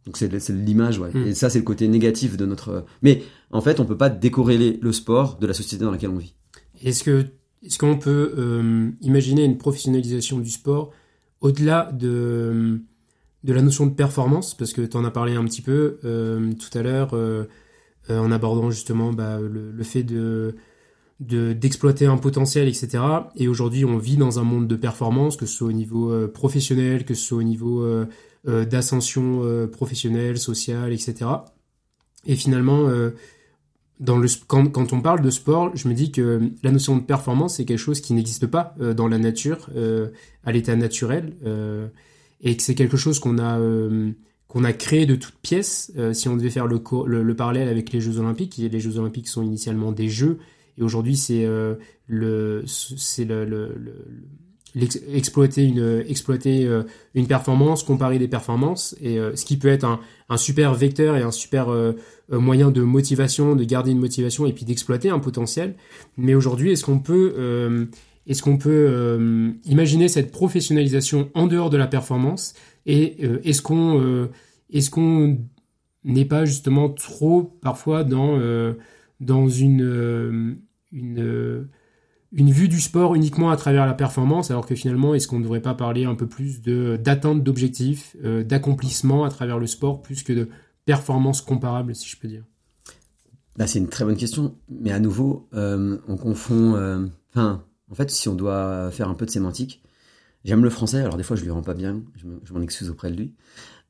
Donc 0.06 0.16
c'est 0.16 0.30
l'image, 0.48 0.98
ouais. 0.98 1.10
Hmm. 1.12 1.26
Et 1.26 1.34
ça, 1.34 1.50
c'est 1.50 1.58
le 1.58 1.64
côté 1.64 1.86
négatif 1.88 2.38
de 2.38 2.46
notre. 2.46 2.86
Mais 3.02 3.22
en 3.50 3.60
fait, 3.60 3.80
on 3.80 3.84
peut 3.84 3.98
pas 3.98 4.08
décorréler 4.08 4.78
le 4.80 4.92
sport 4.92 5.36
de 5.38 5.46
la 5.46 5.52
société 5.52 5.84
dans 5.84 5.90
laquelle 5.90 6.10
on 6.10 6.16
vit. 6.16 6.34
Est-ce 6.82 7.04
que 7.04 7.26
est-ce 7.62 7.78
qu'on 7.78 7.98
peut 7.98 8.94
imaginer 9.02 9.44
une 9.44 9.58
professionnalisation 9.58 10.38
du 10.38 10.50
sport 10.50 10.90
au-delà 11.42 11.92
de 11.92 12.80
de 13.44 13.52
la 13.52 13.62
notion 13.62 13.86
de 13.86 13.92
performance, 13.92 14.54
parce 14.54 14.72
que 14.72 14.80
tu 14.80 14.96
en 14.96 15.04
as 15.04 15.10
parlé 15.10 15.34
un 15.34 15.44
petit 15.44 15.62
peu 15.62 15.98
euh, 16.04 16.52
tout 16.54 16.76
à 16.76 16.82
l'heure 16.82 17.10
euh, 17.12 17.44
euh, 18.08 18.18
en 18.18 18.32
abordant 18.32 18.70
justement 18.70 19.12
bah, 19.12 19.38
le, 19.38 19.84
fait 19.84 20.02
de 20.02 20.56
d'exploiter 21.20 22.06
un 22.06 22.16
potentiel, 22.16 22.66
etc. 22.68 22.98
Et 23.36 23.46
aujourd'hui, 23.46 23.84
on 23.84 23.98
vit 23.98 24.16
dans 24.16 24.40
un 24.40 24.42
monde 24.42 24.66
de 24.66 24.76
performance, 24.76 25.36
que 25.36 25.46
ce 25.46 25.56
soit 25.56 25.68
au 25.68 25.72
niveau 25.72 26.28
professionnel, 26.28 27.04
que 27.04 27.14
ce 27.14 27.24
soit 27.24 27.38
au 27.38 27.42
niveau 27.42 27.86
d'ascension 28.44 29.68
professionnelle, 29.68 30.36
sociale, 30.36 30.92
etc. 30.92 31.30
Et 32.26 32.34
finalement, 32.34 32.90
dans 34.00 34.18
le, 34.18 34.28
quand, 34.48 34.66
quand, 34.70 34.92
on 34.92 35.00
parle 35.00 35.22
de 35.22 35.30
sport, 35.30 35.70
je 35.74 35.88
me 35.88 35.94
dis 35.94 36.10
que 36.10 36.50
la 36.62 36.72
notion 36.72 36.96
de 36.96 37.02
performance, 37.02 37.56
c'est 37.56 37.64
quelque 37.64 37.78
chose 37.78 38.00
qui 38.00 38.12
n'existe 38.12 38.48
pas 38.48 38.74
dans 38.96 39.06
la 39.06 39.18
nature, 39.18 39.70
à 40.44 40.52
l'état 40.52 40.74
naturel 40.74 41.32
et 42.44 42.56
que 42.56 42.62
c'est 42.62 42.74
quelque 42.74 42.96
chose 42.96 43.18
qu'on 43.18 43.38
a 43.38 43.58
euh, 43.58 44.12
qu'on 44.46 44.62
a 44.62 44.72
créé 44.72 45.06
de 45.06 45.16
toutes 45.16 45.34
pièces. 45.42 45.92
Euh, 45.96 46.12
si 46.12 46.28
on 46.28 46.36
devait 46.36 46.50
faire 46.50 46.66
le, 46.66 46.80
le, 47.06 47.34
parallèle 47.34 47.68
avec 47.68 47.92
les 47.92 48.00
Jeux 48.00 48.20
Olympiques, 48.20 48.56
les 48.58 48.80
Jeux 48.80 48.98
Olympiques 48.98 49.26
sont 49.26 49.42
initialement 49.42 49.90
des 49.90 50.08
jeux, 50.08 50.38
et 50.78 50.82
aujourd'hui 50.82 51.16
c'est 51.16 51.44
euh, 51.44 51.74
le 52.06 52.62
c'est 52.66 53.24
le, 53.24 53.44
le, 53.44 53.74
exploiter 55.12 55.64
une 55.64 56.04
exploiter 56.06 56.68
une 57.14 57.26
performance, 57.28 57.84
comparer 57.84 58.18
des 58.18 58.26
performances, 58.26 58.96
et 59.00 59.18
ce 59.36 59.44
qui 59.44 59.56
peut 59.56 59.68
être 59.68 59.84
un, 59.84 60.00
un, 60.28 60.36
super 60.36 60.74
vecteur 60.74 61.16
et 61.16 61.22
un 61.22 61.30
super 61.30 61.68
moyen 62.28 62.72
de 62.72 62.82
motivation, 62.82 63.54
de 63.54 63.62
garder 63.62 63.92
une 63.92 64.00
motivation 64.00 64.46
et 64.46 64.52
puis 64.52 64.64
d'exploiter 64.64 65.10
un 65.10 65.20
potentiel. 65.20 65.76
Mais 66.16 66.34
aujourd'hui, 66.34 66.72
est-ce 66.72 66.84
qu'on 66.84 66.98
peut 66.98 67.88
est-ce 68.26 68.42
qu'on 68.42 68.56
peut 68.56 68.70
euh, 68.70 69.52
imaginer 69.64 70.08
cette 70.08 70.30
professionnalisation 70.30 71.30
en 71.34 71.46
dehors 71.46 71.70
de 71.70 71.76
la 71.76 71.86
performance 71.86 72.54
Et 72.86 73.16
euh, 73.22 73.40
est-ce 73.44 73.60
qu'on 73.60 74.00
euh, 74.00 74.30
qu'on 74.90 75.38
n'est 76.04 76.24
pas 76.24 76.44
justement 76.44 76.88
trop 76.88 77.42
parfois 77.42 78.04
dans 78.04 78.38
dans 79.20 79.48
une 79.48 80.58
une, 80.92 81.70
vue 82.32 82.68
du 82.68 82.80
sport 82.80 83.14
uniquement 83.14 83.50
à 83.50 83.56
travers 83.56 83.86
la 83.86 83.94
performance, 83.94 84.50
alors 84.50 84.66
que 84.66 84.74
finalement, 84.74 85.14
est-ce 85.14 85.28
qu'on 85.28 85.38
ne 85.38 85.44
devrait 85.44 85.62
pas 85.62 85.74
parler 85.74 86.04
un 86.04 86.14
peu 86.14 86.26
plus 86.26 86.60
de 86.60 86.98
d'atteinte 87.02 87.42
d'objectifs, 87.42 88.16
d'accomplissement 88.22 89.24
à 89.24 89.30
travers 89.30 89.58
le 89.58 89.66
sport, 89.66 90.02
plus 90.02 90.22
que 90.22 90.32
de 90.32 90.48
performance 90.84 91.40
comparable, 91.40 91.94
si 91.94 92.08
je 92.08 92.16
peux 92.18 92.28
dire? 92.28 92.44
Là, 93.56 93.66
c'est 93.66 93.78
une 93.78 93.88
très 93.88 94.04
bonne 94.04 94.16
question, 94.16 94.56
mais 94.68 94.92
à 94.92 94.98
nouveau, 94.98 95.48
on 95.52 96.16
confond. 96.16 97.08
En 97.94 97.96
fait, 97.96 98.10
si 98.10 98.28
on 98.28 98.34
doit 98.34 98.90
faire 98.90 99.08
un 99.08 99.14
peu 99.14 99.24
de 99.24 99.30
sémantique, 99.30 99.80
j'aime 100.44 100.64
le 100.64 100.70
français, 100.70 100.98
alors 100.98 101.16
des 101.16 101.22
fois 101.22 101.36
je 101.36 101.44
lui 101.44 101.50
rends 101.52 101.62
pas 101.62 101.74
bien, 101.74 102.02
je 102.16 102.52
m'en 102.52 102.60
excuse 102.60 102.90
auprès 102.90 103.08
de 103.08 103.16
lui. 103.16 103.34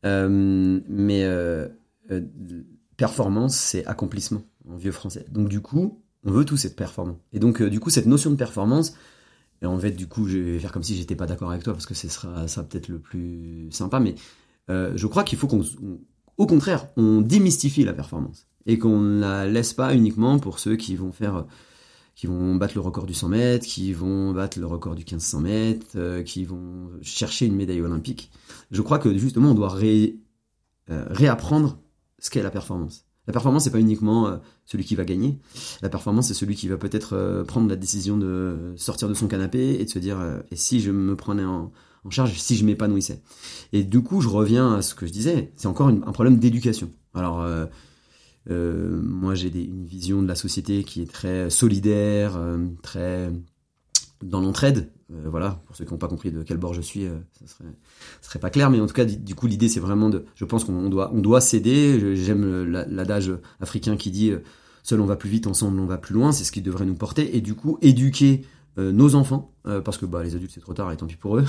Euh, 0.04 0.78
mais 0.86 1.24
euh, 1.24 1.68
euh, 2.10 2.20
performance, 2.98 3.56
c'est 3.56 3.86
accomplissement 3.86 4.42
en 4.68 4.76
vieux 4.76 4.92
français. 4.92 5.24
Donc 5.30 5.48
du 5.48 5.62
coup, 5.62 6.02
on 6.22 6.32
veut 6.32 6.44
tous 6.44 6.66
être 6.66 6.76
performant. 6.76 7.18
Et 7.32 7.38
donc 7.38 7.62
du 7.62 7.80
coup, 7.80 7.88
cette 7.88 8.04
notion 8.04 8.30
de 8.30 8.36
performance, 8.36 8.94
et 9.62 9.66
en 9.66 9.78
fait, 9.78 9.92
du 9.92 10.06
coup, 10.06 10.28
je 10.28 10.36
vais 10.36 10.58
faire 10.58 10.70
comme 10.70 10.82
si 10.82 10.96
j'étais 10.96 11.16
pas 11.16 11.24
d'accord 11.24 11.50
avec 11.50 11.62
toi 11.62 11.72
parce 11.72 11.86
que 11.86 11.94
ce 11.94 12.10
sera, 12.10 12.46
ça 12.46 12.62
peut-être 12.62 12.88
le 12.88 12.98
plus 12.98 13.68
sympa, 13.70 14.00
mais 14.00 14.16
je 14.68 15.06
crois 15.06 15.24
qu'il 15.24 15.38
faut 15.38 15.46
qu'on, 15.46 15.62
au 16.36 16.46
contraire, 16.46 16.88
on 16.98 17.22
démystifie 17.22 17.84
la 17.84 17.94
performance 17.94 18.48
et 18.66 18.78
qu'on 18.78 18.98
ne 18.98 19.20
la 19.20 19.46
laisse 19.46 19.72
pas 19.72 19.94
uniquement 19.94 20.38
pour 20.38 20.58
ceux 20.58 20.76
qui 20.76 20.94
vont 20.94 21.10
faire 21.10 21.46
qui 22.14 22.26
vont 22.26 22.54
battre 22.54 22.74
le 22.74 22.80
record 22.80 23.06
du 23.06 23.14
100 23.14 23.28
mètres, 23.28 23.66
qui 23.66 23.92
vont 23.92 24.32
battre 24.32 24.58
le 24.58 24.66
record 24.66 24.94
du 24.94 25.02
1500 25.02 25.40
mètres, 25.40 25.86
euh, 25.96 26.22
qui 26.22 26.44
vont 26.44 26.90
chercher 27.02 27.46
une 27.46 27.56
médaille 27.56 27.80
olympique. 27.80 28.30
Je 28.70 28.82
crois 28.82 28.98
que 28.98 29.16
justement, 29.16 29.50
on 29.50 29.54
doit 29.54 29.68
ré, 29.68 30.16
euh, 30.90 31.04
réapprendre 31.10 31.78
ce 32.18 32.30
qu'est 32.30 32.42
la 32.42 32.50
performance. 32.50 33.06
La 33.26 33.32
performance, 33.32 33.64
c'est 33.64 33.70
pas 33.70 33.80
uniquement 33.80 34.28
euh, 34.28 34.36
celui 34.64 34.84
qui 34.84 34.94
va 34.94 35.04
gagner. 35.04 35.38
La 35.82 35.88
performance, 35.88 36.28
c'est 36.28 36.34
celui 36.34 36.54
qui 36.54 36.68
va 36.68 36.76
peut-être 36.76 37.44
prendre 37.48 37.68
la 37.68 37.76
décision 37.76 38.16
de 38.16 38.74
sortir 38.76 39.08
de 39.08 39.14
son 39.14 39.26
canapé 39.26 39.80
et 39.80 39.84
de 39.84 39.90
se 39.90 39.98
dire 39.98 40.18
et 40.50 40.56
si 40.56 40.80
je 40.80 40.90
me 40.90 41.16
prenais 41.16 41.44
en, 41.44 41.72
en 42.04 42.10
charge, 42.10 42.38
si 42.38 42.54
je 42.54 42.64
m'épanouissais. 42.64 43.22
Et 43.72 43.82
du 43.82 44.02
coup, 44.02 44.20
je 44.20 44.28
reviens 44.28 44.74
à 44.74 44.82
ce 44.82 44.94
que 44.94 45.06
je 45.06 45.12
disais. 45.12 45.52
C'est 45.56 45.68
encore 45.68 45.88
un 45.88 46.12
problème 46.12 46.38
d'éducation. 46.38 46.90
Alors 47.14 47.44
euh, 48.50 49.00
moi, 49.02 49.34
j'ai 49.34 49.48
une 49.48 49.86
vision 49.86 50.22
de 50.22 50.28
la 50.28 50.34
société 50.34 50.84
qui 50.84 51.02
est 51.02 51.10
très 51.10 51.50
solidaire, 51.50 52.36
euh, 52.36 52.58
très 52.82 53.30
dans 54.22 54.40
l'entraide. 54.40 54.90
Euh, 55.12 55.26
voilà, 55.30 55.62
pour 55.66 55.76
ceux 55.76 55.84
qui 55.84 55.92
n'ont 55.92 55.98
pas 55.98 56.08
compris 56.08 56.30
de 56.30 56.42
quel 56.42 56.56
bord 56.56 56.72
je 56.72 56.80
suis, 56.80 57.06
ça 57.38 57.46
serait, 57.46 57.70
serait 58.20 58.38
pas 58.38 58.50
clair. 58.50 58.70
Mais 58.70 58.80
en 58.80 58.86
tout 58.86 58.94
cas, 58.94 59.04
du 59.04 59.34
coup, 59.34 59.46
l'idée, 59.46 59.68
c'est 59.68 59.80
vraiment 59.80 60.08
de. 60.08 60.24
Je 60.34 60.44
pense 60.44 60.64
qu'on 60.64 60.88
doit, 60.88 61.10
on 61.14 61.20
doit 61.20 61.40
céder. 61.40 62.16
J'aime 62.16 62.64
l'adage 62.64 63.32
africain 63.60 63.96
qui 63.96 64.10
dit 64.10 64.32
seul 64.82 65.00
on 65.00 65.06
va 65.06 65.16
plus 65.16 65.30
vite, 65.30 65.46
ensemble 65.46 65.80
on 65.80 65.86
va 65.86 65.98
plus 65.98 66.14
loin. 66.14 66.32
C'est 66.32 66.44
ce 66.44 66.52
qui 66.52 66.62
devrait 66.62 66.86
nous 66.86 66.94
porter. 66.94 67.36
Et 67.36 67.40
du 67.40 67.54
coup, 67.54 67.78
éduquer 67.82 68.44
nos 68.76 69.14
enfants, 69.14 69.52
parce 69.62 69.98
que 69.98 70.06
bah, 70.06 70.24
les 70.24 70.34
adultes 70.34 70.50
c'est 70.52 70.60
trop 70.60 70.74
tard 70.74 70.90
et 70.90 70.96
tant 70.96 71.06
pis 71.06 71.14
pour 71.14 71.36
eux, 71.36 71.44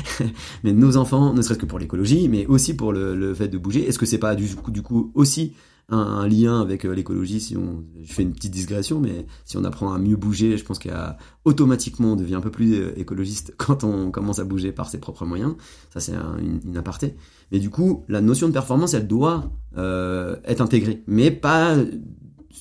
mais 0.64 0.72
nos 0.72 0.96
enfants, 0.96 1.32
ne 1.32 1.40
serait-ce 1.40 1.60
que 1.60 1.66
pour 1.66 1.78
l'écologie, 1.78 2.28
mais 2.28 2.44
aussi 2.46 2.74
pour 2.74 2.92
le, 2.92 3.14
le 3.14 3.34
fait 3.34 3.46
de 3.46 3.56
bouger. 3.56 3.86
Est-ce 3.86 4.00
que 4.00 4.06
c'est 4.06 4.18
pas 4.18 4.34
du 4.34 4.52
coup, 4.56 4.72
du 4.72 4.82
coup 4.82 5.12
aussi 5.14 5.54
un, 5.88 6.26
lien 6.26 6.60
avec 6.60 6.84
euh, 6.84 6.92
l'écologie 6.92 7.40
si 7.40 7.56
on 7.56 7.84
je 8.02 8.12
fais 8.12 8.22
une 8.22 8.32
petite 8.32 8.52
digression 8.52 8.98
mais 8.98 9.26
si 9.44 9.56
on 9.56 9.64
apprend 9.64 9.92
à 9.92 9.98
mieux 9.98 10.16
bouger 10.16 10.58
je 10.58 10.64
pense 10.64 10.80
qu'automatiquement 10.80 12.12
on 12.12 12.16
devient 12.16 12.34
un 12.34 12.40
peu 12.40 12.50
plus 12.50 12.74
euh, 12.74 12.98
écologiste 12.98 13.54
quand 13.56 13.84
on 13.84 14.10
commence 14.10 14.40
à 14.40 14.44
bouger 14.44 14.72
par 14.72 14.88
ses 14.88 14.98
propres 14.98 15.24
moyens. 15.24 15.54
Ça 15.92 16.00
c'est 16.00 16.14
une, 16.14 16.60
une, 16.66 16.76
aparté. 16.76 17.14
Mais 17.52 17.60
du 17.60 17.70
coup 17.70 18.04
la 18.08 18.20
notion 18.20 18.48
de 18.48 18.52
performance 18.52 18.94
elle 18.94 19.06
doit 19.06 19.50
euh, 19.76 20.36
être 20.44 20.60
intégrée. 20.60 21.02
Mais 21.06 21.30
pas 21.30 21.76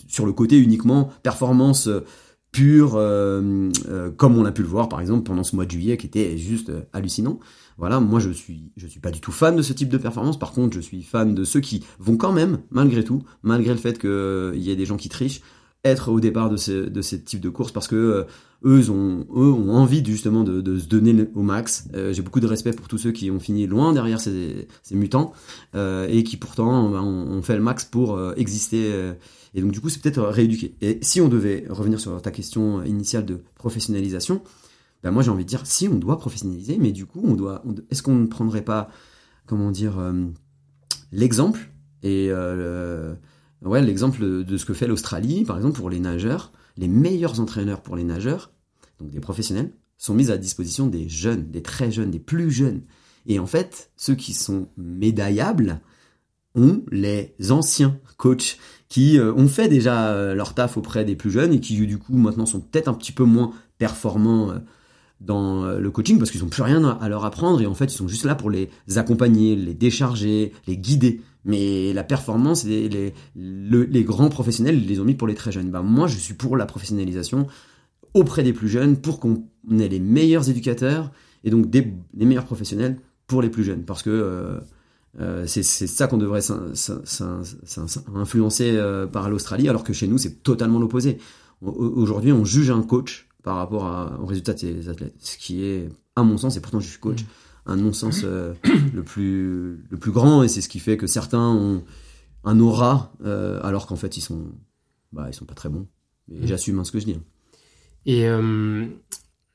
sur 0.07 0.25
le 0.25 0.33
côté 0.33 0.57
uniquement 0.59 1.09
performance 1.23 1.89
pure 2.51 2.91
comme 2.91 4.37
on 4.37 4.45
a 4.45 4.51
pu 4.51 4.61
le 4.61 4.67
voir 4.67 4.87
par 4.87 5.01
exemple 5.01 5.23
pendant 5.23 5.43
ce 5.43 5.55
mois 5.55 5.65
de 5.65 5.71
juillet 5.71 5.97
qui 5.97 6.07
était 6.07 6.37
juste 6.37 6.71
hallucinant 6.93 7.39
voilà, 7.77 7.99
moi 7.99 8.19
je 8.19 8.29
suis, 8.29 8.71
je 8.77 8.87
suis 8.87 8.99
pas 8.99 9.11
du 9.11 9.19
tout 9.19 9.31
fan 9.31 9.55
de 9.55 9.61
ce 9.61 9.73
type 9.73 9.89
de 9.89 9.97
performance. 9.97 10.39
Par 10.39 10.51
contre, 10.51 10.75
je 10.75 10.79
suis 10.79 11.03
fan 11.03 11.35
de 11.35 11.43
ceux 11.43 11.59
qui 11.59 11.83
vont 11.99 12.15
quand 12.15 12.31
même, 12.31 12.59
malgré 12.71 13.03
tout, 13.03 13.23
malgré 13.43 13.73
le 13.73 13.79
fait 13.79 13.99
qu'il 13.99 14.09
euh, 14.09 14.55
y 14.55 14.71
ait 14.71 14.75
des 14.75 14.85
gens 14.85 14.97
qui 14.97 15.09
trichent, 15.09 15.41
être 15.83 16.09
au 16.09 16.19
départ 16.19 16.49
de 16.49 16.57
ce, 16.57 17.15
type 17.15 17.41
de 17.41 17.49
course 17.49 17.71
parce 17.71 17.87
que 17.87 17.95
euh, 17.95 18.23
eux, 18.63 18.89
ont, 18.89 19.25
envie 19.69 20.03
justement 20.03 20.43
de, 20.43 20.79
se 20.79 20.87
donner 20.87 21.27
au 21.35 21.41
max. 21.41 21.87
Euh, 21.93 22.13
j'ai 22.13 22.21
beaucoup 22.21 22.39
de 22.39 22.47
respect 22.47 22.71
pour 22.71 22.87
tous 22.87 22.97
ceux 22.97 23.11
qui 23.11 23.29
ont 23.29 23.39
fini 23.39 23.67
loin 23.67 23.93
derrière 23.93 24.19
ces, 24.19 24.67
mutants 24.91 25.33
et 25.75 26.23
qui 26.23 26.37
pourtant 26.37 26.89
ben, 26.89 27.01
ont, 27.01 27.41
fait 27.41 27.55
le 27.55 27.61
max 27.61 27.83
pour 27.83 28.19
exister. 28.37 29.13
et 29.53 29.61
donc 29.61 29.71
du 29.71 29.81
coup, 29.81 29.89
c'est 29.89 30.01
peut-être 30.01 30.23
rééduquer. 30.23 30.75
Et 30.81 30.97
si 31.01 31.19
on 31.19 31.27
devait 31.27 31.65
revenir 31.69 31.99
sur 31.99 32.19
ta 32.21 32.31
question 32.31 32.83
initiale 32.83 33.25
de 33.25 33.41
professionnalisation, 33.55 34.41
bah, 35.05 35.11
moi 35.11 35.21
j'ai 35.21 35.29
envie 35.29 35.43
de 35.43 35.49
dire 35.49 35.67
si 35.67 35.87
on 35.87 35.99
doit 35.99 36.17
professionnaliser, 36.17 36.79
mais 36.79 36.91
du 36.91 37.05
coup 37.05 37.21
on 37.23 37.35
doit, 37.35 37.63
est-ce 37.91 38.01
qu'on 38.01 38.15
ne 38.15 38.25
prendrait 38.25 38.63
pas, 38.63 38.89
comment 39.45 39.69
dire, 39.69 39.99
euh, 39.99 40.25
l'exemple 41.11 41.69
et 42.01 42.29
euh, 42.31 43.13
ouais 43.61 43.83
l'exemple 43.83 44.43
de 44.43 44.57
ce 44.57 44.65
que 44.65 44.73
fait 44.73 44.87
l'Australie 44.87 45.43
par 45.43 45.57
exemple 45.57 45.77
pour 45.77 45.91
les 45.91 45.99
nageurs, 45.99 46.51
les 46.75 46.87
meilleurs 46.87 47.39
entraîneurs 47.39 47.81
pour 47.81 47.95
les 47.95 48.03
nageurs, 48.03 48.51
donc 48.99 49.11
des 49.11 49.19
professionnels, 49.19 49.73
sont 49.99 50.15
mis 50.15 50.31
à 50.31 50.37
disposition 50.39 50.87
des 50.87 51.07
jeunes, 51.07 51.51
des 51.51 51.61
très 51.61 51.91
jeunes, 51.91 52.09
des 52.09 52.19
plus 52.19 52.49
jeunes. 52.49 52.81
Et 53.27 53.37
en 53.37 53.45
fait, 53.45 53.91
ceux 53.97 54.15
qui 54.15 54.33
sont 54.33 54.69
médaillables 54.75 55.81
ont 56.55 56.81
les 56.91 57.35
anciens 57.51 57.99
coachs 58.17 58.57
qui 58.89 59.19
euh, 59.19 59.31
ont 59.35 59.47
fait 59.47 59.67
déjà 59.67 60.33
leur 60.33 60.55
taf 60.55 60.77
auprès 60.77 61.05
des 61.05 61.15
plus 61.15 61.29
jeunes 61.29 61.53
et 61.53 61.59
qui 61.59 61.85
du 61.85 61.99
coup 61.99 62.17
maintenant 62.17 62.47
sont 62.47 62.61
peut-être 62.61 62.87
un 62.87 62.95
petit 62.95 63.11
peu 63.11 63.23
moins 63.23 63.53
performants 63.77 64.51
dans 65.21 65.63
euh, 65.63 65.79
le 65.79 65.91
coaching 65.91 66.17
parce 66.17 66.31
qu'ils 66.31 66.41
n'ont 66.41 66.49
plus 66.49 66.63
rien 66.63 66.83
à 66.83 67.09
leur 67.09 67.25
apprendre 67.25 67.61
et 67.61 67.65
en 67.65 67.73
fait 67.73 67.85
ils 67.85 67.97
sont 67.97 68.07
juste 68.07 68.25
là 68.25 68.35
pour 68.35 68.49
les 68.49 68.69
accompagner, 68.95 69.55
les 69.55 69.73
décharger, 69.73 70.51
les 70.67 70.77
guider. 70.77 71.21
Mais 71.47 71.93
la 71.93 72.03
performance, 72.03 72.65
les, 72.65 72.89
les, 72.89 73.13
les 73.35 74.03
grands 74.03 74.29
professionnels, 74.29 74.79
ils 74.81 74.87
les 74.87 74.99
ont 74.99 75.03
mis 75.03 75.13
pour 75.13 75.27
les 75.27 75.35
très 75.35 75.51
jeunes. 75.51 75.69
Ben, 75.69 75.83
moi, 75.83 76.07
je 76.07 76.17
suis 76.17 76.33
pour 76.33 76.57
la 76.57 76.65
professionnalisation 76.65 77.45
auprès 78.15 78.41
des 78.41 78.51
plus 78.51 78.67
jeunes 78.67 78.97
pour 78.97 79.19
qu'on 79.19 79.43
ait 79.79 79.87
les 79.87 79.99
meilleurs 79.99 80.49
éducateurs 80.49 81.11
et 81.43 81.51
donc 81.51 81.69
des, 81.69 81.93
les 82.15 82.25
meilleurs 82.25 82.45
professionnels 82.45 82.97
pour 83.27 83.43
les 83.43 83.49
plus 83.49 83.63
jeunes. 83.63 83.83
Parce 83.83 84.01
que 84.01 84.09
euh, 84.09 84.59
euh, 85.19 85.45
c'est 85.45 85.61
ça 85.61 86.07
qu'on 86.07 86.17
devrait 86.17 86.41
influencer 88.15 89.05
par 89.11 89.29
l'Australie, 89.29 89.69
alors 89.69 89.83
que 89.83 89.93
chez 89.93 90.07
nous, 90.07 90.17
c'est 90.17 90.41
totalement 90.41 90.79
l'opposé. 90.79 91.19
Aujourd'hui, 91.61 92.31
on 92.31 92.43
juge 92.43 92.71
un 92.71 92.81
coach 92.81 93.27
par 93.45 93.57
rapport 93.57 93.85
à, 93.85 94.19
au 94.19 94.25
résultat 94.25 94.53
de 94.53 94.59
ses 94.59 94.89
athlètes. 94.89 95.13
Ce 95.19 95.37
qui 95.37 95.63
est, 95.63 95.87
à 96.15 96.23
mon 96.23 96.35
sens, 96.35 96.57
et 96.57 96.61
pourtant 96.61 96.79
je 96.79 96.89
suis 96.89 96.99
coach, 96.99 97.21
mm. 97.21 97.27
un 97.67 97.75
non-sens 97.75 98.21
euh, 98.23 98.55
le, 98.93 99.03
plus, 99.03 99.85
le 99.87 99.97
plus 99.97 100.11
grand, 100.11 100.41
et 100.41 100.47
c'est 100.47 100.61
ce 100.61 100.67
qui 100.67 100.79
fait 100.79 100.97
que 100.97 101.05
certains 101.05 101.47
ont 101.47 101.83
un 102.43 102.59
aura, 102.59 103.13
euh, 103.23 103.59
alors 103.63 103.85
qu'en 103.85 103.95
fait 103.95 104.17
ils 104.17 104.21
sont, 104.21 104.47
bah, 105.13 105.27
ils 105.29 105.33
sont 105.33 105.45
pas 105.45 105.53
très 105.53 105.69
bons. 105.69 105.85
Et 106.31 106.39
mm. 106.39 106.47
j'assume 106.47 106.79
hein, 106.79 106.83
ce 106.83 106.91
que 106.91 106.99
je 106.99 107.05
dis. 107.05 107.13
Hein. 107.13 107.23
Et 108.07 108.27
euh, 108.27 108.87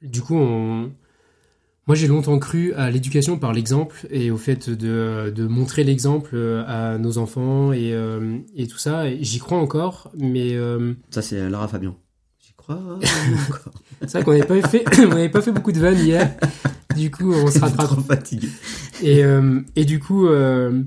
du 0.03 0.23
coup, 0.23 0.37
on... 0.37 0.93
moi 1.89 1.97
j'ai 1.97 2.07
longtemps 2.07 2.39
cru 2.39 2.73
à 2.75 2.93
l'éducation 2.93 3.41
par 3.41 3.53
l'exemple 3.53 4.07
et 4.09 4.31
au 4.31 4.37
fait 4.37 4.71
de, 4.71 5.33
de 5.35 5.47
montrer 5.49 5.83
l'exemple 5.83 6.37
à 6.69 6.97
nos 6.97 7.19
enfants 7.19 7.73
et, 7.73 7.93
et 8.55 8.67
tout 8.69 8.79
ça. 8.79 9.13
J'y 9.17 9.41
crois 9.41 9.59
encore, 9.59 10.13
mais... 10.17 10.57
Ça 11.11 11.23
c'est 11.23 11.51
Lara 11.51 11.67
Fabian. 11.67 11.97
c'est 14.03 14.13
vrai 14.13 14.25
qu'on 14.25 14.33
n'avait 14.33 14.45
pas 14.45 14.69
fait, 14.69 14.85
on 14.99 15.09
n'avait 15.09 15.29
pas 15.29 15.43
fait 15.43 15.53
beaucoup 15.53 15.73
de 15.73 15.81
vannes 15.81 15.99
hier. 15.99 16.31
Du 16.97 17.11
coup, 17.11 17.33
on 17.33 17.51
se 17.51 17.59
rattrape. 17.61 17.87
trop 17.87 18.01
fatigué. 18.01 18.49
Et, 19.03 19.25
euh, 19.25 19.61
et 19.77 19.85
du 19.85 20.01
coup, 20.01 20.27
euh, 20.27 20.83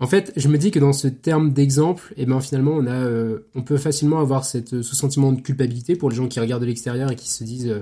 en 0.00 0.06
fait, 0.06 0.32
je 0.36 0.48
me 0.48 0.58
dis 0.58 0.70
que 0.70 0.78
dans 0.78 0.92
ce 0.92 1.08
terme 1.08 1.52
d'exemple, 1.52 2.12
et 2.16 2.22
eh 2.22 2.26
ben 2.26 2.40
finalement, 2.40 2.72
on 2.72 2.86
a, 2.86 2.92
euh, 2.92 3.48
on 3.54 3.62
peut 3.62 3.78
facilement 3.78 4.20
avoir 4.20 4.44
cette, 4.44 4.82
ce 4.82 4.96
sentiment 4.96 5.32
de 5.32 5.40
culpabilité 5.40 5.96
pour 5.96 6.10
les 6.10 6.16
gens 6.16 6.28
qui 6.28 6.40
regardent 6.40 6.62
de 6.62 6.66
l'extérieur 6.66 7.10
et 7.10 7.16
qui 7.16 7.30
se 7.30 7.44
disent 7.44 7.74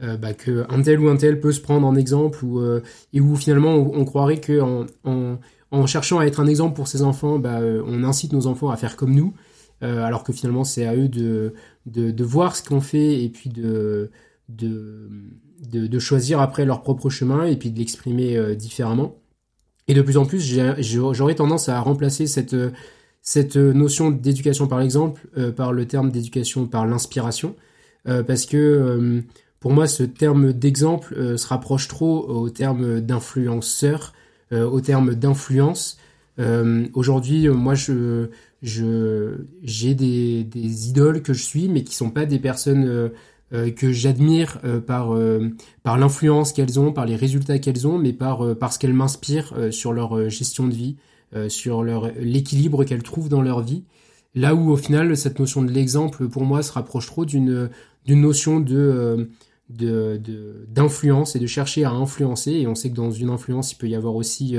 bah, 0.00 0.32
que 0.32 0.64
un 0.70 0.80
tel 0.80 1.00
ou 1.00 1.08
un 1.08 1.16
tel 1.16 1.40
peut 1.40 1.50
se 1.50 1.60
prendre 1.60 1.84
en 1.84 1.96
exemple 1.96 2.44
ou 2.44 2.62
et 3.12 3.20
où 3.20 3.34
finalement 3.34 3.74
on, 3.74 4.04
croirait 4.04 4.38
que 4.38 4.60
en, 4.60 4.86
en, 5.02 5.38
en, 5.72 5.86
cherchant 5.86 6.20
à 6.20 6.24
être 6.24 6.38
un 6.38 6.46
exemple 6.46 6.76
pour 6.76 6.86
ses 6.86 7.02
enfants, 7.02 7.40
bah, 7.40 7.58
on 7.84 8.04
incite 8.04 8.32
nos 8.32 8.46
enfants 8.46 8.70
à 8.70 8.76
faire 8.76 8.94
comme 8.94 9.12
nous. 9.12 9.34
Alors 9.80 10.24
que 10.24 10.32
finalement 10.32 10.64
c'est 10.64 10.86
à 10.86 10.96
eux 10.96 11.08
de, 11.08 11.54
de, 11.86 12.10
de 12.10 12.24
voir 12.24 12.56
ce 12.56 12.62
qu'on 12.62 12.80
fait 12.80 13.22
et 13.22 13.28
puis 13.28 13.48
de, 13.48 14.10
de, 14.48 15.08
de, 15.70 15.98
choisir 15.98 16.40
après 16.40 16.64
leur 16.64 16.82
propre 16.82 17.10
chemin 17.10 17.44
et 17.44 17.56
puis 17.56 17.70
de 17.70 17.78
l'exprimer 17.78 18.36
euh, 18.36 18.54
différemment. 18.54 19.16
Et 19.88 19.94
de 19.94 20.02
plus 20.02 20.18
en 20.18 20.26
plus, 20.26 20.40
j'aurais 20.80 21.34
tendance 21.34 21.68
à 21.68 21.80
remplacer 21.80 22.26
cette, 22.26 22.56
cette 23.22 23.56
notion 23.56 24.10
d'éducation 24.10 24.66
par 24.66 24.80
l'exemple 24.80 25.26
euh, 25.38 25.50
par 25.50 25.72
le 25.72 25.86
terme 25.86 26.10
d'éducation 26.10 26.66
par 26.66 26.86
l'inspiration. 26.86 27.56
Euh, 28.06 28.22
parce 28.22 28.46
que 28.46 29.22
pour 29.60 29.72
moi, 29.72 29.86
ce 29.86 30.02
terme 30.02 30.52
d'exemple 30.52 31.36
se 31.36 31.46
rapproche 31.46 31.88
trop 31.88 32.28
au 32.28 32.48
terme 32.48 33.00
d'influenceur, 33.00 34.12
au 34.52 34.80
terme 34.80 35.14
d'influence. 35.14 35.98
Aujourd'hui, 36.94 37.48
moi, 37.48 37.74
je 37.74 38.28
je 38.62 39.46
j'ai 39.62 39.94
des, 39.94 40.44
des 40.44 40.88
idoles 40.88 41.22
que 41.22 41.32
je 41.32 41.42
suis, 41.42 41.68
mais 41.68 41.84
qui 41.84 41.94
sont 41.94 42.10
pas 42.10 42.26
des 42.26 42.38
personnes 42.38 43.12
euh, 43.54 43.70
que 43.70 43.92
j'admire 43.92 44.60
euh, 44.64 44.78
par 44.78 45.14
euh, 45.14 45.48
par 45.82 45.96
l'influence 45.96 46.52
qu'elles 46.52 46.78
ont, 46.78 46.92
par 46.92 47.06
les 47.06 47.16
résultats 47.16 47.58
qu'elles 47.58 47.86
ont, 47.86 47.96
mais 47.96 48.12
par 48.12 48.54
parce 48.56 48.76
qu'elles 48.76 48.92
m'inspirent 48.92 49.54
sur 49.70 49.94
leur 49.94 50.28
gestion 50.28 50.66
de 50.66 50.74
vie, 50.74 50.96
sur 51.48 51.82
leur 51.82 52.10
l'équilibre 52.20 52.84
qu'elles 52.84 53.02
trouvent 53.02 53.30
dans 53.30 53.40
leur 53.40 53.62
vie. 53.62 53.84
Là 54.34 54.54
où 54.54 54.70
au 54.70 54.76
final 54.76 55.16
cette 55.16 55.38
notion 55.38 55.62
de 55.62 55.70
l'exemple 55.70 56.28
pour 56.28 56.44
moi 56.44 56.62
se 56.62 56.72
rapproche 56.72 57.06
trop 57.06 57.24
d'une 57.24 57.70
d'une 58.04 58.20
notion 58.20 58.60
de 58.60 59.30
de 59.70 60.20
d'influence 60.68 61.34
et 61.34 61.38
de 61.38 61.46
chercher 61.46 61.84
à 61.84 61.90
influencer. 61.90 62.52
Et 62.52 62.66
on 62.66 62.74
sait 62.74 62.90
que 62.90 62.96
dans 62.96 63.10
une 63.10 63.30
influence 63.30 63.72
il 63.72 63.76
peut 63.76 63.88
y 63.88 63.94
avoir 63.94 64.14
aussi 64.14 64.56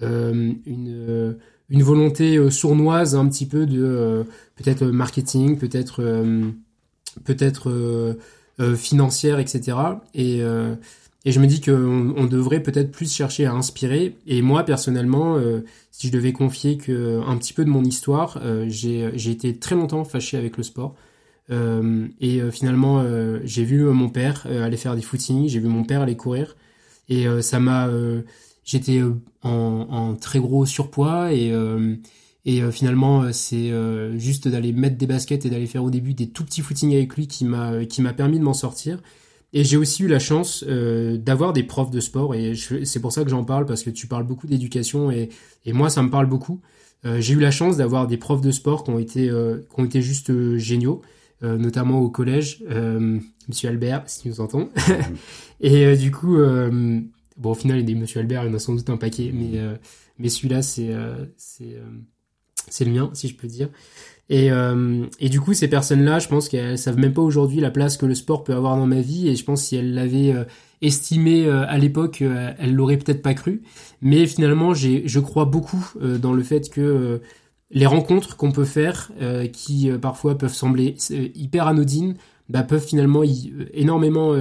une 0.00 1.36
une 1.72 1.82
volonté 1.82 2.50
sournoise 2.50 3.16
un 3.16 3.26
petit 3.28 3.46
peu 3.46 3.66
de 3.66 4.24
peut-être 4.54 4.84
marketing, 4.86 5.58
peut-être 5.58 6.00
peut-être 7.24 7.70
euh, 7.70 8.14
euh, 8.60 8.76
financière, 8.76 9.38
etc. 9.38 9.76
Et, 10.14 10.42
euh, 10.42 10.74
et 11.24 11.32
je 11.32 11.40
me 11.40 11.46
dis 11.46 11.60
qu'on 11.60 12.14
on 12.16 12.24
devrait 12.24 12.60
peut-être 12.60 12.90
plus 12.90 13.12
chercher 13.12 13.46
à 13.46 13.52
inspirer. 13.52 14.16
Et 14.26 14.42
moi, 14.42 14.64
personnellement, 14.64 15.38
si 15.92 16.08
je 16.08 16.12
devais 16.12 16.32
confier 16.32 16.78
que 16.78 17.20
un 17.24 17.36
petit 17.36 17.52
peu 17.52 17.64
de 17.64 17.70
mon 17.70 17.84
histoire, 17.84 18.42
j'ai 18.66 19.30
été 19.30 19.56
très 19.56 19.76
longtemps 19.76 20.02
fâché 20.04 20.36
avec 20.36 20.56
le 20.56 20.64
sport. 20.64 20.96
et 21.48 22.40
finalement, 22.50 23.04
j'ai 23.44 23.62
vu 23.62 23.84
mon 23.84 24.08
père 24.08 24.48
aller 24.48 24.76
faire 24.76 24.96
des 24.96 25.02
footings, 25.02 25.46
j'ai 25.46 25.60
vu 25.60 25.68
mon 25.68 25.84
père 25.84 26.00
aller 26.00 26.16
courir. 26.16 26.56
Et 27.08 27.24
ça 27.40 27.60
m'a... 27.60 27.88
J'étais 28.64 29.02
en, 29.02 29.50
en, 29.50 30.14
très 30.14 30.38
gros 30.38 30.66
surpoids 30.66 31.32
et 31.32 31.52
et 32.44 32.62
euh, 32.62 32.70
finalement, 32.70 33.22
euh, 33.22 33.28
c'est 33.32 33.70
euh, 33.70 34.18
juste 34.18 34.48
d'aller 34.48 34.72
mettre 34.72 34.96
des 34.96 35.06
baskets 35.06 35.46
et 35.46 35.50
d'aller 35.50 35.66
faire 35.66 35.84
au 35.84 35.90
début 35.90 36.14
des 36.14 36.28
tout 36.28 36.44
petits 36.44 36.60
footings 36.60 36.92
avec 36.94 37.14
lui 37.16 37.26
qui 37.26 37.44
m'a 37.44 37.84
qui 37.84 38.02
m'a 38.02 38.12
permis 38.12 38.38
de 38.38 38.44
m'en 38.44 38.54
sortir. 38.54 39.00
Et 39.54 39.64
j'ai 39.64 39.76
aussi 39.76 40.02
eu 40.04 40.08
la 40.08 40.18
chance 40.18 40.64
d'avoir 40.64 41.52
des 41.52 41.62
profs 41.62 41.90
de 41.90 42.00
sport 42.00 42.34
et 42.34 42.54
c'est 42.84 43.00
pour 43.00 43.12
ça 43.12 43.22
que 43.22 43.28
j'en 43.28 43.44
parle 43.44 43.66
parce 43.66 43.82
que 43.82 43.90
tu 43.90 44.06
parles 44.06 44.24
beaucoup 44.24 44.46
d'éducation 44.46 45.10
et, 45.10 45.28
et 45.66 45.74
moi 45.74 45.90
ça 45.90 46.02
me 46.02 46.08
parle 46.08 46.24
beaucoup. 46.24 46.62
j'ai 47.04 47.34
eu 47.34 47.38
la 47.38 47.50
chance 47.50 47.76
d'avoir 47.76 48.06
des 48.06 48.16
profs 48.16 48.40
de 48.40 48.50
sport 48.50 48.82
qui 48.82 48.90
ont 48.92 48.98
été 48.98 49.28
qui 49.28 49.80
ont 49.80 49.84
été 49.84 50.00
juste 50.00 50.56
géniaux, 50.56 51.02
notamment 51.42 52.00
au 52.00 52.08
collège. 52.08 52.64
Monsieur 53.46 53.68
Albert, 53.68 54.04
si 54.06 54.22
tu 54.22 54.28
nous 54.28 54.40
entends. 54.40 54.70
et 55.60 55.98
du 55.98 56.10
coup, 56.10 56.38
bon 57.36 57.50
au 57.50 57.54
final, 57.54 57.78
il 57.78 57.84
dit 57.84 57.94
Monsieur 57.94 58.20
Albert, 58.20 58.44
il 58.44 58.48
y 58.48 58.50
en 58.50 58.54
a 58.54 58.58
sans 58.58 58.74
doute 58.74 58.90
un 58.90 58.96
paquet, 58.96 59.30
mais 59.32 59.60
mais 60.18 60.28
celui-là 60.28 60.62
c'est 60.62 60.90
c'est 61.36 61.76
c'est 62.68 62.84
le 62.84 62.92
mien, 62.92 63.10
si 63.12 63.28
je 63.28 63.34
peux 63.36 63.46
dire. 63.46 63.68
Et, 64.28 64.50
euh, 64.50 65.04
et 65.18 65.28
du 65.28 65.40
coup, 65.40 65.52
ces 65.52 65.68
personnes-là, 65.68 66.18
je 66.18 66.28
pense 66.28 66.48
qu'elles 66.48 66.78
savent 66.78 66.98
même 66.98 67.12
pas 67.12 67.22
aujourd'hui 67.22 67.60
la 67.60 67.70
place 67.70 67.96
que 67.96 68.06
le 68.06 68.14
sport 68.14 68.44
peut 68.44 68.54
avoir 68.54 68.76
dans 68.76 68.86
ma 68.86 69.00
vie. 69.00 69.28
Et 69.28 69.36
je 69.36 69.44
pense 69.44 69.62
si 69.62 69.76
elles 69.76 69.94
l'avaient 69.94 70.32
euh, 70.32 70.44
estimé 70.80 71.44
euh, 71.46 71.66
à 71.68 71.78
l'époque, 71.78 72.22
elles 72.22 72.74
l'auraient 72.74 72.96
peut-être 72.96 73.22
pas 73.22 73.34
cru. 73.34 73.62
Mais 74.00 74.26
finalement, 74.26 74.74
je 74.74 75.18
crois 75.20 75.44
beaucoup 75.44 75.92
dans 76.00 76.32
le 76.32 76.42
fait 76.42 76.70
que 76.70 77.20
les 77.70 77.86
rencontres 77.86 78.36
qu'on 78.36 78.52
peut 78.52 78.64
faire, 78.64 79.10
qui 79.52 79.90
parfois 80.00 80.36
peuvent 80.36 80.52
sembler 80.52 80.96
hyper 81.34 81.68
anodines, 81.68 82.16
bah, 82.48 82.62
peuvent 82.62 82.84
finalement 82.84 83.22
énormément 83.72 84.34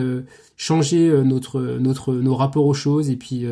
changer 0.57 1.09
notre, 1.23 1.61
notre, 1.61 2.13
nos 2.13 2.35
rapports 2.35 2.65
aux 2.65 2.73
choses 2.73 3.09
et 3.09 3.15
puis 3.15 3.45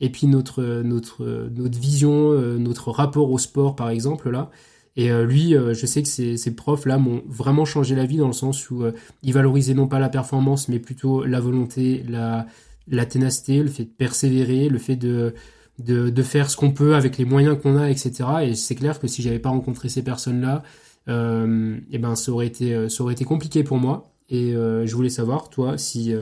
et 0.00 0.10
puis 0.10 0.26
notre 0.26 0.82
notre 0.82 1.48
notre 1.54 1.78
vision, 1.78 2.32
euh, 2.32 2.58
notre 2.58 2.90
rapport 2.90 3.30
au 3.30 3.38
sport 3.38 3.76
par 3.76 3.90
exemple 3.90 4.30
là. 4.30 4.50
Et 4.96 5.12
euh, 5.12 5.24
lui, 5.24 5.54
euh, 5.54 5.74
je 5.74 5.86
sais 5.86 6.02
que 6.02 6.08
ces, 6.08 6.36
ces 6.36 6.54
profs 6.54 6.84
là 6.84 6.98
m'ont 6.98 7.22
vraiment 7.28 7.64
changé 7.64 7.94
la 7.94 8.04
vie 8.04 8.16
dans 8.16 8.26
le 8.26 8.32
sens 8.32 8.70
où 8.70 8.82
ils 9.22 9.32
valorisaient 9.32 9.74
non 9.74 9.86
pas 9.86 9.98
la 9.98 10.08
performance, 10.08 10.68
mais 10.68 10.78
plutôt 10.78 11.24
la 11.24 11.40
volonté, 11.40 12.04
la 12.08 12.46
la 12.90 13.04
ténacité, 13.06 13.62
le 13.62 13.68
fait 13.68 13.84
de 13.84 13.90
persévérer, 13.90 14.68
le 14.68 14.78
fait 14.78 14.96
de 14.96 15.34
de, 15.78 16.10
de 16.10 16.22
faire 16.22 16.50
ce 16.50 16.56
qu'on 16.56 16.72
peut 16.72 16.96
avec 16.96 17.18
les 17.18 17.24
moyens 17.24 17.56
qu'on 17.60 17.76
a, 17.76 17.90
etc. 17.90 18.12
Et 18.42 18.54
c'est 18.54 18.74
clair 18.74 18.98
que 18.98 19.06
si 19.06 19.22
j'avais 19.22 19.38
pas 19.38 19.50
rencontré 19.50 19.88
ces 19.88 20.02
personnes-là, 20.02 20.56
euh, 20.56 20.66
et 21.08 21.80
eh 21.90 21.98
ben 21.98 22.14
ça 22.14 22.32
aurait 22.32 22.46
été 22.46 22.88
ça 22.88 23.02
aurait 23.02 23.14
été 23.14 23.24
compliqué 23.24 23.64
pour 23.64 23.78
moi. 23.78 24.12
Et 24.30 24.52
je 24.52 24.94
voulais 24.94 25.08
savoir, 25.08 25.48
toi, 25.48 25.78
si 25.78 26.14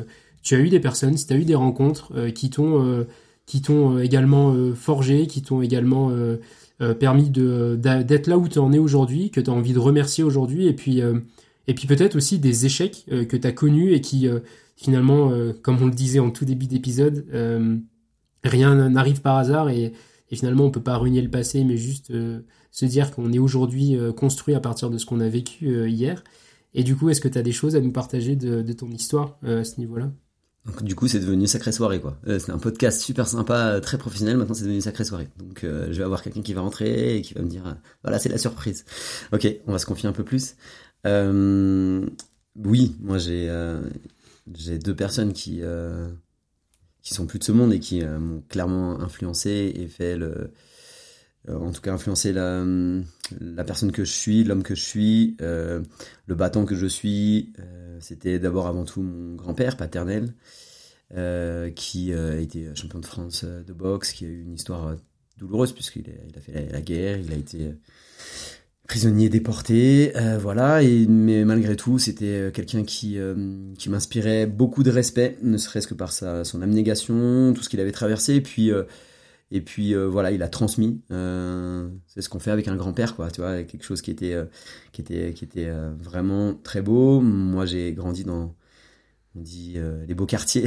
tu 0.43 0.55
as 0.55 0.59
eu 0.59 0.69
des 0.69 0.81
personnes, 0.81 1.17
si 1.17 1.27
tu 1.27 1.33
as 1.33 1.37
eu 1.37 1.45
des 1.45 1.57
rencontres 1.57 2.31
qui 2.31 2.51
t'ont 2.51 3.05
qui 3.47 3.63
t'ont 3.63 3.97
euh, 3.97 4.03
également 4.03 4.53
euh, 4.53 4.75
forgé, 4.75 5.27
qui 5.27 5.41
t'ont 5.41 5.63
également 5.63 6.11
euh, 6.11 6.37
permis 6.95 7.31
de 7.31 7.79
d'être 7.81 8.27
là 8.27 8.37
où 8.37 8.49
tu 8.49 8.59
en 8.59 8.73
es 8.73 8.79
aujourd'hui, 8.79 9.31
que 9.31 9.41
tu 9.41 9.49
as 9.49 9.53
envie 9.53 9.73
de 9.73 9.79
remercier 9.79 10.23
aujourd'hui, 10.23 10.67
et 10.67 10.75
puis 10.75 11.01
et 11.69 11.75
puis 11.75 11.87
peut-être 11.87 12.17
aussi 12.17 12.39
des 12.39 12.67
échecs 12.67 13.07
que 13.09 13.37
tu 13.37 13.47
as 13.47 13.53
connus 13.53 13.95
et 13.95 14.03
qui 14.03 14.29
finalement, 14.77 15.33
comme 15.63 15.81
on 15.81 15.87
le 15.87 15.95
disait 15.95 16.19
en 16.19 16.31
tout 16.31 16.45
début 16.45 16.67
d'épisode, 16.67 17.25
rien 18.45 18.91
n'arrive 18.91 19.23
par 19.23 19.39
hasard 19.39 19.71
et, 19.71 19.95
et, 20.31 20.37
finalement 20.37 20.65
on 20.65 20.71
peut 20.71 20.83
pas 20.83 20.97
ruiner 20.97 21.23
le 21.23 21.31
passé, 21.31 21.65
mais 21.65 21.77
juste 21.77 22.13
se 22.71 22.85
dire 22.85 23.11
qu'on 23.11 23.33
est 23.33 23.39
aujourd'hui 23.39 23.97
construit 24.17 24.55
à 24.55 24.61
partir 24.61 24.91
de 24.91 24.99
ce 24.99 25.07
qu'on 25.07 25.21
a 25.21 25.29
vécu 25.29 25.89
hier. 25.89 26.23
Et 26.75 26.85
du 26.85 26.95
coup, 26.95 27.09
est-ce 27.09 27.23
que 27.23 27.29
tu 27.29 27.39
as 27.39 27.43
des 27.43 27.53
choses 27.53 27.75
à 27.75 27.81
nous 27.81 27.93
partager 27.93 28.37
de, 28.37 28.73
ton 28.73 28.91
histoire 28.91 29.39
à 29.43 29.65
ce 29.65 29.81
niveau-là? 29.81 30.11
Donc 30.67 30.83
du 30.83 30.95
coup, 30.95 31.07
c'est 31.07 31.21
devenu 31.21 31.47
sacrée 31.47 31.73
soirée 31.73 32.01
quoi. 32.01 32.19
Euh, 32.27 32.39
c'est 32.39 32.51
un 32.51 32.59
podcast 32.59 33.01
super 33.01 33.29
sympa, 33.29 33.69
euh, 33.69 33.81
très 33.81 33.99
professionnel. 33.99 34.37
Maintenant, 34.37 34.55
c'est 34.55 34.65
devenu 34.65 34.81
sacrée 34.81 35.05
soirée. 35.05 35.29
Donc, 35.39 35.63
euh, 35.63 35.87
je 35.91 35.99
vais 35.99 36.05
avoir 36.05 36.23
quelqu'un 36.23 36.43
qui 36.43 36.55
va 36.55 36.61
rentrer 36.61 37.17
et 37.17 37.23
qui 37.23 37.35
va 37.35 37.43
me 37.43 37.49
dire, 37.49 37.77
voilà, 38.03 38.19
c'est 38.19 38.29
la 38.29 38.39
surprise. 38.39 38.85
Ok, 39.33 39.47
on 39.67 39.73
va 39.73 39.79
se 39.79 39.87
confier 39.87 40.09
un 40.09 40.13
peu 40.13 40.25
plus. 40.25 40.57
oui, 41.05 42.97
moi 43.01 43.19
j'ai 43.19 43.49
deux 44.79 44.97
personnes 44.97 45.33
qui 45.33 45.61
qui 47.07 47.15
sont 47.15 47.27
plus 47.27 47.39
de 47.39 47.45
ce 47.45 47.53
monde 47.53 47.73
et 47.73 47.79
qui 47.79 48.03
m'ont 48.05 48.43
clairement 48.49 49.01
influencé 49.01 49.73
et 49.77 49.87
fait 49.87 50.17
le 50.17 50.51
en 51.49 51.71
tout 51.71 51.81
cas 51.81 51.93
influencé 51.93 52.33
la, 52.33 52.67
la 53.41 53.63
personne 53.63 53.93
que 53.93 54.05
je 54.05 54.11
suis, 54.11 54.43
l'homme 54.43 54.65
que 54.65 54.75
je 54.75 54.83
suis, 54.83 55.37
le 55.39 55.85
bâton 56.35 56.65
que 56.65 56.75
je 56.75 56.87
suis. 56.87 57.53
C'était 58.01 58.41
d'abord 58.41 58.67
avant 58.67 58.85
tout 58.85 59.01
mon 59.01 59.37
grand-père 59.37 59.77
paternel, 59.77 60.35
euh, 61.15 61.71
qui 61.71 62.13
euh, 62.13 62.33
a 62.33 62.41
été 62.41 62.69
champion 62.75 62.99
de 62.99 63.07
France 63.07 63.43
euh, 63.45 63.63
de 63.63 63.73
boxe, 63.73 64.11
qui 64.11 64.25
a 64.25 64.29
eu 64.29 64.43
une 64.43 64.55
histoire 64.55 64.97
douloureuse 65.39 65.73
puisqu'il 65.73 66.05
a, 66.37 66.41
fait 66.41 66.69
la, 66.73 66.81
guerre, 66.81 67.19
il 67.19 67.33
a 67.33 67.37
été 67.37 67.75
prisonnier 68.87 69.29
déporté, 69.29 70.13
voilà. 70.41 70.83
Et 70.83 71.07
mais 71.07 71.45
malgré 71.45 71.77
tout, 71.77 71.99
c'était 71.99 72.51
quelqu'un 72.53 72.85
qui 72.85 73.19
qui 73.79 73.91
m'inspirait 73.91 74.47
beaucoup 74.47 74.83
de 74.83 74.91
respect, 74.91 75.39
ne 75.43 75.57
serait-ce 75.57 75.87
que 75.87 75.95
par 75.95 76.13
sa 76.13 76.45
son 76.45 76.63
abnégation, 76.63 77.53
tout 77.55 77.63
ce 77.63 77.69
qu'il 77.69 77.81
avait 77.81 77.93
traversé, 77.93 78.37
et 78.37 78.41
puis 78.41 78.71
et 79.53 79.61
puis 79.61 79.95
voilà, 79.95 80.31
il 80.31 80.43
a 80.43 80.49
transmis. 80.49 81.01
c'est 81.11 82.23
ce 82.23 82.29
qu'on 82.29 82.39
fait 82.39 82.51
avec 82.51 82.69
un 82.69 82.77
grand-père, 82.77 83.17
quoi. 83.17 83.31
Tu 83.31 83.41
vois, 83.41 83.63
quelque 83.63 83.85
chose 83.85 84.03
qui 84.03 84.11
était 84.11 84.37
qui 84.93 85.01
était 85.03 85.33
qui 85.35 85.45
était 85.45 85.71
vraiment 86.01 86.55
très 86.55 86.83
beau. 86.83 87.21
Moi, 87.21 87.67
j'ai 87.67 87.93
grandi 87.93 88.25
dans 88.25 88.55
on 89.37 89.43
dit 89.43 89.75
euh, 89.77 90.05
les 90.07 90.15
beaux 90.15 90.27
quartiers, 90.27 90.67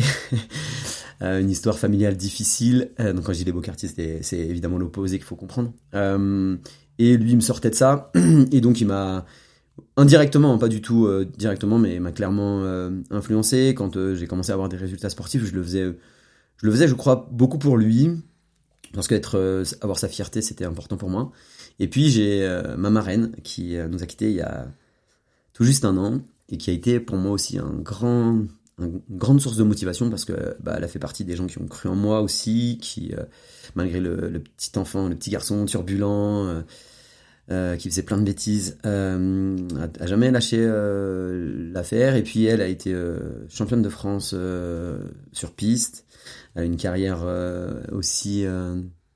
euh, 1.21 1.41
une 1.41 1.49
histoire 1.49 1.79
familiale 1.79 2.15
difficile. 2.15 2.91
Euh, 2.99 3.13
donc 3.13 3.25
quand 3.25 3.33
je 3.33 3.39
dis 3.39 3.45
les 3.45 3.51
beaux 3.51 3.61
quartiers, 3.61 3.89
c'est 4.21 4.37
évidemment 4.37 4.77
l'opposé 4.77 5.17
qu'il 5.17 5.25
faut 5.25 5.35
comprendre. 5.35 5.73
Et 6.99 7.17
lui 7.17 7.31
il 7.31 7.35
me 7.37 7.41
sortait 7.41 7.71
de 7.71 7.75
ça, 7.75 8.11
et 8.51 8.61
donc 8.61 8.81
il 8.81 8.87
m'a 8.87 9.25
indirectement, 9.97 10.57
pas 10.57 10.67
du 10.67 10.81
tout 10.81 11.09
directement, 11.37 11.79
mais 11.79 11.99
m'a 11.99 12.11
clairement 12.11 12.63
influencé. 13.11 13.73
Quand 13.75 14.13
j'ai 14.13 14.27
commencé 14.27 14.51
à 14.51 14.53
avoir 14.53 14.69
des 14.69 14.77
résultats 14.77 15.09
sportifs, 15.09 15.45
je 15.45 15.53
le 15.53 15.63
faisais, 15.63 15.85
je 16.57 16.65
le 16.65 16.71
faisais, 16.71 16.87
je 16.87 16.93
crois, 16.95 17.27
beaucoup 17.31 17.57
pour 17.57 17.77
lui, 17.77 18.11
parce 18.93 19.07
qu'être, 19.07 19.63
avoir 19.81 19.97
sa 19.97 20.07
fierté, 20.07 20.41
c'était 20.41 20.65
important 20.65 20.97
pour 20.97 21.09
moi. 21.09 21.31
Et 21.79 21.87
puis 21.87 22.09
j'ai 22.09 22.47
ma 22.77 22.89
marraine 22.89 23.31
qui 23.43 23.77
nous 23.89 24.03
a 24.03 24.05
quittés 24.05 24.29
il 24.29 24.35
y 24.35 24.41
a 24.41 24.67
tout 25.53 25.63
juste 25.63 25.85
un 25.85 25.97
an 25.97 26.21
et 26.49 26.57
qui 26.57 26.69
a 26.69 26.73
été 26.73 26.99
pour 26.99 27.17
moi 27.17 27.31
aussi 27.31 27.57
un 27.57 27.73
grand 27.73 28.43
une 28.79 29.01
grande 29.09 29.41
source 29.41 29.57
de 29.57 29.63
motivation 29.63 30.09
parce 30.09 30.25
que 30.25 30.55
bah, 30.61 30.73
a 30.73 30.87
fait 30.87 30.99
partie 30.99 31.25
des 31.25 31.35
gens 31.35 31.47
qui 31.47 31.57
ont 31.59 31.67
cru 31.67 31.89
en 31.89 31.95
moi 31.95 32.21
aussi, 32.21 32.79
qui 32.81 33.13
euh, 33.13 33.23
malgré 33.75 33.99
le, 33.99 34.39
petit 34.39 34.77
enfant, 34.77 35.07
le 35.07 35.15
petit 35.15 35.29
garçon 35.29 35.65
turbulent, 35.65 36.63
euh, 37.49 37.73
euh, 37.73 37.75
qui 37.75 37.89
faisait 37.89 38.03
plein 38.03 38.17
de 38.17 38.23
bêtises, 38.23 38.77
euh, 38.85 39.57
a, 39.99 40.05
jamais 40.07 40.31
lâché 40.31 40.57
euh, 40.59 41.71
l'affaire. 41.73 42.15
Et 42.15 42.23
puis 42.23 42.45
elle 42.45 42.61
a 42.61 42.67
été 42.67 42.95
championne 43.49 43.81
de 43.81 43.89
France 43.89 44.35
sur 45.31 45.51
piste, 45.53 46.05
a 46.55 46.63
une 46.63 46.77
carrière 46.77 47.25
aussi, 47.91 48.45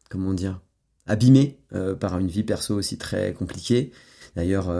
comment 0.09 0.33
dire, 0.33 0.61
abîmée 1.05 1.59
par 1.99 2.17
une 2.19 2.27
vie 2.27 2.43
perso 2.43 2.75
aussi 2.75 2.97
très 2.97 3.33
compliquée. 3.33 3.91
D'ailleurs 4.35 4.71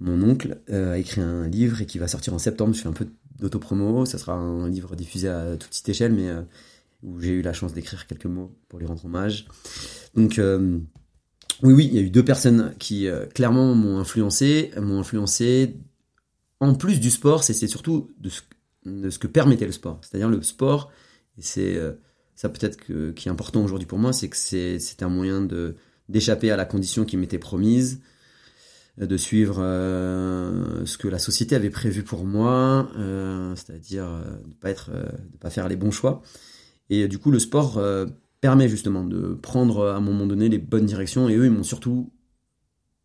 mon 0.00 0.22
oncle 0.22 0.58
a 0.70 0.98
écrit 0.98 1.20
un 1.20 1.46
livre 1.46 1.82
et 1.82 1.86
qui 1.86 1.98
va 1.98 2.08
sortir 2.08 2.34
en 2.34 2.38
septembre. 2.38 2.74
Je 2.74 2.80
fais 2.80 2.88
un 2.88 2.92
peu 2.92 3.06
d'autopromo. 3.38 4.06
Ça 4.06 4.18
sera 4.18 4.34
un 4.34 4.68
livre 4.68 4.96
diffusé 4.96 5.28
à 5.28 5.56
toute 5.56 5.68
petite 5.68 5.88
échelle, 5.88 6.12
mais, 6.12 6.28
euh, 6.28 6.42
où 7.02 7.20
j'ai 7.20 7.30
eu 7.30 7.42
la 7.42 7.52
chance 7.52 7.72
d'écrire 7.74 8.06
quelques 8.06 8.26
mots 8.26 8.56
pour 8.68 8.78
lui 8.78 8.86
rendre 8.86 9.04
hommage. 9.04 9.46
Donc 10.14 10.40
oui, 11.62 11.72
oui, 11.72 11.88
il 11.90 11.94
y 11.94 11.98
a 11.98 12.02
eu 12.02 12.10
deux 12.10 12.24
personnes 12.24 12.74
qui 12.78 13.08
clairement 13.34 13.74
m'ont 13.74 13.98
influencé, 13.98 14.70
m'ont 14.80 15.00
influencé 15.00 15.76
en 16.60 16.74
plus 16.74 17.00
du 17.00 17.10
sport, 17.10 17.42
c'est 17.42 17.54
surtout 17.66 18.10
de 18.18 18.30
ce, 19.10 19.18
que 19.18 19.26
permettait 19.26 19.66
le 19.66 19.72
sport. 19.72 20.00
C'est-à-dire 20.02 20.28
le 20.28 20.42
sport, 20.42 20.90
c'est 21.38 21.78
ça 22.34 22.48
peut-être 22.48 22.78
qui 23.14 23.28
est 23.28 23.30
important 23.30 23.62
aujourd'hui 23.62 23.86
pour 23.86 23.98
moi, 23.98 24.12
c'est 24.12 24.28
que 24.28 24.36
c'est 24.36 25.02
un 25.02 25.08
moyen 25.08 25.40
de 25.40 25.76
d'échapper 26.08 26.50
à 26.50 26.56
la 26.56 26.64
condition 26.64 27.04
qui 27.04 27.16
m'était 27.16 27.38
promise, 27.38 28.00
de 28.98 29.16
suivre 29.16 29.56
euh, 29.60 30.84
ce 30.84 30.98
que 30.98 31.08
la 31.08 31.18
société 31.18 31.56
avait 31.56 31.70
prévu 31.70 32.02
pour 32.02 32.24
moi, 32.24 32.90
euh, 32.96 33.54
c'est-à-dire 33.56 34.06
euh, 34.06 34.36
de 34.46 34.54
pas 34.54 34.70
être, 34.70 34.90
de 34.90 35.38
pas 35.38 35.50
faire 35.50 35.68
les 35.68 35.76
bons 35.76 35.90
choix. 35.90 36.22
Et 36.90 37.08
du 37.08 37.18
coup, 37.18 37.30
le 37.30 37.38
sport 37.38 37.80
permet 38.42 38.68
justement 38.68 39.04
de 39.04 39.32
prendre 39.32 39.86
à 39.86 39.96
un 39.96 40.00
moment 40.00 40.26
donné 40.26 40.50
les 40.50 40.58
bonnes 40.58 40.84
directions. 40.84 41.30
Et 41.30 41.36
eux, 41.36 41.46
ils 41.46 41.50
m'ont 41.50 41.62
surtout, 41.62 42.12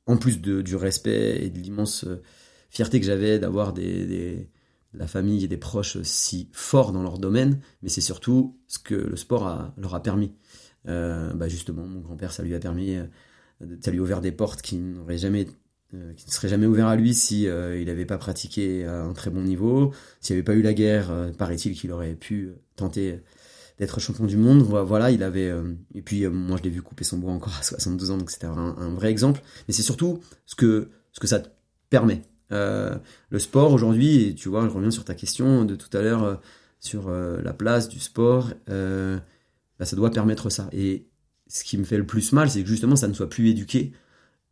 en 0.06 0.18
plus 0.18 0.42
de, 0.42 0.62
du 0.62 0.76
respect 0.76 1.46
et 1.46 1.50
de 1.50 1.60
l'immense 1.60 2.06
fierté 2.70 3.00
que 3.00 3.06
j'avais 3.06 3.40
d'avoir 3.40 3.72
des, 3.72 4.06
des, 4.06 4.50
la 4.94 5.08
famille 5.08 5.44
et 5.44 5.48
des 5.48 5.58
proches 5.58 6.02
si 6.04 6.50
forts 6.52 6.92
dans 6.92 7.04
leur 7.04 7.20
domaine, 7.20 7.60
mais 7.82 7.90
c'est 7.90 8.02
surtout 8.02 8.58
ce 8.68 8.80
que 8.80 8.96
le 8.96 9.16
sport 9.16 9.74
leur 9.78 9.96
a 9.96 10.02
permis. 10.02 10.34
Euh, 10.88 11.34
bah 11.34 11.48
justement, 11.48 11.86
mon 11.86 12.00
grand-père, 12.00 12.32
ça 12.32 12.44
lui 12.44 12.56
a 12.56 12.60
permis, 12.60 12.96
euh, 12.96 13.06
ça 13.82 13.92
lui 13.92 14.00
a 14.00 14.02
ouvert 14.02 14.22
des 14.22 14.32
portes 14.32 14.62
qui 14.62 14.78
n'auraient 14.78 15.18
jamais 15.18 15.48
euh, 15.94 16.14
qui 16.14 16.28
ne 16.28 16.32
seraient 16.32 16.50
jamais 16.50 16.66
ouvertes 16.66 16.90
à 16.90 16.96
lui 16.96 17.14
si 17.14 17.44
il 17.44 17.86
n'avait 17.86 18.06
pas 18.06 18.18
pratiqué 18.18 18.86
à 18.86 19.04
un 19.04 19.14
très 19.14 19.30
bon 19.30 19.42
niveau, 19.42 19.94
s'il 20.20 20.36
n'y 20.36 20.40
avait 20.40 20.46
pas 20.46 20.56
eu 20.56 20.62
la 20.62 20.74
guerre, 20.74 21.32
paraît-il 21.38 21.74
qu'il 21.74 21.92
aurait 21.92 22.16
pu 22.16 22.52
tenter 22.76 23.22
d'être 23.80 24.00
champion 24.00 24.26
du 24.26 24.38
monde. 24.38 24.62
Voilà, 24.64 25.12
il 25.12 25.24
avait. 25.24 25.54
et 25.94 26.02
puis 26.02 26.26
moi, 26.28 26.58
je 26.58 26.64
l'ai 26.64 26.70
vu 26.70 26.82
couper 26.82 27.04
son 27.04 27.18
bois 27.18 27.32
encore 27.32 27.54
à 27.60 27.64
72 27.64 28.12
ans, 28.12 28.18
donc 28.18 28.32
c'était 28.32 28.48
un, 28.48 28.94
vrai 28.96 29.10
exemple. 29.10 29.42
Mais 29.68 29.74
c'est 29.74 29.84
surtout 29.84 30.20
ce 30.46 30.56
que 30.56 30.90
ce 31.12 31.20
que 31.20 31.28
ça 31.28 31.40
te 31.40 31.50
permet. 31.90 32.24
le 32.50 33.40
sport 33.40 33.72
aujourd'hui, 33.74 34.28
et 34.28 34.36
tu 34.36 34.50
vois, 34.50 34.68
je 34.68 34.74
reviens 34.74 34.92
sur 34.92 35.06
ta 35.06 35.16
question 35.16 35.66
de 35.66 35.76
tout 35.76 35.96
à 35.96 36.02
l'heure 36.02 36.42
sur 36.80 37.10
la 37.12 37.54
place 37.54 37.90
du 37.90 38.00
sport. 38.00 38.52
Euh, 38.70 39.18
bah, 39.80 39.86
ça 39.86 39.96
doit 39.96 40.12
permettre 40.12 40.50
ça. 40.50 40.70
Et 40.72 41.08
ce 41.48 41.64
qui 41.64 41.78
me 41.78 41.84
fait 41.84 41.98
le 41.98 42.06
plus 42.06 42.34
mal, 42.34 42.50
c'est 42.50 42.62
que 42.62 42.70
justement, 42.70 42.96
ça 42.96 43.08
ne 43.08 43.14
soit 43.14 43.30
plus 43.30 43.50
éduqué 43.50 43.94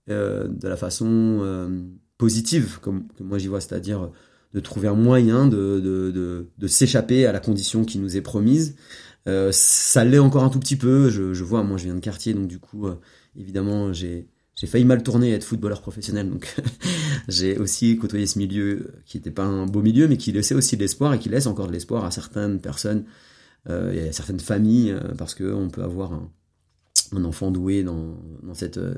euh, 0.09 0.47
de 0.47 0.67
la 0.67 0.77
façon 0.77 1.07
euh, 1.09 1.81
positive, 2.17 2.79
comme 2.81 3.07
moi 3.19 3.37
j'y 3.37 3.47
vois, 3.47 3.61
c'est-à-dire 3.61 4.11
de 4.53 4.59
trouver 4.59 4.87
un 4.87 4.95
moyen 4.95 5.47
de, 5.47 6.47
de 6.57 6.67
s'échapper 6.67 7.25
à 7.25 7.33
la 7.33 7.39
condition 7.39 7.83
qui 7.83 7.99
nous 7.99 8.15
est 8.15 8.21
promise. 8.21 8.75
Euh, 9.27 9.49
ça 9.51 10.03
l'est 10.05 10.19
encore 10.19 10.43
un 10.43 10.49
tout 10.49 10.59
petit 10.59 10.75
peu, 10.75 11.09
je, 11.09 11.43
vois, 11.43 11.63
moi 11.63 11.77
je 11.77 11.85
viens 11.85 11.95
de 11.95 11.99
quartier, 11.99 12.33
donc 12.33 12.47
du 12.47 12.59
coup, 12.59 12.87
euh, 12.87 12.95
évidemment, 13.35 13.91
j'ai 13.91 14.27
failli 14.67 14.85
mal 14.85 15.01
tourner 15.03 15.33
à 15.33 15.35
être 15.35 15.43
footballeur 15.43 15.81
professionnel, 15.81 16.29
donc 16.29 16.55
j'ai 17.27 17.57
aussi 17.57 17.97
côtoyé 17.97 18.27
ce 18.27 18.37
milieu 18.37 18.93
qui 19.05 19.17
n'était 19.17 19.31
pas 19.31 19.43
un 19.43 19.65
beau 19.65 19.81
milieu, 19.81 20.07
mais 20.07 20.17
qui 20.17 20.31
laissait 20.31 20.55
aussi 20.55 20.75
de 20.77 20.81
l'espoir 20.81 21.13
et 21.13 21.19
qui 21.19 21.29
laisse 21.29 21.47
encore 21.47 21.67
de 21.67 21.73
l'espoir 21.73 22.05
à 22.05 22.11
certaines 22.11 22.59
personnes 22.59 23.05
euh, 23.69 23.93
y 23.95 24.07
a 24.07 24.11
certaines 24.13 24.39
familles, 24.39 24.91
euh, 24.91 25.13
parce 25.17 25.33
qu'on 25.33 25.69
peut 25.69 25.83
avoir 25.83 26.13
un, 26.13 26.31
enfant 27.23 27.49
doué 27.49 27.83
dans, 27.83 28.17
dans, 28.43 28.53
cette, 28.53 28.77
euh, 28.77 28.93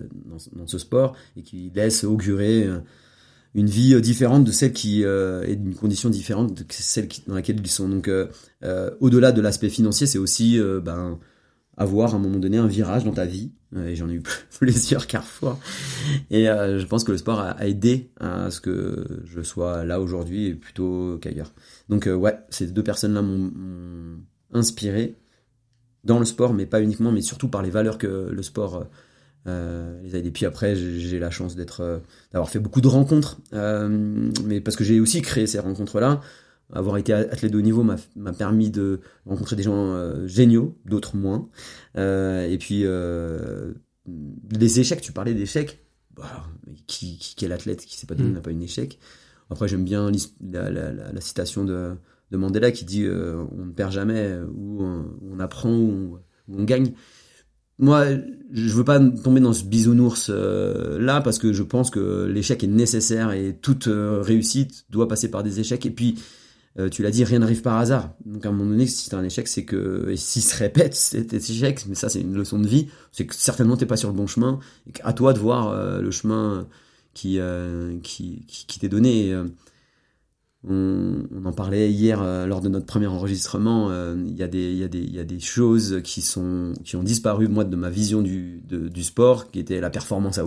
dans, 0.54 0.68
ce 0.68 0.78
sport 0.78 1.16
et 1.36 1.44
qui 1.44 1.72
laisse 1.74 2.04
augurer 2.04 2.68
une 3.56 3.68
vie 3.68 4.00
différente 4.02 4.44
de 4.44 4.52
celle 4.52 4.74
qui 4.74 5.04
est 5.04 5.56
d'une 5.56 5.76
condition 5.76 6.10
différente 6.10 6.54
de 6.54 6.66
celle 6.70 7.08
dans 7.28 7.36
laquelle 7.36 7.60
ils 7.60 7.68
sont. 7.68 7.90
Donc, 7.90 8.10
au-delà 9.00 9.32
de 9.32 9.42
l'aspect 9.42 9.70
financier, 9.70 10.08
c'est 10.08 10.18
aussi 10.18 10.60
ben, 10.84 11.20
avoir 11.76 12.14
à 12.14 12.18
un 12.18 12.20
moment 12.20 12.40
donné 12.40 12.58
un 12.58 12.68
virage 12.68 13.04
dans 13.04 13.14
ta 13.14 13.26
vie. 13.26 13.52
et 13.76 13.96
j'en 13.96 14.10
ai 14.10 14.14
eu 14.14 14.24
plusieurs 14.60 15.08
carrefour. 15.08 15.60
Et 16.30 16.46
je 16.46 16.86
pense 16.86 17.04
que 17.04 17.12
le 17.12 17.18
sport 17.18 17.40
a, 17.40 17.68
aidé 17.68 18.12
à 18.20 18.52
ce 18.52 18.62
que 18.62 19.06
je 19.26 19.42
sois 19.42 19.86
là 19.86 20.02
aujourd'hui 20.02 20.54
plutôt 20.56 21.18
qu'ailleurs. 21.22 21.54
Donc, 21.90 22.08
ouais, 22.12 22.38
ces 22.50 22.68
deux 22.68 22.84
personnes-là 22.84 23.22
m'ont 23.22 23.52
inspiré 24.54 25.18
dans 26.04 26.20
le 26.20 26.26
sport, 26.26 26.54
mais 26.54 26.66
pas 26.66 26.82
uniquement, 26.82 27.12
mais 27.12 27.22
surtout 27.22 27.50
par 27.50 27.62
les 27.62 27.70
valeurs 27.70 27.98
que 27.98 28.30
le 28.32 28.42
sport 28.42 28.88
euh, 29.48 30.00
les. 30.04 30.28
Et 30.28 30.32
puis 30.32 30.46
après, 30.46 30.76
j'ai 30.76 31.20
la 31.20 31.30
chance 31.30 31.56
d'être, 31.56 31.82
euh, 31.82 32.00
d'avoir 32.32 32.50
fait 32.50 32.60
beaucoup 32.60 32.82
de 32.82 32.88
rencontres, 32.88 33.40
euh, 33.54 33.88
mais 34.46 34.62
parce 34.62 34.76
que 34.76 34.84
j'ai 34.84 35.00
aussi 35.00 35.22
créé 35.22 35.48
ces 35.48 35.60
rencontres-là. 35.60 36.22
Avoir 36.74 36.98
été 36.98 37.14
athlète 37.14 37.54
de 37.54 37.58
haut 37.58 37.62
niveau 37.62 37.82
m'a 37.82 38.34
permis 38.34 38.70
de 38.70 39.00
rencontrer 39.26 39.56
des 39.56 39.64
gens 39.64 40.28
géniaux, 40.28 40.78
d'autres 40.84 41.16
moins. 41.16 41.48
Et 41.96 42.58
puis 42.60 42.84
les 44.52 44.80
échecs, 44.80 45.00
tu 45.00 45.14
parlais 45.14 45.34
d'échecs. 45.34 45.82
Bah, 46.14 46.46
qui, 46.88 47.18
qui, 47.20 47.36
quel 47.36 47.52
athlète 47.52 47.86
qui 47.86 47.96
s'est 47.96 48.08
pas 48.08 48.16
donné 48.16 48.32
mm. 48.32 48.34
n'a 48.34 48.42
pas 48.42 48.52
une 48.52 48.64
échec 48.64 49.00
Après, 49.50 49.70
j'aime 49.70 49.86
bien 49.86 50.12
la, 50.42 50.70
la, 50.72 50.92
la, 50.92 51.12
la, 51.14 51.22
citation 51.22 51.64
de 51.64 51.96
de 52.32 52.38
Mandela 52.38 52.72
qui 52.72 52.84
dit 52.84 53.08
on 53.08 53.66
ne 53.66 53.72
perd 53.72 53.94
jamais, 53.94 54.38
ou 54.54 54.84
on, 54.84 55.40
apprend, 55.40 55.74
ou 55.74 56.20
on, 56.52 56.64
gagne. 56.64 56.92
Moi, 57.80 58.06
je 58.52 58.74
veux 58.74 58.84
pas 58.84 59.00
tomber 59.00 59.40
dans 59.40 59.54
ce 59.54 59.64
bisounours 59.64 60.28
euh, 60.30 61.00
là 61.00 61.22
parce 61.22 61.38
que 61.38 61.54
je 61.54 61.64
pense 61.64 61.92
que 61.92 62.26
l'échec 62.26 62.64
est 62.64 62.68
nécessaire 62.68 63.32
et 63.32 63.56
toute 63.56 63.88
euh, 63.88 64.22
réussite 64.22 64.86
doit 64.90 65.08
passer 65.08 65.30
par 65.30 65.44
des 65.44 65.60
échecs. 65.60 65.86
Et 65.86 65.92
puis, 65.92 66.20
tu 66.92 67.02
l'as 67.02 67.10
dit, 67.10 67.24
rien 67.24 67.40
n'arrive 67.40 67.64
par 67.64 67.78
hasard. 67.78 68.12
Donc 68.24 68.46
à 68.46 68.50
un 68.50 68.52
moment 68.52 68.70
donné, 68.70 68.86
si 68.86 69.10
c'est 69.10 69.16
un 69.16 69.24
échec, 69.24 69.48
c'est 69.48 69.66
que 69.66 70.10
et 70.12 70.16
s'il 70.16 70.44
se 70.44 70.56
répète 70.56 70.94
cet 70.96 71.34
échec, 71.34 71.84
mais 71.90 71.96
ça 71.96 72.08
c'est 72.08 72.22
une 72.22 72.36
leçon 72.36 72.60
de 72.60 72.68
vie, 72.68 72.88
c'est 73.12 73.26
que 73.26 73.34
certainement 73.34 73.78
t'es 73.78 73.88
pas 73.88 73.98
sur 73.98 74.10
le 74.10 74.16
bon 74.16 74.28
chemin. 74.28 74.60
Et 74.86 74.92
à 75.04 75.14
toi 75.14 75.34
de 75.34 75.40
voir 75.40 76.00
le 76.00 76.12
chemin 76.12 76.68
qui 77.16 77.40
qui, 78.04 78.46
qui, 78.48 78.66
qui 78.68 78.80
t'est 78.80 78.90
donné. 78.90 79.36
On, 80.68 81.24
en 81.46 81.52
parlait 81.54 81.92
hier 81.92 82.22
euh, 82.22 82.46
lors 82.48 82.62
de 82.62 82.70
notre 82.70 82.86
premier 82.86 83.08
enregistrement. 83.08 83.90
Euh, 83.90 84.16
il 84.18 84.36
y, 84.36 84.44
a 84.44 84.48
des, 84.48 84.74
y, 84.74 84.84
a 84.84 84.88
des, 84.88 85.00
y 85.00 85.20
a 85.20 85.24
des 85.24 85.40
choses 85.40 86.02
qui, 86.04 86.22
sont, 86.22 86.74
qui 86.84 86.96
ont 86.96 87.04
disparu, 87.04 87.48
moi, 87.48 87.64
de 87.64 87.76
ma 87.76 87.90
vision 87.90 88.22
du, 88.22 88.62
du 88.68 89.04
sport, 89.04 89.52
qui 89.52 89.60
était 89.60 89.80
la 89.80 89.90
performance 89.90 90.38
à 90.40 90.46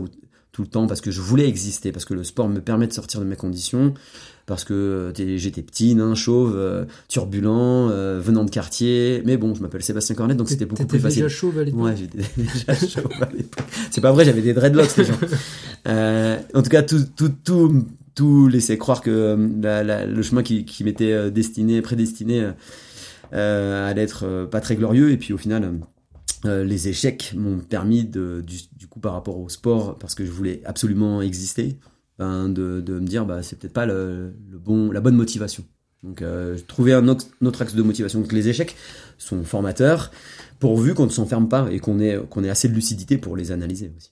tout 0.53 0.63
le 0.63 0.69
temps, 0.69 0.89
parce 0.89 1.01
que 1.01 1.13
je 1.13 1.21
voulais 1.21 1.49
exister, 1.49 1.93
parce 1.93 2.05
que 2.05 2.13
le 2.13 2.25
sport 2.25 2.49
me 2.49 2.61
permet 2.61 2.89
de 2.89 2.93
sortir 2.93 3.21
de 3.21 3.25
mes 3.25 3.37
conditions, 3.37 3.95
parce 4.47 4.65
que 4.65 5.13
j'étais 5.15 5.63
petit, 5.63 5.95
nain, 5.95 6.17
chauve, 6.17 6.87
turbulent, 7.07 7.87
venant 8.19 8.45
de 8.45 8.51
quartier. 8.51 9.23
Mais 9.25 9.37
bon, 9.37 9.55
je 9.55 9.63
m'appelle 9.63 9.83
Sébastien 9.83 10.17
Cornet, 10.17 10.35
donc 10.35 10.49
c'était 10.49 10.67
beaucoup 10.67 10.87
plus 10.87 10.99
facile. 10.99 11.23
déjà 11.23 11.35
chauve 11.35 11.57
à 11.57 11.63
l'époque 11.63 11.81
Ouais, 11.81 11.97
j'étais 11.97 12.19
déjà 12.37 12.75
chauve 12.75 13.13
à 13.23 13.29
l'époque. 13.33 13.65
C'est 13.93 14.01
pas 14.01 14.11
vrai, 14.11 14.25
j'avais 14.25 14.43
des 14.43 14.53
dreadlocks 14.53 14.97
déjà. 14.97 15.15
Euh, 15.87 16.39
en 16.53 16.63
tout 16.63 16.69
cas, 16.69 16.83
tout, 16.83 17.05
tout, 17.17 17.33
tout 17.45 17.87
tout 18.15 18.49
laissait 18.49 18.79
croire 18.79 19.01
que 19.01 19.11
euh, 19.11 20.07
le 20.07 20.23
chemin 20.23 20.43
qui, 20.43 20.85
m'était 20.85 21.13
euh, 21.13 21.31
destiné, 21.31 21.83
prédestiné, 21.83 22.51
euh, 23.33 23.91
allait 23.91 24.03
être 24.03 24.49
pas 24.51 24.61
très 24.61 24.77
glorieux. 24.77 25.11
Et 25.11 25.17
puis 25.17 25.33
au 25.33 25.39
final, 25.39 25.81
les 26.45 26.89
échecs 26.89 27.35
m'ont 27.37 27.59
permis 27.59 28.05
de, 28.05 28.43
du, 28.47 28.87
coup 28.89 29.01
par 29.01 29.13
rapport 29.13 29.39
au 29.39 29.49
sport, 29.49 29.99
parce 29.99 30.15
que 30.15 30.25
je 30.25 30.31
voulais 30.31 30.63
absolument 30.65 31.23
exister, 31.23 31.79
ben, 32.19 32.49
de, 32.49 32.83
me 32.89 33.07
dire 33.07 33.27
bah 33.27 33.43
c'est 33.43 33.59
peut-être 33.59 33.73
pas 33.73 33.87
le, 33.87 34.35
bon, 34.55 34.91
la 34.91 35.01
bonne 35.01 35.17
motivation. 35.17 35.65
Donc 36.03 36.25
trouver 36.67 36.95
un 36.95 37.09
autre, 37.09 37.27
axe 37.61 37.75
de 37.75 37.83
motivation. 37.83 38.23
que 38.23 38.35
les 38.35 38.49
échecs 38.49 38.75
sont 39.19 39.45
formateurs, 39.45 40.11
pourvu 40.59 40.95
qu'on 40.95 41.05
ne 41.05 41.11
s'enferme 41.11 41.49
pas 41.49 41.69
et 41.71 41.79
qu'on 41.79 41.99
qu'on 42.31 42.45
ait 42.45 42.51
assez 42.51 42.69
de 42.69 42.75
lucidité 42.75 43.19
pour 43.19 43.37
les 43.37 43.53
analyser 43.53 43.93
aussi. 43.97 44.11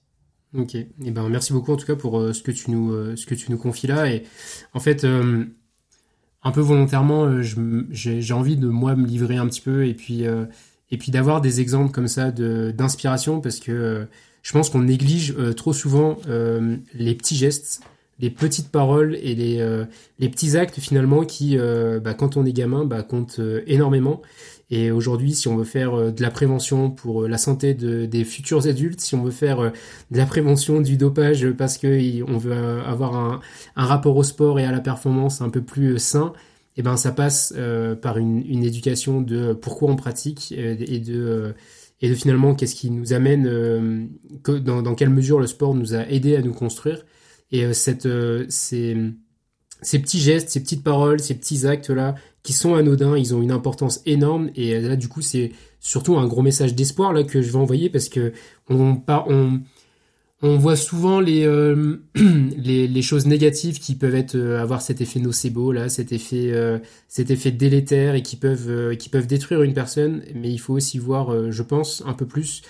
Ok, 0.56 0.76
eh 0.76 1.10
ben 1.10 1.28
merci 1.28 1.52
beaucoup 1.52 1.72
en 1.72 1.76
tout 1.76 1.84
cas 1.84 1.94
pour 1.94 2.18
euh, 2.18 2.32
ce 2.32 2.42
que 2.42 2.50
tu 2.50 2.70
nous 2.70 2.90
euh, 2.92 3.16
ce 3.16 3.26
que 3.26 3.34
tu 3.34 3.52
nous 3.52 3.58
confies 3.58 3.86
là. 3.86 4.10
Et 4.10 4.22
en 4.72 4.80
fait 4.80 5.04
euh, 5.04 5.44
un 6.42 6.52
peu 6.52 6.60
volontairement 6.60 7.42
j'ai 7.42 8.32
envie 8.32 8.56
de 8.56 8.66
moi 8.66 8.96
me 8.96 9.06
livrer 9.06 9.36
un 9.36 9.46
petit 9.46 9.60
peu 9.60 9.86
et 9.86 9.92
puis 9.92 10.24
d'avoir 11.08 11.42
des 11.42 11.60
exemples 11.60 11.92
comme 11.92 12.08
ça 12.08 12.30
de 12.30 12.72
d'inspiration 12.74 13.42
parce 13.42 13.60
que 13.60 14.06
je 14.42 14.52
pense 14.52 14.70
qu'on 14.70 14.82
néglige 14.82 15.34
trop 15.56 15.74
souvent 15.74 16.16
les 16.94 17.14
petits 17.14 17.36
gestes 17.36 17.82
les 18.20 18.30
petites 18.30 18.70
paroles 18.70 19.16
et 19.16 19.34
les 19.34 19.84
les 20.20 20.28
petits 20.28 20.56
actes 20.56 20.78
finalement 20.78 21.24
qui 21.24 21.58
bah, 21.58 22.14
quand 22.14 22.36
on 22.36 22.46
est 22.46 22.52
gamin 22.52 22.84
bah, 22.84 23.02
comptent 23.02 23.40
énormément 23.66 24.22
et 24.70 24.90
aujourd'hui, 24.90 25.34
si 25.34 25.48
on 25.48 25.56
veut 25.56 25.64
faire 25.64 25.94
euh, 25.94 26.10
de 26.10 26.22
la 26.22 26.30
prévention 26.30 26.90
pour 26.90 27.22
euh, 27.22 27.28
la 27.28 27.38
santé 27.38 27.72
de, 27.74 28.04
des 28.04 28.24
futurs 28.24 28.66
adultes, 28.66 29.00
si 29.00 29.14
on 29.14 29.24
veut 29.24 29.30
faire 29.30 29.60
euh, 29.60 29.70
de 30.10 30.18
la 30.18 30.26
prévention 30.26 30.80
du 30.80 30.96
dopage 30.96 31.50
parce 31.52 31.78
que 31.78 32.22
on 32.30 32.36
veut 32.36 32.52
avoir 32.52 33.16
un, 33.16 33.40
un, 33.76 33.84
rapport 33.86 34.16
au 34.16 34.22
sport 34.22 34.60
et 34.60 34.64
à 34.64 34.72
la 34.72 34.80
performance 34.80 35.40
un 35.40 35.48
peu 35.48 35.62
plus 35.62 35.98
sain, 35.98 36.32
eh 36.76 36.82
ben 36.82 36.96
ça 36.96 37.12
passe 37.12 37.54
par 38.02 38.18
une, 38.18 38.44
une, 38.46 38.62
éducation 38.62 39.20
de 39.20 39.52
pourquoi 39.52 39.90
on 39.90 39.96
pratique 39.96 40.52
et 40.52 41.00
de 41.00 41.54
et 42.00 42.08
de 42.08 42.14
finalement 42.14 42.54
qu'est-ce 42.54 42.76
qui 42.76 42.90
nous 42.90 43.12
amène, 43.12 44.08
dans, 44.44 44.82
dans, 44.82 44.94
quelle 44.94 45.10
mesure 45.10 45.40
le 45.40 45.48
sport 45.48 45.74
nous 45.74 45.94
a 45.94 46.06
aidé 46.08 46.36
à 46.36 46.42
nous 46.42 46.52
construire. 46.52 47.04
Et 47.50 47.72
cette, 47.74 48.08
ces, 48.48 48.96
ces 49.82 49.98
petits 49.98 50.20
gestes, 50.20 50.50
ces 50.50 50.60
petites 50.60 50.82
paroles, 50.82 51.20
ces 51.20 51.34
petits 51.34 51.66
actes 51.66 51.90
là 51.90 52.14
qui 52.42 52.52
sont 52.52 52.74
anodins, 52.74 53.16
ils 53.16 53.34
ont 53.34 53.42
une 53.42 53.52
importance 53.52 54.00
énorme 54.06 54.50
et 54.54 54.80
là 54.80 54.96
du 54.96 55.08
coup 55.08 55.22
c'est 55.22 55.52
surtout 55.80 56.16
un 56.16 56.26
gros 56.26 56.42
message 56.42 56.74
d'espoir 56.74 57.12
là 57.12 57.24
que 57.24 57.42
je 57.42 57.50
vais 57.50 57.58
envoyer 57.58 57.90
parce 57.90 58.08
que 58.08 58.32
on 58.68 59.00
on 59.08 59.60
on 60.40 60.56
voit 60.56 60.76
souvent 60.76 61.18
les, 61.18 61.44
euh, 61.44 61.96
les, 62.14 62.86
les 62.86 63.02
choses 63.02 63.26
négatives 63.26 63.80
qui 63.80 63.96
peuvent 63.96 64.14
être 64.14 64.36
euh, 64.36 64.62
avoir 64.62 64.82
cet 64.82 65.00
effet 65.00 65.18
nocebo 65.18 65.72
là, 65.72 65.88
cet 65.88 66.12
effet 66.12 66.52
euh, 66.52 66.78
cet 67.08 67.30
effet 67.30 67.50
délétère 67.50 68.14
et 68.14 68.22
qui 68.22 68.36
peuvent 68.36 68.96
qui 68.96 69.08
peuvent 69.08 69.26
détruire 69.26 69.62
une 69.62 69.74
personne, 69.74 70.22
mais 70.34 70.50
il 70.50 70.58
faut 70.58 70.74
aussi 70.74 70.98
voir 70.98 71.50
je 71.50 71.62
pense 71.62 72.02
un 72.06 72.14
peu 72.14 72.26
plus 72.26 72.62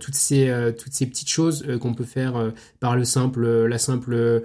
toutes 0.00 0.14
ces 0.14 0.50
toutes 0.78 0.92
ces 0.92 1.06
petites 1.06 1.28
choses 1.28 1.66
qu'on 1.80 1.94
peut 1.94 2.04
faire 2.04 2.52
par 2.80 2.96
le 2.96 3.04
simple 3.04 3.66
la 3.66 3.78
simple 3.78 4.42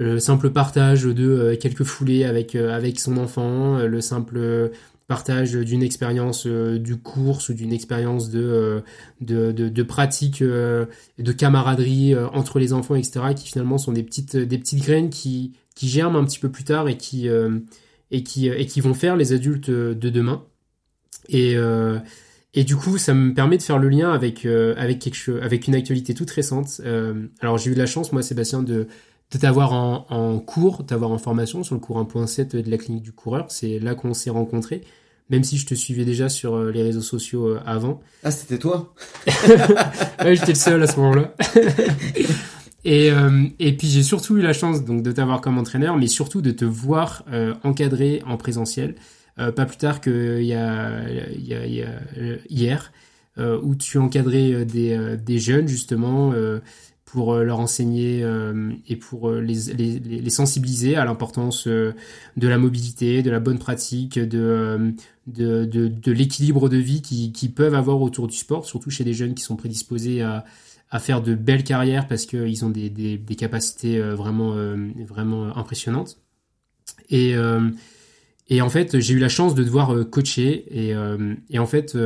le 0.00 0.18
simple 0.18 0.50
partage 0.50 1.04
de 1.04 1.54
quelques 1.60 1.84
foulées 1.84 2.24
avec 2.24 2.54
avec 2.54 2.98
son 2.98 3.18
enfant, 3.18 3.78
le 3.78 4.00
simple 4.00 4.70
partage 5.10 5.54
d'une 5.54 5.82
expérience 5.82 6.46
euh, 6.46 6.78
du 6.78 6.96
course 6.96 7.48
ou 7.48 7.54
d'une 7.54 7.72
expérience 7.72 8.30
de, 8.30 8.40
euh, 8.40 8.80
de, 9.20 9.50
de, 9.50 9.82
pratique 9.82 10.40
euh, 10.40 10.86
de 11.18 11.32
camaraderie 11.32 12.14
entre 12.32 12.60
les 12.60 12.72
enfants, 12.72 12.94
etc., 12.94 13.34
qui 13.34 13.48
finalement 13.48 13.76
sont 13.76 13.90
des 13.90 14.04
petites, 14.04 14.36
des 14.36 14.56
petites 14.56 14.84
graines 14.84 15.10
qui, 15.10 15.54
qui 15.74 15.88
germent 15.88 16.14
un 16.14 16.24
petit 16.24 16.38
peu 16.38 16.48
plus 16.48 16.62
tard 16.62 16.88
et 16.88 16.96
qui, 16.96 17.28
et 18.12 18.22
qui, 18.22 18.46
et 18.46 18.66
qui 18.66 18.80
vont 18.80 18.94
faire 18.94 19.16
les 19.16 19.32
adultes 19.32 19.68
de 19.68 20.10
demain. 20.10 20.44
Et, 21.28 21.56
et 22.54 22.64
du 22.64 22.76
coup, 22.76 22.96
ça 22.96 23.12
me 23.12 23.34
permet 23.34 23.58
de 23.58 23.62
faire 23.62 23.78
le 23.78 23.88
lien 23.88 24.12
avec, 24.12 24.46
avec, 24.46 25.00
quelque 25.00 25.40
avec 25.42 25.66
une 25.66 25.74
actualité 25.74 26.14
toute 26.14 26.30
récente. 26.30 26.80
alors 27.40 27.58
j'ai 27.58 27.72
eu 27.72 27.74
de 27.74 27.80
la 27.80 27.86
chance, 27.86 28.12
moi, 28.12 28.22
Sébastien, 28.22 28.62
de 28.62 28.86
de 29.30 29.38
t'avoir 29.38 29.72
en, 29.72 30.06
en 30.10 30.38
cours, 30.38 30.84
t'avoir 30.84 31.10
en 31.10 31.18
formation 31.18 31.62
sur 31.62 31.74
le 31.74 31.80
cours 31.80 32.02
1.7 32.02 32.62
de 32.62 32.70
la 32.70 32.78
clinique 32.78 33.02
du 33.02 33.12
coureur. 33.12 33.46
C'est 33.48 33.78
là 33.78 33.94
qu'on 33.94 34.14
s'est 34.14 34.30
rencontrés 34.30 34.82
même 35.30 35.44
si 35.44 35.56
je 35.56 35.64
te 35.64 35.74
suivais 35.74 36.04
déjà 36.04 36.28
sur 36.28 36.56
euh, 36.56 36.70
les 36.70 36.82
réseaux 36.82 37.00
sociaux 37.00 37.46
euh, 37.46 37.60
avant. 37.64 38.00
Ah, 38.24 38.30
c'était 38.30 38.58
toi 38.58 38.92
Ouais, 40.24 40.34
j'étais 40.34 40.52
le 40.52 40.54
seul 40.54 40.82
à 40.82 40.86
ce 40.88 40.98
moment-là. 40.98 41.34
et, 42.84 43.10
euh, 43.10 43.46
et 43.60 43.76
puis 43.76 43.86
j'ai 43.86 44.02
surtout 44.02 44.36
eu 44.36 44.42
la 44.42 44.52
chance 44.52 44.84
donc 44.84 45.02
de 45.02 45.12
t'avoir 45.12 45.40
comme 45.40 45.56
entraîneur, 45.56 45.96
mais 45.96 46.08
surtout 46.08 46.42
de 46.42 46.50
te 46.50 46.64
voir 46.64 47.24
encadré 47.62 48.22
en 48.26 48.36
présentiel. 48.36 48.96
pas 49.36 49.66
plus 49.66 49.76
tard 49.76 50.00
qu'il 50.00 50.42
y 50.42 50.54
a, 50.54 51.08
y 51.08 51.54
a, 51.54 51.66
y 51.66 51.82
a 51.82 51.88
hier, 52.48 52.92
où 53.38 53.74
tu 53.76 53.98
encadrais 53.98 54.64
des, 54.64 55.16
des 55.16 55.38
jeunes 55.38 55.68
justement 55.68 56.32
pour 57.10 57.34
leur 57.36 57.58
enseigner 57.58 58.24
et 58.86 58.96
pour 58.96 59.32
les, 59.32 59.72
les, 59.76 59.98
les 59.98 60.30
sensibiliser 60.30 60.96
à 60.96 61.04
l'importance 61.04 61.66
de 61.66 61.94
la 62.36 62.58
mobilité, 62.58 63.22
de 63.22 63.30
la 63.30 63.40
bonne 63.40 63.58
pratique, 63.58 64.18
de, 64.18 64.94
de, 65.26 65.64
de, 65.64 66.12
l'équilibre 66.12 66.68
de 66.68 66.76
vie 66.76 67.02
qu'ils 67.02 67.32
qui 67.32 67.48
peuvent 67.48 67.74
avoir 67.74 68.00
autour 68.00 68.28
du 68.28 68.36
sport, 68.36 68.64
surtout 68.66 68.90
chez 68.90 69.04
des 69.04 69.14
jeunes 69.14 69.34
qui 69.34 69.42
sont 69.42 69.56
prédisposés 69.56 70.22
à, 70.22 70.44
à 70.90 70.98
faire 70.98 71.22
de 71.22 71.34
belles 71.34 71.64
carrières 71.64 72.08
parce 72.08 72.26
qu'ils 72.26 72.64
ont 72.64 72.70
des, 72.70 72.90
des, 72.90 73.16
des, 73.16 73.36
capacités 73.36 73.98
euh, 73.98 74.14
vraiment, 74.14 74.54
euh, 74.54 74.76
vraiment 75.06 75.56
impressionnantes. 75.56 76.18
Et, 77.08 77.36
euh, 77.36 77.70
et 78.48 78.60
en 78.60 78.68
fait, 78.68 78.98
j'ai 78.98 79.14
eu 79.14 79.18
la 79.18 79.28
chance 79.28 79.54
de 79.54 79.62
devoir 79.62 79.94
coacher. 80.10 80.64
Et, 80.70 80.92
et 81.50 81.58
en 81.60 81.66
fait, 81.66 81.96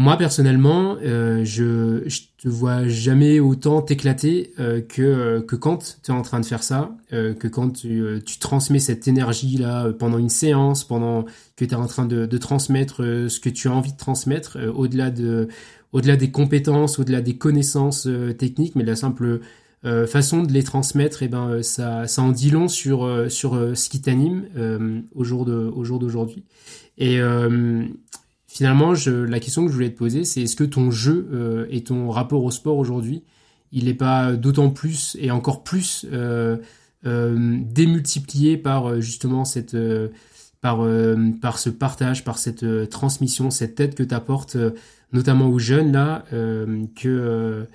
moi 0.00 0.16
personnellement, 0.16 0.96
euh, 1.04 1.44
je, 1.44 2.08
je 2.08 2.20
te 2.38 2.48
vois 2.48 2.88
jamais 2.88 3.38
autant 3.38 3.82
t'éclater 3.82 4.54
euh, 4.58 4.80
que 4.80 5.02
euh, 5.02 5.42
que 5.42 5.56
quand 5.56 5.98
tu 6.02 6.10
es 6.10 6.14
en 6.14 6.22
train 6.22 6.40
de 6.40 6.46
faire 6.46 6.62
ça, 6.62 6.96
que 7.10 7.48
quand 7.48 7.68
tu, 7.68 8.02
tu 8.24 8.38
transmets 8.38 8.78
cette 8.78 9.06
énergie 9.08 9.58
là 9.58 9.92
pendant 9.92 10.16
une 10.16 10.30
séance, 10.30 10.84
pendant 10.84 11.24
que 11.56 11.66
tu 11.66 11.72
es 11.72 11.74
en 11.74 11.86
train 11.86 12.06
de, 12.06 12.24
de 12.24 12.38
transmettre 12.38 13.02
ce 13.28 13.40
que 13.40 13.50
tu 13.50 13.68
as 13.68 13.72
envie 13.72 13.92
de 13.92 13.98
transmettre, 13.98 14.56
au-delà 14.74 15.10
de 15.10 15.48
au-delà 15.92 16.16
des 16.16 16.30
compétences, 16.30 16.98
au-delà 16.98 17.20
des 17.20 17.36
connaissances 17.36 18.08
techniques, 18.38 18.76
mais 18.76 18.84
de 18.84 18.88
la 18.88 18.96
simple 18.96 19.40
façon 20.06 20.44
de 20.44 20.52
les 20.52 20.62
transmettre, 20.62 21.22
et 21.22 21.26
eh 21.26 21.28
ben 21.28 21.62
ça 21.62 22.06
ça 22.06 22.22
en 22.22 22.30
dit 22.30 22.50
long 22.50 22.68
sur 22.68 23.26
sur 23.28 23.76
ce 23.76 23.88
qui 23.90 24.00
t'anime 24.00 24.44
au 25.14 25.24
jour 25.24 25.44
de 25.44 25.70
au 25.74 25.84
jour 25.84 25.98
d'aujourd'hui. 25.98 26.44
Et 26.96 27.20
finalement, 28.52 28.96
je, 28.96 29.12
la 29.12 29.38
question 29.38 29.64
que 29.64 29.68
je 29.68 29.74
voulais 29.74 29.90
te 29.90 29.96
poser, 29.96 30.24
c'est 30.24 30.42
est-ce 30.42 30.56
que 30.56 30.64
ton 30.64 30.90
jeu 30.90 31.28
euh, 31.32 31.66
et 31.70 31.84
ton 31.84 32.10
rapport 32.10 32.42
au 32.42 32.50
sport 32.50 32.76
aujourd'hui, 32.78 33.22
il 33.70 33.84
n'est 33.84 33.94
pas 33.94 34.32
d'autant 34.32 34.70
plus 34.70 35.16
et 35.20 35.30
encore 35.30 35.62
plus 35.62 36.04
euh, 36.12 36.56
euh, 37.06 37.58
démultiplié 37.62 38.56
par 38.56 39.00
justement 39.00 39.44
cette 39.44 39.76
par 40.60 40.84
par 41.40 41.58
ce 41.60 41.70
partage, 41.70 42.24
par 42.24 42.38
cette 42.38 42.90
transmission, 42.90 43.50
cette 43.50 43.76
tête 43.76 43.94
que 43.94 44.02
tu 44.02 44.14
apportes 44.14 44.56
notamment 45.12 45.46
aux 45.48 45.60
jeunes 45.60 45.92
là 45.92 46.24
que 46.96 47.68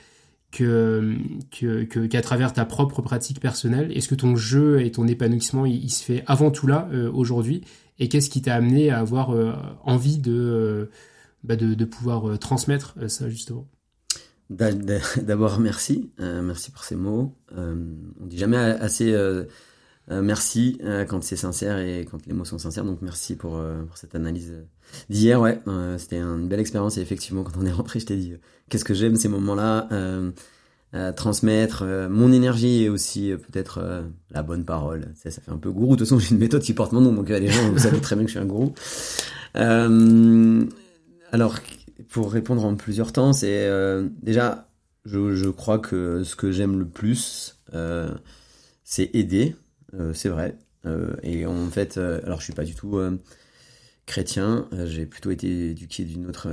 que 0.51 1.84
qu'à 2.07 2.21
travers 2.21 2.51
ta 2.51 2.65
propre 2.65 3.01
pratique 3.01 3.39
personnelle, 3.39 3.93
est-ce 3.95 4.09
que 4.09 4.15
ton 4.15 4.36
jeu 4.36 4.82
et 4.82 4.91
ton 4.91 5.07
épanouissement 5.07 5.65
il 5.65 5.89
se 5.89 6.03
fait 6.03 6.26
avant 6.28 6.51
tout 6.51 6.67
là 6.67 6.89
aujourd'hui? 7.13 7.61
Et 7.99 8.09
qu'est-ce 8.09 8.29
qui 8.29 8.41
t'a 8.41 8.55
amené 8.55 8.89
à 8.89 8.99
avoir 8.99 9.31
euh, 9.31 9.53
envie 9.83 10.17
de, 10.17 10.33
euh, 10.33 10.85
bah 11.43 11.55
de, 11.55 11.73
de, 11.73 11.85
pouvoir 11.85 12.29
euh, 12.29 12.37
transmettre 12.37 12.95
ça 13.07 13.29
justement? 13.29 13.67
D'abord, 14.49 15.59
merci. 15.59 16.11
merci 16.19 16.69
pour 16.69 16.83
ces 16.83 16.95
mots. 16.95 17.35
on 17.57 18.25
dit 18.25 18.37
jamais 18.37 18.57
assez 18.57 19.11
merci 20.07 20.77
quand 21.09 21.23
c'est 21.23 21.35
sincère 21.35 21.79
et 21.79 22.05
quand 22.05 22.23
les 22.27 22.33
mots 22.33 22.45
sont 22.45 22.59
sincères. 22.59 22.85
Donc, 22.85 23.01
merci 23.01 23.35
pour, 23.35 23.59
pour 23.87 23.97
cette 23.97 24.13
analyse 24.13 24.53
d'hier. 25.09 25.41
Ouais, 25.41 25.59
c'était 25.97 26.19
une 26.19 26.47
belle 26.47 26.59
expérience. 26.59 26.99
Et 26.99 27.01
effectivement, 27.01 27.43
quand 27.43 27.57
on 27.59 27.65
est 27.65 27.71
rentré, 27.71 27.99
je 27.99 28.05
t'ai 28.05 28.17
dit 28.17 28.35
qu'est-ce 28.69 28.85
que 28.85 28.93
j'aime 28.93 29.15
ces 29.15 29.29
moments-là 29.29 29.89
transmettre 31.15 31.83
euh, 31.83 32.07
mon 32.09 32.31
énergie 32.31 32.83
et 32.83 32.89
aussi 32.89 33.31
euh, 33.31 33.37
peut-être 33.37 33.79
euh, 33.79 34.03
la 34.31 34.43
bonne 34.43 34.63
parole. 34.63 35.07
Ça, 35.15 35.29
ça 35.29 35.41
fait 35.41 35.51
un 35.51 35.57
peu 35.57 35.71
gourou. 35.71 35.95
De 35.95 35.99
toute 35.99 36.07
façon, 36.07 36.19
j'ai 36.19 36.31
une 36.31 36.39
méthode 36.39 36.61
qui 36.61 36.73
porte 36.73 36.93
mon 36.93 37.01
nom, 37.01 37.11
donc 37.11 37.29
les 37.29 37.47
gens, 37.47 37.69
vous 37.71 37.79
savez 37.79 37.99
très 37.99 38.15
bien 38.15 38.25
que 38.25 38.31
je 38.31 38.37
suis 38.37 38.43
un 38.43 38.45
gourou. 38.45 38.73
alors, 41.31 41.55
pour 42.09 42.31
répondre 42.31 42.63
en 42.65 42.75
plusieurs 42.75 43.11
temps, 43.11 43.33
c'est 43.33 43.69
déjà, 44.21 44.69
je, 45.05 45.35
je, 45.35 45.49
crois 45.49 45.79
que 45.79 46.23
ce 46.23 46.35
que 46.35 46.51
j'aime 46.51 46.79
le 46.79 46.85
plus, 46.85 47.57
c'est 48.83 49.09
aider. 49.13 49.55
c'est 50.13 50.29
vrai. 50.29 50.57
et 51.23 51.45
en 51.45 51.69
fait, 51.69 51.97
alors 51.97 52.39
je 52.39 52.45
suis 52.45 52.53
pas 52.53 52.63
du 52.63 52.75
tout 52.75 52.99
chrétien. 54.06 54.68
j'ai 54.86 55.06
plutôt 55.06 55.32
été 55.32 55.72
éduqué 55.72 56.06
d'une 56.06 56.28
autre, 56.28 56.49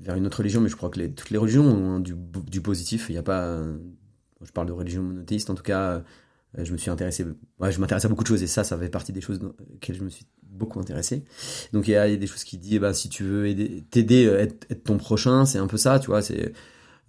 vers 0.00 0.14
une 0.16 0.26
autre 0.26 0.38
religion, 0.38 0.60
mais 0.60 0.68
je 0.68 0.76
crois 0.76 0.88
que 0.88 1.06
toutes 1.06 1.30
les 1.30 1.38
religions 1.38 1.64
ont 1.64 2.00
du, 2.00 2.14
du 2.50 2.60
positif. 2.60 3.06
Il 3.08 3.12
n'y 3.12 3.18
a 3.18 3.22
pas, 3.22 3.62
je 4.42 4.50
parle 4.52 4.66
de 4.66 4.72
religion 4.72 5.02
monothéiste, 5.02 5.50
en 5.50 5.54
tout 5.54 5.62
cas, 5.62 6.02
je 6.56 6.72
me 6.72 6.78
suis 6.78 6.90
intéressé, 6.90 7.26
ouais, 7.60 7.72
je 7.72 7.80
m'intéresse 7.80 8.04
à 8.04 8.08
beaucoup 8.08 8.22
de 8.22 8.28
choses 8.28 8.42
et 8.42 8.46
ça, 8.46 8.64
ça 8.64 8.78
fait 8.78 8.88
partie 8.88 9.12
des 9.12 9.20
choses 9.20 9.40
auxquelles 9.74 9.96
je 9.96 10.02
me 10.02 10.08
suis 10.08 10.24
beaucoup 10.42 10.80
intéressé. 10.80 11.24
Donc 11.72 11.88
il 11.88 11.92
y 11.92 11.96
a 11.96 12.16
des 12.16 12.26
choses 12.26 12.44
qui 12.44 12.58
disent, 12.58 12.80
bah, 12.80 12.94
si 12.94 13.08
tu 13.08 13.24
veux 13.24 13.48
aider, 13.48 13.84
t'aider, 13.90 14.24
être, 14.24 14.84
ton 14.84 14.96
prochain, 14.96 15.44
c'est 15.44 15.58
un 15.58 15.66
peu 15.66 15.76
ça, 15.76 15.98
tu 15.98 16.06
vois. 16.06 16.22
C'est, 16.22 16.52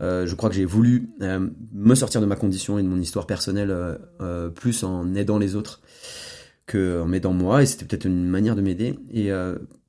euh, 0.02 0.26
je 0.26 0.36
crois 0.36 0.50
que 0.50 0.56
j'ai 0.56 0.66
voulu 0.66 1.10
euh, 1.22 1.48
me 1.74 1.96
sortir 1.96 2.22
de 2.22 2.26
ma 2.26 2.36
condition 2.36 2.78
et 2.78 2.84
de 2.84 2.88
mon 2.88 3.00
histoire 3.00 3.26
personnelle 3.26 3.74
euh, 4.22 4.50
plus 4.50 4.84
en 4.84 5.16
aidant 5.16 5.38
les 5.38 5.56
autres 5.56 5.82
que 6.66 7.02
en 7.02 7.06
m'aidant 7.06 7.32
moi 7.32 7.64
et 7.64 7.66
c'était 7.66 7.86
peut-être 7.86 8.06
une 8.06 8.28
manière 8.28 8.56
de 8.56 8.62
m'aider. 8.62 9.00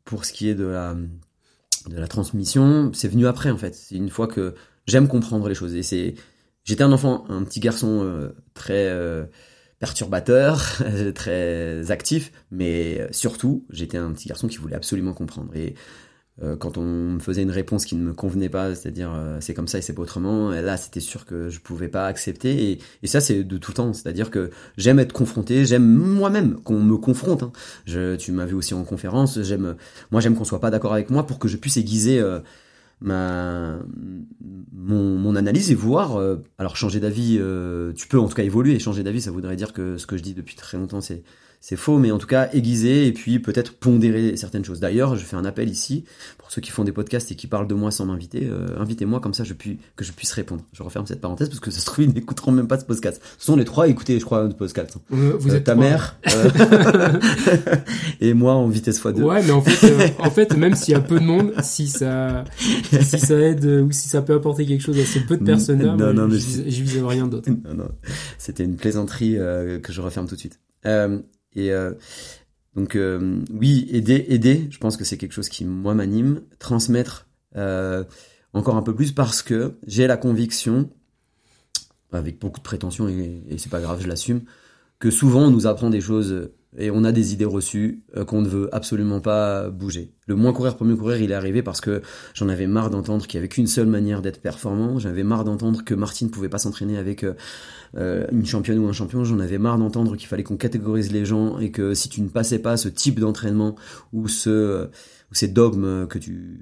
Pour 0.07 0.25
ce 0.25 0.33
qui 0.33 0.49
est 0.49 0.55
de 0.55 0.65
la, 0.65 0.95
de 0.95 1.97
la 1.99 2.09
transmission, 2.09 2.91
c'est 2.95 3.09
venu 3.09 3.27
après 3.27 3.51
en 3.51 3.59
fait. 3.59 3.75
C'est 3.75 3.97
une 3.97 4.09
fois 4.09 4.29
que 4.29 4.55
j'aime 4.87 5.09
comprendre 5.09 5.49
les 5.49 5.55
choses. 5.55 5.75
Et 5.75 5.83
c'est, 5.83 6.15
j'étais 6.65 6.85
un 6.85 6.93
enfant, 6.93 7.27
un 7.29 7.45
petit 7.45 7.61
garçon 7.61 8.03
euh, 8.03 8.31
très 8.55 8.87
euh, 8.87 9.27
perturbateur, 9.79 10.63
très 11.15 11.91
actif, 11.91 12.33
mais 12.51 13.07
surtout, 13.11 13.67
j'étais 13.69 13.99
un 13.99 14.13
petit 14.13 14.29
garçon 14.29 14.49
qui 14.49 14.57
voulait 14.57 14.77
absolument 14.77 15.13
comprendre. 15.13 15.53
Euh, 15.55 15.71
quand 16.59 16.77
on 16.77 16.85
me 16.85 17.19
faisait 17.19 17.43
une 17.43 17.51
réponse 17.51 17.87
qui 17.87 17.97
ne 17.97 18.03
me 18.03 18.13
convenait 18.13 18.51
pas, 18.51 18.75
c'est-à-dire 18.75 19.11
c'est 19.41 19.55
comme 19.55 19.69
ça 19.69 19.79
et 19.79 19.81
c'est 19.81 19.95
pas 19.95 20.03
autrement, 20.03 20.51
là 20.51 20.77
c'était 20.77 21.01
sûr 21.01 21.25
que 21.25 21.49
je 21.49 21.61
pouvais 21.61 21.89
pas 21.89 22.07
accepter 22.07 22.73
et, 22.73 22.79
et 23.03 23.07
ça 23.07 23.21
c'est 23.21 23.43
de 23.43 23.57
tout 23.57 23.73
temps, 23.73 23.95
c'est-à-dire 23.95 24.31
que 24.31 24.51
j'aime 24.77 24.99
être 24.99 25.15
confronté, 25.15 25.65
j'aime 25.65 25.87
moi-même 25.87 26.57
qu'on 26.61 26.81
me 26.83 26.97
confronte. 26.97 27.43
Hein. 27.43 27.53
Je, 27.87 28.17
tu 28.17 28.33
m'as 28.33 28.45
vu 28.45 28.55
aussi 28.55 28.75
en 28.75 28.85
conférence, 28.85 29.41
j'aime, 29.41 29.77
moi 30.11 30.21
j'aime 30.21 30.35
qu'on 30.35 30.45
soit 30.45 30.61
pas 30.61 30.71
d'accord 30.71 30.93
avec 30.93 31.09
moi 31.11 31.27
pour 31.27 31.39
que 31.39 31.49
je 31.49 31.57
puisse 31.57 31.77
aiguiser 31.79 32.21
euh, 32.21 32.41
ma 33.01 33.79
mon, 34.73 35.19
mon 35.19 35.37
analyse 35.37 35.71
et 35.71 35.75
voir 35.75 36.17
euh, 36.17 36.37
alors 36.59 36.77
changer 36.77 37.01
d'avis 37.01 37.37
euh, 37.39 37.93
tu 37.93 38.09
peux 38.09 38.19
en 38.19 38.29
tout 38.29 38.35
cas 38.35 38.43
évoluer 38.43 38.75
et 38.75 38.79
changer 38.79 39.03
d'avis 39.03 39.21
ça 39.21 39.31
voudrait 39.31 39.57
dire 39.57 39.73
que 39.73 39.99
ce 39.99 40.07
que 40.07 40.17
je 40.17 40.23
dis 40.23 40.35
depuis 40.35 40.57
très 40.57 40.79
longtemps 40.79 41.01
c'est 41.01 41.23
c'est 41.69 41.75
faux, 41.75 41.99
mais 41.99 42.13
en 42.13 42.19
tout 42.19 42.29
cas 42.29 42.49
aiguiser 42.53 43.09
et 43.09 43.13
puis 43.13 43.41
peut-être 43.41 43.73
pondérer 43.73 44.37
certaines 44.37 44.65
choses. 44.65 44.79
D'ailleurs, 44.79 45.17
je 45.17 45.25
fais 45.25 45.35
un 45.35 45.45
appel 45.45 45.69
ici 45.69 46.05
pour 46.39 46.53
ceux 46.53 46.61
qui 46.61 46.71
font 46.71 46.85
des 46.85 46.93
podcasts 46.93 47.33
et 47.33 47.35
qui 47.35 47.49
parlent 47.49 47.67
de 47.67 47.75
moi 47.75 47.91
sans 47.91 48.07
m'inviter. 48.07 48.47
Euh, 48.49 48.69
invitez-moi 48.79 49.19
comme 49.19 49.35
ça, 49.35 49.43
je 49.43 49.53
puis, 49.53 49.81
que 49.97 50.05
je 50.05 50.13
puisse 50.13 50.31
répondre. 50.31 50.63
Je 50.73 50.85
referme 50.85 51.07
cette 51.07 51.21
parenthèse 51.21 51.49
parce 51.49 51.59
que 51.59 51.73
ça 51.73 51.81
se 51.81 51.87
trouve 51.87 52.05
ils 52.05 52.15
n'écouteront 52.15 52.53
même 52.53 52.69
pas 52.69 52.79
ce 52.79 52.85
podcast. 52.85 53.21
Ce 53.37 53.47
sont 53.47 53.57
les 53.57 53.65
trois 53.65 53.87
à 53.87 53.89
écouter, 53.89 54.21
je 54.21 54.25
crois, 54.25 54.45
notre 54.45 54.57
podcast. 54.57 54.97
Euh, 55.13 55.33
vous 55.41 55.51
Euh, 55.51 55.57
êtes 55.57 55.65
ta 55.65 55.73
trois. 55.73 55.85
mère 55.85 56.21
euh, 56.33 56.51
et 58.21 58.33
moi 58.33 58.53
en 58.55 58.69
vitesse 58.69 59.03
x2. 59.03 59.23
Ouais, 59.23 59.43
mais 59.43 59.51
en 59.51 59.61
fait, 59.61 59.87
euh, 59.91 60.09
en 60.21 60.31
fait, 60.31 60.57
même 60.57 60.77
s'il 60.77 60.93
y 60.95 60.97
a 60.97 61.01
peu 61.01 61.19
de 61.19 61.25
monde, 61.25 61.53
si 61.65 61.89
ça, 61.89 62.45
si 63.03 63.19
ça 63.19 63.35
aide 63.41 63.65
euh, 63.65 63.83
ou 63.83 63.91
si 63.91 64.09
ça 64.09 64.23
peut 64.23 64.35
apporter 64.35 64.67
quelque 64.67 64.83
chose 64.83 64.99
à 65.01 65.05
ces 65.05 65.19
peu 65.21 65.37
de 65.37 65.45
personnes 65.45 65.83
là, 65.83 65.97
Non, 65.97 66.13
non, 66.13 66.29
mais 66.29 66.39
je, 66.39 67.05
à 67.05 67.09
rien 67.09 67.27
d'autre. 67.27 67.51
non, 67.65 67.75
non, 67.75 67.89
c'était 68.39 68.63
une 68.63 68.77
plaisanterie 68.77 69.37
euh, 69.37 69.81
que 69.81 69.93
je 69.93 70.01
referme 70.01 70.29
tout 70.29 70.35
de 70.37 70.41
suite. 70.41 70.61
Euh, 70.87 71.19
et 71.55 71.73
euh, 71.73 71.93
donc 72.75 72.95
euh, 72.95 73.43
oui, 73.51 73.89
aider, 73.91 74.27
aider, 74.29 74.69
je 74.71 74.79
pense 74.79 74.97
que 74.97 75.05
c'est 75.05 75.17
quelque 75.17 75.33
chose 75.33 75.49
qui 75.49 75.65
moi 75.65 75.95
m'anime. 75.95 76.43
Transmettre 76.59 77.27
euh, 77.57 78.05
encore 78.53 78.77
un 78.77 78.83
peu 78.83 78.95
plus 78.95 79.13
parce 79.13 79.43
que 79.43 79.75
j'ai 79.87 80.07
la 80.07 80.17
conviction, 80.17 80.91
avec 82.13 82.39
beaucoup 82.39 82.61
de 82.61 82.65
prétention 82.65 83.09
et, 83.09 83.43
c'est 83.59 83.71
pas 83.71 83.81
grave, 83.81 84.03
je 84.03 84.09
l'assume, 84.09 84.43
que 84.99 85.11
souvent 85.11 85.45
on 85.45 85.51
nous 85.51 85.67
apprend 85.67 85.91
des 85.91 86.01
choses 86.01 86.51
et 86.79 86.91
on 86.91 87.05
a 87.05 87.13
des 87.13 87.33
idées 87.33 87.45
reçues 87.45 88.03
euh, 88.17 88.25
qu'on 88.25 88.43
ne 88.43 88.49
veut 88.49 88.69
absolument 88.75 89.21
pas 89.21 89.71
bouger. 89.71 90.13
Le 90.27 90.35
moins 90.35 90.53
courir 90.53 90.77
pour 90.77 90.87
mieux 90.87 90.97
courir, 90.97 91.21
il 91.21 91.31
est 91.31 91.35
arrivé 91.35 91.63
parce 91.63 91.81
que 91.81 92.03
j'en 92.35 92.49
avais 92.49 92.67
marre 92.67 92.91
d'entendre 92.91 93.27
qu'il 93.27 93.39
y 93.39 93.39
avait 93.39 93.49
qu'une 93.49 93.67
seule 93.67 93.87
manière 93.87 94.23
d'être 94.23 94.41
performant. 94.41 94.99
J'en 94.99 95.11
avais 95.11 95.25
marre 95.25 95.45
d'entendre 95.45 95.85
que 95.85 95.95
Martine 95.95 96.31
pouvait 96.31 96.49
pas 96.49 96.59
s'entraîner 96.59 96.99
avec 96.99 97.25
euh, 97.25 97.35
euh, 97.97 98.27
une 98.33 98.47
championne 98.47 98.79
ou 98.79 98.89
un 98.89 98.93
champion. 98.93 99.25
J'en 99.25 99.39
avais 99.39 99.59
marre 99.59 99.79
d'entendre 99.79 100.17
qu'il 100.17 100.29
fallait 100.29 100.43
qu'on 100.43 100.57
catégorise 100.57 101.13
les 101.13 101.25
gens 101.25 101.59
et 101.59 101.71
que 101.71 101.95
si 101.95 102.09
tu 102.09 102.21
ne 102.21 102.29
passais 102.29 102.59
pas 102.59 102.77
ce 102.77 102.89
type 102.89 103.21
d'entraînement 103.21 103.77
ou 104.13 104.29
ce 104.29 104.89
ou 105.33 105.35
ces 105.35 105.49
dogmes 105.49 106.07
que 106.07 106.19
tu 106.19 106.61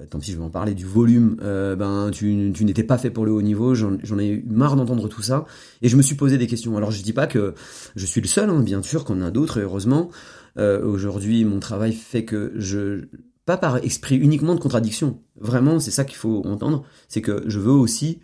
bah, 0.00 0.06
tant 0.08 0.18
pis, 0.18 0.32
je 0.32 0.38
vais 0.38 0.42
en 0.42 0.48
parler 0.50 0.72
du 0.72 0.86
volume. 0.86 1.36
Euh, 1.42 1.76
ben, 1.76 2.10
tu, 2.10 2.52
tu 2.54 2.64
n'étais 2.64 2.84
pas 2.84 2.96
fait 2.96 3.10
pour 3.10 3.26
le 3.26 3.32
haut 3.32 3.42
niveau. 3.42 3.74
J'en 3.74 4.18
ai 4.18 4.28
eu 4.28 4.44
marre 4.48 4.76
d'entendre 4.76 5.08
tout 5.08 5.20
ça, 5.20 5.44
et 5.82 5.90
je 5.90 5.96
me 5.96 6.00
suis 6.00 6.14
posé 6.14 6.38
des 6.38 6.46
questions. 6.46 6.74
Alors, 6.78 6.90
je 6.90 7.02
dis 7.02 7.12
pas 7.12 7.26
que 7.26 7.54
je 7.96 8.06
suis 8.06 8.22
le 8.22 8.26
seul, 8.26 8.48
hein, 8.48 8.60
bien 8.60 8.82
sûr, 8.82 9.04
qu'on 9.04 9.20
a 9.20 9.30
d'autres, 9.30 9.60
heureusement. 9.60 10.10
Euh, 10.56 10.82
Aujourd'hui, 10.82 11.44
mon 11.44 11.60
travail 11.60 11.92
fait 11.92 12.24
que 12.24 12.52
je, 12.56 13.08
pas 13.44 13.58
par 13.58 13.76
esprit 13.84 14.16
uniquement 14.16 14.54
de 14.54 14.60
contradiction. 14.60 15.20
Vraiment, 15.38 15.80
c'est 15.80 15.90
ça 15.90 16.04
qu'il 16.04 16.16
faut 16.16 16.46
entendre, 16.46 16.84
c'est 17.08 17.20
que 17.20 17.44
je 17.46 17.58
veux 17.58 17.72
aussi 17.72 18.20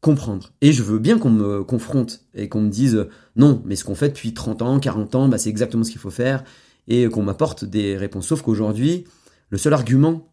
comprendre. 0.00 0.52
Et 0.62 0.72
je 0.72 0.82
veux 0.82 0.98
bien 0.98 1.18
qu'on 1.18 1.30
me 1.30 1.62
confronte 1.62 2.24
et 2.34 2.48
qu'on 2.48 2.62
me 2.62 2.70
dise 2.70 3.06
non, 3.36 3.62
mais 3.64 3.76
ce 3.76 3.84
qu'on 3.84 3.94
fait 3.94 4.08
depuis 4.08 4.34
30 4.34 4.62
ans, 4.62 4.80
40 4.80 5.14
ans, 5.14 5.28
bah, 5.28 5.38
c'est 5.38 5.50
exactement 5.50 5.84
ce 5.84 5.92
qu'il 5.92 6.00
faut 6.00 6.10
faire 6.10 6.42
et 6.88 7.08
qu'on 7.08 7.22
m'apporte 7.22 7.64
des 7.64 7.96
réponses. 7.96 8.26
Sauf 8.26 8.42
qu'aujourd'hui, 8.42 9.04
le 9.50 9.58
seul 9.58 9.74
argument 9.74 10.29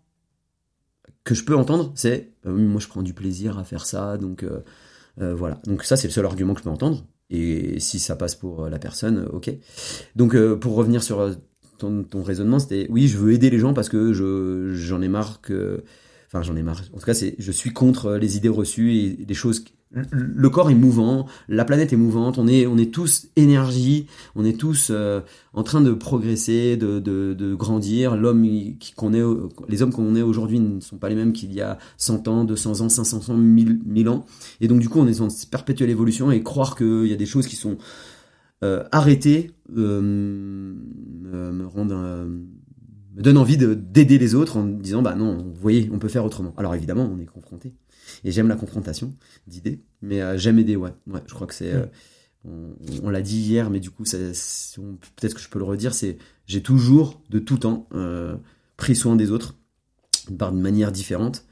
que 1.28 1.36
je 1.36 1.44
peux 1.44 1.56
entendre, 1.56 1.92
c'est 1.96 2.32
oui, 2.46 2.64
moi 2.64 2.80
je 2.80 2.88
prends 2.88 3.04
du 3.04 3.14
plaisir 3.14 3.60
à 3.60 3.66
faire 3.66 3.86
ça, 3.86 4.18
donc 4.18 4.44
euh, 4.44 4.62
euh, 5.22 5.36
voilà. 5.36 5.60
Donc 5.66 5.84
ça 5.84 5.98
c'est 5.98 6.08
le 6.08 6.14
seul 6.14 6.26
argument 6.26 6.54
que 6.54 6.60
je 6.60 6.64
peux 6.64 6.70
entendre. 6.70 7.06
Et 7.30 7.82
si 7.82 8.00
ça 8.00 8.16
passe 8.16 8.36
pour 8.36 8.64
euh, 8.64 8.70
la 8.70 8.80
personne, 8.80 9.18
euh, 9.20 9.36
ok. 9.36 9.52
Donc 10.16 10.34
euh, 10.34 10.56
pour 10.56 10.76
revenir 10.76 11.04
sur 11.04 11.20
euh, 11.20 11.34
ton, 11.78 12.06
raisonnement, 12.24 12.60
c'était 12.60 12.88
oui, 12.90 13.10
je 13.10 13.18
veux 13.18 13.34
aider 13.34 13.50
les 13.50 13.60
gens 13.60 13.74
parce 13.74 13.90
que 13.90 14.14
je 14.14 14.72
j'en 14.74 15.02
ai 15.02 15.10
marre 15.10 15.42
que, 15.42 15.84
enfin 16.28 16.42
j'en 16.44 16.56
ai 16.56 16.64
marre. 16.64 16.82
En 16.94 17.00
tout 17.00 17.06
cas, 17.06 17.14
c'est 17.14 17.36
je 17.38 17.52
suis 17.52 17.72
contre 17.74 18.14
les 18.14 18.38
idées 18.38 18.50
reçues 18.50 18.94
et 18.96 19.10
des 19.26 19.34
choses. 19.34 19.66
Le 19.92 20.50
corps 20.50 20.70
est 20.70 20.76
mouvant, 20.76 21.28
la 21.48 21.64
planète 21.64 21.94
est 21.94 21.98
mouvante, 21.98 22.38
on 22.38 22.48
est 22.48 22.68
on 22.68 22.78
est 22.78 22.94
tous 22.94 23.28
énergie, 23.38 24.08
on 24.36 24.44
est 24.44 24.60
tous 24.60 24.90
euh, 24.92 25.22
en 25.54 25.64
train 25.64 25.80
de 25.80 25.94
progresser, 25.94 26.76
de, 26.76 27.00
de, 27.00 27.34
de 27.34 27.56
grandir. 27.56 28.18
L'homme 28.18 28.46
qu'on 28.98 29.14
est, 29.14 29.24
les 29.70 29.82
hommes 29.82 29.94
qu'on 29.94 30.16
est 30.16 30.22
aujourd'hui 30.22 30.60
ne 30.60 30.82
sont 30.82 30.98
pas 30.98 31.08
les 31.08 31.16
mêmes 31.16 31.32
qu'il 31.32 31.54
y 31.54 31.62
a 31.62 31.78
100 31.98 32.28
ans, 32.28 32.44
200 32.44 32.82
ans, 32.82 32.90
500 32.90 33.34
ans, 33.34 33.38
1000, 33.38 33.80
1000 33.86 34.10
ans. 34.10 34.26
Et 34.60 34.68
donc 34.68 34.80
du 34.80 34.90
coup, 34.90 35.00
on 35.00 35.08
est 35.08 35.22
en 35.22 35.30
perpétuelle 35.50 35.90
évolution 35.90 36.32
et 36.32 36.44
croire 36.44 36.76
qu'il 36.76 37.08
y 37.08 37.14
a 37.14 37.18
des 37.18 37.26
choses 37.26 37.48
qui 37.48 37.56
sont 37.56 37.78
euh, 38.64 38.84
arrêtées 38.92 39.52
euh, 39.78 40.02
me, 40.02 41.52
me 41.52 41.68
rendent 41.68 41.92
euh, 41.92 42.40
me 43.18 43.22
donne 43.24 43.38
envie 43.38 43.58
de- 43.58 43.74
d'aider 43.74 44.18
les 44.18 44.36
autres 44.36 44.58
en 44.58 44.66
disant 44.66 45.02
bah 45.02 45.16
non, 45.16 45.38
vous 45.38 45.54
voyez, 45.60 45.90
on 45.92 46.00
peut 46.00 46.08
faire 46.08 46.26
autrement. 46.26 46.54
Alors 46.58 46.76
évidemment, 46.76 47.10
on 47.12 47.20
est 47.20 47.26
confronté 47.26 47.74
et 48.24 48.32
j'aime 48.32 48.48
la 48.48 48.56
confrontation 48.56 49.14
d'idées, 49.48 49.82
mais 50.02 50.22
euh, 50.22 50.38
j'aime 50.38 50.60
aider. 50.60 50.76
Ouais, 50.76 50.94
ouais, 51.08 51.22
je 51.26 51.34
crois 51.34 51.48
que 51.48 51.54
c'est 51.54 51.74
euh, 51.74 51.86
on, 52.46 52.74
on 53.04 53.10
l'a 53.10 53.22
dit 53.22 53.38
hier, 53.40 53.70
mais 53.70 53.80
du 53.80 53.90
coup, 53.90 54.04
peut-être 54.04 55.34
que 55.34 55.42
je 55.42 55.50
peux 55.50 55.60
le 55.60 55.66
redire, 55.66 55.94
c'est 55.94 56.18
j'ai 56.46 56.62
toujours, 56.62 57.22
de 57.30 57.40
tout 57.40 57.58
temps, 57.58 57.88
euh, 57.94 58.36
pris 58.78 58.96
soin 58.96 59.16
des 59.16 59.32
autres 59.32 59.56
par 60.38 60.52
une 60.54 60.62
manière 60.62 60.92
différente. 60.92 61.46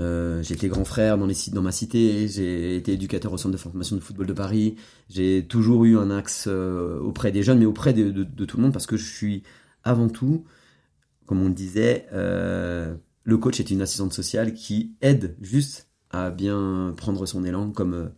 Euh, 0.00 0.42
j'ai 0.42 0.54
été 0.54 0.68
grand 0.68 0.86
frère 0.86 1.18
dans, 1.18 1.26
les, 1.26 1.34
dans 1.52 1.60
ma 1.60 1.70
cité, 1.72 2.26
j'ai 2.26 2.76
été 2.76 2.92
éducateur 2.94 3.30
au 3.32 3.36
centre 3.36 3.52
de 3.52 3.58
formation 3.58 3.94
de 3.94 4.00
football 4.00 4.26
de 4.26 4.32
Paris, 4.32 4.76
j'ai 5.10 5.44
toujours 5.46 5.84
eu 5.84 5.98
un 5.98 6.10
axe 6.10 6.46
euh, 6.48 6.98
auprès 7.00 7.30
des 7.30 7.42
jeunes, 7.42 7.58
mais 7.58 7.66
auprès 7.66 7.92
de, 7.92 8.10
de- 8.10 8.24
de 8.24 8.44
tout 8.46 8.56
le 8.56 8.62
monde, 8.62 8.72
parce 8.72 8.86
que 8.86 8.96
je 8.96 9.04
suis 9.04 9.42
avant 9.84 10.08
tout, 10.08 10.44
comme 11.26 11.42
on 11.42 11.48
le 11.48 11.54
disait, 11.54 12.06
euh, 12.12 12.94
le 13.24 13.36
coach 13.36 13.60
est 13.60 13.70
une 13.70 13.82
assistante 13.82 14.12
sociale 14.12 14.54
qui 14.54 14.94
aide 15.00 15.36
juste 15.40 15.88
à 16.10 16.30
bien 16.30 16.94
prendre 16.96 17.24
son 17.26 17.44
élan, 17.44 17.70
comme 17.70 17.94
euh, 17.94 18.08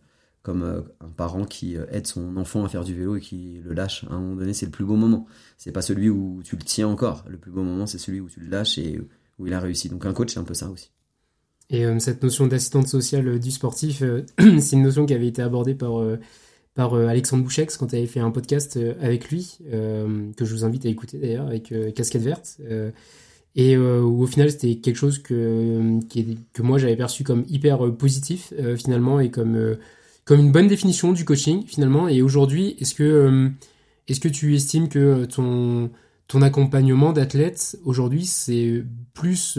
comme 0.41 0.63
euh, 0.63 0.81
un 1.01 1.09
parent 1.09 1.45
qui 1.45 1.75
aide 1.91 2.05
son 2.05 2.37
enfant 2.37 2.63
à 2.65 2.69
faire 2.69 2.83
du 2.83 2.93
vélo 2.93 3.15
et 3.15 3.21
qui 3.21 3.61
le 3.63 3.73
lâche 3.73 4.05
à 4.09 4.13
un 4.13 4.19
moment 4.19 4.35
donné, 4.35 4.53
c'est 4.53 4.67
le 4.67 4.71
plus 4.71 4.85
beau 4.85 4.95
moment. 4.95 5.25
C'est 5.57 5.71
pas 5.71 5.81
celui 5.81 6.09
où 6.09 6.41
tu 6.43 6.55
le 6.55 6.63
tiens 6.63 6.87
encore. 6.87 7.25
Le 7.27 7.37
plus 7.37 7.51
beau 7.51 7.63
moment, 7.63 7.87
c'est 7.87 7.97
celui 7.97 8.19
où 8.19 8.29
tu 8.29 8.39
le 8.39 8.49
lâches 8.49 8.77
et 8.77 9.01
où 9.39 9.47
il 9.47 9.53
a 9.53 9.59
réussi. 9.59 9.89
Donc 9.89 10.05
un 10.05 10.13
coach, 10.13 10.33
c'est 10.33 10.39
un 10.39 10.43
peu 10.43 10.53
ça 10.53 10.69
aussi. 10.69 10.91
Et 11.71 11.83
cette 11.99 12.21
notion 12.21 12.45
d'assistante 12.45 12.87
sociale 12.87 13.39
du 13.39 13.49
sportif, 13.49 14.03
c'est 14.37 14.75
une 14.75 14.83
notion 14.83 15.07
qui 15.07 15.15
avait 15.15 15.27
été 15.27 15.41
abordée 15.41 15.73
par, 15.73 15.99
par 16.75 16.93
euh, 16.93 17.07
Alexandre 17.07 17.43
Bouchex 17.43 17.77
quand 17.77 17.91
il 17.93 17.97
avait 17.97 18.05
fait 18.07 18.19
un 18.19 18.29
podcast 18.31 18.77
euh, 18.77 18.93
avec 19.01 19.29
lui, 19.31 19.57
euh, 19.73 20.29
que 20.37 20.45
je 20.45 20.53
vous 20.53 20.63
invite 20.65 20.85
à 20.85 20.89
écouter 20.89 21.17
d'ailleurs, 21.17 21.47
avec 21.47 21.73
Casquette 21.95 22.21
Verte. 22.21 22.59
et 23.55 23.77
où 23.77 24.21
au 24.21 24.27
final, 24.27 24.51
c'était 24.51 24.75
quelque 24.75 24.97
chose 24.97 25.17
que, 25.19 25.99
est- 26.15 26.37
que 26.53 26.61
moi 26.61 26.77
j'avais 26.77 26.97
perçu 26.97 27.23
comme 27.23 27.45
hyper 27.47 27.95
positif 27.95 28.53
finalement 28.77 29.19
et 29.21 29.31
comme, 29.31 29.77
comme 30.25 30.39
une 30.41 30.51
bonne 30.51 30.67
définition 30.67 31.13
du 31.13 31.23
coaching 31.25 31.63
finalement. 31.65 32.07
Et 32.09 32.21
aujourd'hui, 32.21 32.75
est-ce 32.79 32.93
que, 32.93 33.49
est-ce 34.09 34.19
que 34.19 34.27
tu 34.27 34.55
estimes 34.55 34.89
que 34.89 35.23
ton, 35.25 35.89
ton 36.27 36.41
accompagnement 36.41 37.13
d'athlète 37.13 37.79
aujourd'hui, 37.85 38.25
c'est 38.25 38.83
plus. 39.13 39.57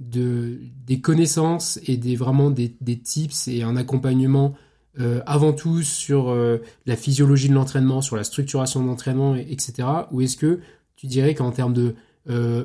de, 0.00 0.58
des 0.86 1.00
connaissances 1.00 1.78
et 1.86 1.96
des, 1.96 2.16
vraiment 2.16 2.50
des, 2.50 2.74
des 2.80 2.98
tips 2.98 3.46
et 3.48 3.62
un 3.62 3.76
accompagnement 3.76 4.54
euh, 5.00 5.20
avant 5.26 5.52
tout 5.52 5.82
sur 5.82 6.30
euh, 6.30 6.58
la 6.86 6.96
physiologie 6.96 7.48
de 7.48 7.54
l'entraînement, 7.54 8.00
sur 8.02 8.16
la 8.16 8.24
structuration 8.24 8.82
de 8.82 8.86
l'entraînement, 8.88 9.34
et- 9.36 9.46
etc. 9.50 9.88
Ou 10.10 10.20
est-ce 10.20 10.36
que 10.36 10.60
tu 10.96 11.06
dirais 11.06 11.34
qu'en 11.34 11.50
termes 11.50 11.72
de 11.72 11.94
euh, 12.30 12.64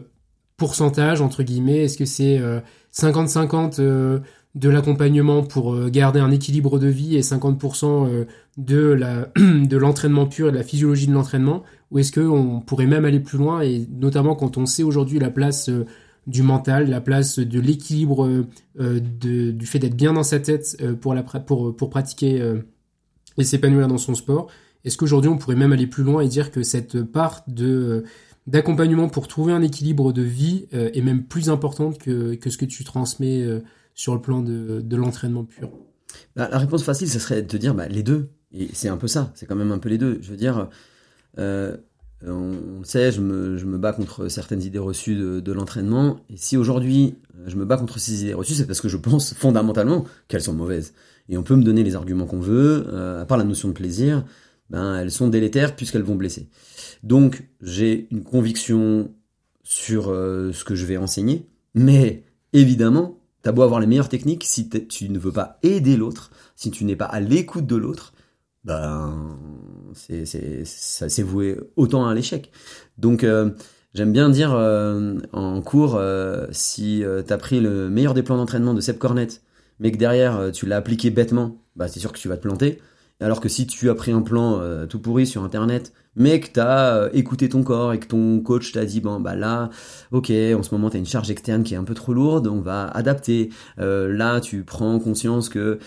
pourcentage, 0.57 1.21
entre 1.21 1.43
guillemets, 1.43 1.83
est-ce 1.85 1.97
que 1.97 2.05
c'est 2.05 2.39
euh, 2.39 2.59
50-50 2.93 3.79
euh, 3.79 4.19
de 4.55 4.69
l'accompagnement 4.69 5.43
pour 5.43 5.73
euh, 5.75 5.89
garder 5.89 6.19
un 6.19 6.31
équilibre 6.31 6.79
de 6.79 6.87
vie 6.87 7.15
et 7.15 7.21
50% 7.21 8.07
euh, 8.07 8.25
de 8.57 8.77
la 8.87 9.29
de 9.37 9.77
l'entraînement 9.77 10.25
pur 10.25 10.49
et 10.49 10.51
de 10.51 10.57
la 10.57 10.63
physiologie 10.63 11.07
de 11.07 11.13
l'entraînement? 11.13 11.63
Ou 11.91 11.99
est-ce 11.99 12.11
qu'on 12.11 12.59
pourrait 12.61 12.87
même 12.87 13.05
aller 13.05 13.19
plus 13.19 13.37
loin 13.37 13.61
et 13.61 13.87
notamment 13.91 14.35
quand 14.35 14.57
on 14.57 14.65
sait 14.65 14.83
aujourd'hui 14.83 15.19
la 15.19 15.29
place 15.29 15.69
euh, 15.69 15.85
du 16.27 16.43
mental, 16.43 16.89
la 16.89 16.99
place 17.01 17.39
de 17.39 17.59
l'équilibre, 17.59 18.45
euh, 18.79 18.99
du 18.99 19.65
fait 19.65 19.79
d'être 19.79 19.95
bien 19.95 20.13
dans 20.13 20.23
sa 20.23 20.39
tête 20.39 20.77
euh, 20.81 20.93
pour, 20.93 21.75
pour, 21.75 21.89
pratiquer 21.89 22.41
euh, 22.41 22.61
et 23.37 23.45
s'épanouir 23.45 23.87
dans 23.87 23.97
son 23.97 24.13
sport. 24.13 24.47
Est-ce 24.83 24.97
qu'aujourd'hui 24.97 25.29
on 25.29 25.37
pourrait 25.37 25.55
même 25.55 25.71
aller 25.71 25.87
plus 25.87 26.03
loin 26.03 26.21
et 26.21 26.27
dire 26.27 26.51
que 26.51 26.63
cette 26.63 27.01
part 27.01 27.43
de 27.47 28.03
d'accompagnement 28.45 29.09
pour 29.09 29.27
trouver 29.27 29.51
un 29.51 29.61
équilibre 29.61 30.13
de 30.13 30.21
vie 30.21 30.67
est 30.71 31.01
même 31.01 31.23
plus 31.23 31.49
importante 31.49 31.97
que, 31.97 32.35
que 32.35 32.49
ce 32.49 32.57
que 32.57 32.63
tu 32.63 32.85
transmets 32.85 33.45
sur 33.93 34.15
le 34.15 34.21
plan 34.21 34.41
de, 34.41 34.79
de 34.79 34.95
l'entraînement 34.95 35.43
pur? 35.43 35.69
La, 36.37 36.47
la 36.47 36.57
réponse 36.57 36.83
facile, 36.83 37.09
ce 37.09 37.19
serait 37.19 37.41
de 37.41 37.47
te 37.47 37.57
dire 37.57 37.75
bah, 37.75 37.89
les 37.89 38.03
deux. 38.03 38.29
Et 38.53 38.69
c'est 38.71 38.87
un 38.87 38.95
peu 38.95 39.09
ça, 39.09 39.33
c'est 39.35 39.47
quand 39.47 39.57
même 39.57 39.73
un 39.73 39.79
peu 39.79 39.89
les 39.89 39.97
deux. 39.97 40.19
Je 40.21 40.31
veux 40.31 40.37
dire, 40.37 40.69
on, 42.25 42.55
on 42.75 42.79
le 42.79 42.85
sait, 42.85 43.11
je 43.11 43.21
me, 43.21 43.57
je 43.57 43.65
me 43.65 43.77
bats 43.77 43.93
contre 43.93 44.27
certaines 44.27 44.63
idées 44.63 44.79
reçues 44.79 45.15
de, 45.15 45.39
de 45.39 45.51
l'entraînement. 45.51 46.19
Et 46.29 46.37
si 46.37 46.57
aujourd'hui, 46.57 47.15
euh, 47.37 47.43
je 47.47 47.55
me 47.55 47.65
bats 47.65 47.77
contre 47.77 47.99
ces 47.99 48.23
idées 48.23 48.33
reçues, 48.33 48.53
c'est 48.53 48.65
parce 48.65 48.81
que 48.81 48.89
je 48.89 48.97
pense 48.97 49.33
fondamentalement 49.37 50.05
qu'elles 50.27 50.41
sont 50.41 50.53
mauvaises. 50.53 50.93
Et 51.29 51.37
on 51.37 51.43
peut 51.43 51.55
me 51.55 51.63
donner 51.63 51.83
les 51.83 51.95
arguments 51.95 52.25
qu'on 52.25 52.39
veut, 52.39 52.85
euh, 52.87 53.21
à 53.21 53.25
part 53.25 53.37
la 53.37 53.43
notion 53.43 53.67
de 53.67 53.73
plaisir, 53.73 54.23
ben, 54.69 54.97
elles 54.97 55.11
sont 55.11 55.27
délétères 55.27 55.75
puisqu'elles 55.75 56.03
vont 56.03 56.15
blesser. 56.15 56.49
Donc, 57.03 57.47
j'ai 57.61 58.07
une 58.11 58.23
conviction 58.23 59.11
sur 59.63 60.09
euh, 60.09 60.51
ce 60.53 60.63
que 60.63 60.75
je 60.75 60.85
vais 60.85 60.97
enseigner, 60.97 61.45
mais 61.75 62.23
évidemment, 62.53 63.19
t'as 63.41 63.51
beau 63.51 63.61
avoir 63.61 63.79
les 63.79 63.87
meilleures 63.87 64.09
techniques, 64.09 64.45
si 64.45 64.69
tu 64.69 65.09
ne 65.09 65.19
veux 65.19 65.31
pas 65.31 65.59
aider 65.63 65.97
l'autre, 65.97 66.31
si 66.55 66.71
tu 66.71 66.85
n'es 66.85 66.95
pas 66.95 67.05
à 67.05 67.19
l'écoute 67.19 67.67
de 67.67 67.75
l'autre, 67.75 68.13
ben 68.67 69.37
c'est 69.93 70.25
c'est 70.25 70.65
ça 70.65 71.09
s'est 71.09 71.23
voué 71.23 71.57
autant 71.77 72.05
à 72.05 72.13
l'échec. 72.13 72.51
Donc 72.97 73.23
euh, 73.23 73.51
j'aime 73.93 74.11
bien 74.11 74.29
dire 74.29 74.53
euh, 74.53 75.15
en 75.31 75.61
cours 75.61 75.95
euh, 75.95 76.45
si 76.51 77.03
tu 77.25 77.33
as 77.33 77.37
pris 77.37 77.61
le 77.61 77.89
meilleur 77.89 78.13
des 78.13 78.23
plans 78.23 78.37
d'entraînement 78.37 78.73
de 78.73 78.81
Seb 78.81 78.97
Cornet, 78.97 79.27
mais 79.79 79.91
que 79.91 79.97
derrière 79.97 80.51
tu 80.53 80.65
l'as 80.65 80.77
appliqué 80.77 81.09
bêtement, 81.09 81.57
bah 81.75 81.87
c'est 81.87 81.99
sûr 81.99 82.11
que 82.11 82.19
tu 82.19 82.27
vas 82.27 82.37
te 82.37 82.43
planter. 82.43 82.79
Alors 83.19 83.41
que 83.41 83.49
si 83.49 83.65
tu 83.65 83.89
as 83.89 83.95
pris 83.95 84.11
un 84.11 84.21
plan 84.21 84.61
tout 84.87 84.99
pourri 84.99 85.25
sur 85.25 85.43
internet, 85.43 85.91
mais 86.15 86.39
que 86.39 86.51
tu 86.51 86.59
as 86.59 87.09
écouté 87.13 87.49
ton 87.49 87.63
corps 87.63 87.93
et 87.93 87.99
que 87.99 88.05
ton 88.05 88.41
coach 88.41 88.73
t'a 88.73 88.85
dit 88.85 89.01
bon 89.01 89.19
bah 89.19 89.33
là 89.33 89.71
OK, 90.11 90.29
en 90.29 90.61
ce 90.61 90.75
moment 90.75 90.91
tu 90.91 90.97
as 90.97 90.99
une 90.99 91.07
charge 91.07 91.31
externe 91.31 91.63
qui 91.63 91.73
est 91.73 91.77
un 91.77 91.83
peu 91.83 91.95
trop 91.95 92.13
lourde, 92.13 92.45
on 92.47 92.59
va 92.59 92.85
adapter. 92.87 93.49
là, 93.77 94.39
tu 94.41 94.63
prends 94.63 94.99
conscience 94.99 95.49
que 95.49 95.79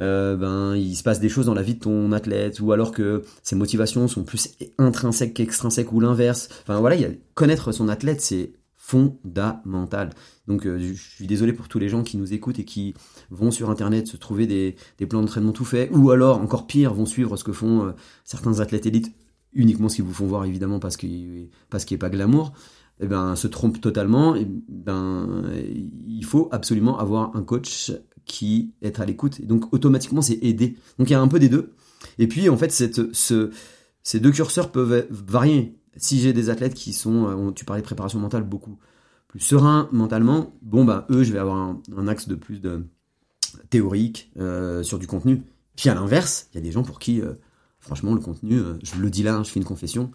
euh, 0.00 0.36
ben 0.36 0.76
il 0.76 0.94
se 0.94 1.02
passe 1.02 1.20
des 1.20 1.28
choses 1.28 1.46
dans 1.46 1.54
la 1.54 1.62
vie 1.62 1.74
de 1.74 1.80
ton 1.80 2.12
athlète 2.12 2.60
ou 2.60 2.72
alors 2.72 2.92
que 2.92 3.24
ses 3.42 3.56
motivations 3.56 4.06
sont 4.08 4.24
plus 4.24 4.50
intrinsèques 4.78 5.34
qu'extrinsèques 5.34 5.92
ou 5.92 6.00
l'inverse. 6.00 6.48
Enfin 6.62 6.78
voilà, 6.80 6.96
il 6.96 7.02
y 7.02 7.04
a, 7.04 7.10
connaître 7.34 7.72
son 7.72 7.88
athlète 7.88 8.20
c'est 8.20 8.52
fondamental. 8.76 10.10
Donc 10.46 10.66
euh, 10.66 10.78
je 10.78 10.94
suis 10.94 11.26
désolé 11.26 11.52
pour 11.52 11.68
tous 11.68 11.78
les 11.78 11.88
gens 11.88 12.02
qui 12.02 12.16
nous 12.16 12.32
écoutent 12.32 12.58
et 12.58 12.64
qui 12.64 12.94
vont 13.30 13.50
sur 13.50 13.70
internet 13.70 14.06
se 14.06 14.16
trouver 14.16 14.46
des, 14.46 14.76
des 14.98 15.06
plans 15.06 15.20
d'entraînement 15.20 15.52
tout 15.52 15.64
faits 15.64 15.90
ou 15.92 16.10
alors 16.10 16.40
encore 16.40 16.66
pire 16.66 16.94
vont 16.94 17.04
suivre 17.04 17.36
ce 17.36 17.44
que 17.44 17.52
font 17.52 17.86
euh, 17.86 17.92
certains 18.24 18.60
athlètes 18.60 18.86
élites 18.86 19.12
uniquement 19.52 19.88
ce 19.88 19.96
qu'ils 19.96 20.04
vous 20.04 20.14
font 20.14 20.26
voir 20.26 20.44
évidemment 20.44 20.78
parce 20.78 20.96
qu'il 20.96 21.48
parce 21.70 21.84
qu'il 21.84 21.96
a 21.96 21.98
pas 21.98 22.10
glamour 22.10 22.52
eh 23.00 23.06
ben, 23.06 23.36
se 23.36 23.46
trompe 23.46 23.80
totalement, 23.80 24.36
ben, 24.68 25.44
il 26.06 26.24
faut 26.24 26.48
absolument 26.50 26.98
avoir 26.98 27.36
un 27.36 27.42
coach 27.42 27.92
qui 28.28 28.72
est 28.82 29.00
à 29.00 29.04
l'écoute. 29.04 29.44
Donc 29.44 29.72
automatiquement, 29.72 30.22
c'est 30.22 30.38
aider. 30.42 30.76
Donc 30.98 31.10
il 31.10 31.12
y 31.12 31.16
a 31.16 31.20
un 31.20 31.28
peu 31.28 31.40
des 31.40 31.48
deux. 31.48 31.74
Et 32.18 32.28
puis 32.28 32.48
en 32.48 32.56
fait, 32.56 32.70
ces 32.70 34.20
deux 34.20 34.30
curseurs 34.30 34.70
peuvent 34.70 35.06
varier. 35.10 35.76
Si 35.96 36.20
j'ai 36.20 36.32
des 36.32 36.50
athlètes 36.50 36.74
qui 36.74 36.92
sont, 36.92 37.26
euh, 37.26 37.50
tu 37.50 37.64
parlais 37.64 37.82
de 37.82 37.86
préparation 37.86 38.20
mentale, 38.20 38.44
beaucoup 38.44 38.78
plus 39.26 39.40
sereins 39.40 39.88
mentalement, 39.90 40.54
bon 40.62 40.84
bah 40.84 41.06
eux, 41.10 41.24
je 41.24 41.32
vais 41.32 41.40
avoir 41.40 41.76
un, 41.96 42.08
axe 42.08 42.28
de 42.28 42.36
plus 42.36 42.60
de 42.60 42.84
théorique 43.68 44.30
euh, 44.38 44.82
sur 44.84 44.98
du 44.98 45.06
contenu. 45.08 45.42
Puis 45.76 45.88
à 45.88 45.94
l'inverse, 45.94 46.48
il 46.52 46.56
y 46.56 46.58
a 46.58 46.60
des 46.60 46.70
gens 46.70 46.82
pour 46.82 46.98
qui, 46.98 47.20
euh, 47.20 47.34
franchement, 47.80 48.14
le 48.14 48.20
contenu, 48.20 48.60
je 48.82 49.00
le 49.00 49.10
dis 49.10 49.22
là, 49.22 49.36
hein, 49.36 49.44
je 49.44 49.50
fais 49.50 49.60
une 49.60 49.66
confession, 49.66 50.12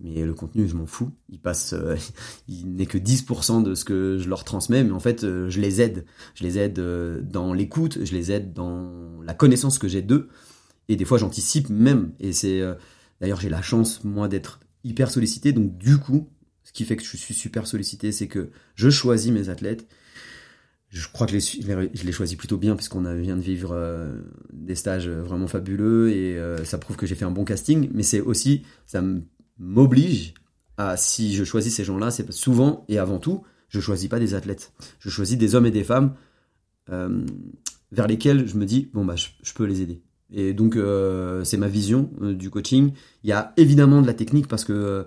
mais 0.00 0.24
le 0.24 0.34
contenu, 0.34 0.68
je 0.68 0.74
m'en 0.74 0.86
fous. 0.86 1.10
Il 1.30 1.40
passe, 1.40 1.72
euh, 1.72 1.96
il 2.48 2.74
n'est 2.74 2.86
que 2.86 2.98
10% 2.98 3.62
de 3.62 3.74
ce 3.74 3.84
que 3.84 4.18
je 4.18 4.28
leur 4.28 4.44
transmets, 4.44 4.84
mais 4.84 4.92
en 4.92 5.00
fait, 5.00 5.24
euh, 5.24 5.48
je 5.48 5.60
les 5.60 5.80
aide. 5.80 6.04
Je 6.34 6.44
les 6.44 6.58
aide 6.58 6.78
euh, 6.78 7.22
dans 7.22 7.52
l'écoute, 7.52 8.04
je 8.04 8.12
les 8.12 8.30
aide 8.32 8.52
dans 8.52 9.22
la 9.22 9.34
connaissance 9.34 9.78
que 9.78 9.88
j'ai 9.88 10.02
d'eux. 10.02 10.28
Et 10.88 10.96
des 10.96 11.04
fois, 11.04 11.18
j'anticipe 11.18 11.68
même. 11.68 12.12
Et 12.20 12.32
c'est, 12.32 12.62
d'ailleurs, 13.20 13.40
j'ai 13.40 13.48
la 13.48 13.60
chance, 13.60 14.04
moi, 14.04 14.28
d'être 14.28 14.60
hyper 14.84 15.10
sollicité. 15.10 15.52
Donc, 15.52 15.76
du 15.76 15.98
coup, 15.98 16.28
ce 16.62 16.72
qui 16.72 16.84
fait 16.84 16.94
que 16.94 17.02
je 17.02 17.16
suis 17.16 17.34
super 17.34 17.66
sollicité, 17.66 18.12
c'est 18.12 18.28
que 18.28 18.50
je 18.76 18.88
choisis 18.88 19.32
mes 19.32 19.48
athlètes. 19.48 19.88
Je 20.90 21.08
crois 21.12 21.26
que 21.26 21.36
je 21.36 22.04
les 22.04 22.12
choisis 22.12 22.36
plutôt 22.38 22.56
bien 22.56 22.76
puisqu'on 22.76 23.02
vient 23.16 23.36
de 23.36 23.42
vivre 23.42 23.76
des 24.52 24.76
stages 24.76 25.08
vraiment 25.08 25.48
fabuleux 25.48 26.12
et 26.12 26.38
ça 26.64 26.78
prouve 26.78 26.96
que 26.96 27.04
j'ai 27.04 27.16
fait 27.16 27.24
un 27.24 27.32
bon 27.32 27.44
casting. 27.44 27.90
Mais 27.92 28.04
c'est 28.04 28.20
aussi, 28.20 28.62
ça 28.86 29.02
m'oblige 29.58 30.34
à, 30.76 30.96
si 30.96 31.34
je 31.34 31.44
choisis 31.44 31.74
ces 31.74 31.84
gens-là, 31.84 32.10
c'est 32.10 32.30
souvent 32.32 32.84
et 32.88 32.98
avant 32.98 33.18
tout, 33.18 33.42
je 33.68 33.80
choisis 33.80 34.08
pas 34.08 34.18
des 34.18 34.34
athlètes. 34.34 34.72
Je 34.98 35.10
choisis 35.10 35.36
des 35.36 35.54
hommes 35.54 35.66
et 35.66 35.70
des 35.70 35.84
femmes 35.84 36.14
euh, 36.90 37.24
vers 37.92 38.06
lesquels 38.06 38.46
je 38.46 38.56
me 38.56 38.64
dis, 38.64 38.90
bon, 38.92 39.04
bah, 39.04 39.14
je, 39.16 39.52
peux 39.54 39.64
les 39.64 39.82
aider. 39.82 40.02
Et 40.32 40.52
donc, 40.54 40.76
euh, 40.76 41.44
c'est 41.44 41.56
ma 41.56 41.68
vision 41.68 42.10
euh, 42.20 42.34
du 42.34 42.50
coaching. 42.50 42.92
Il 43.24 43.30
y 43.30 43.32
a 43.32 43.52
évidemment 43.56 44.02
de 44.02 44.06
la 44.06 44.14
technique 44.14 44.48
parce 44.48 44.64
que 44.64 45.06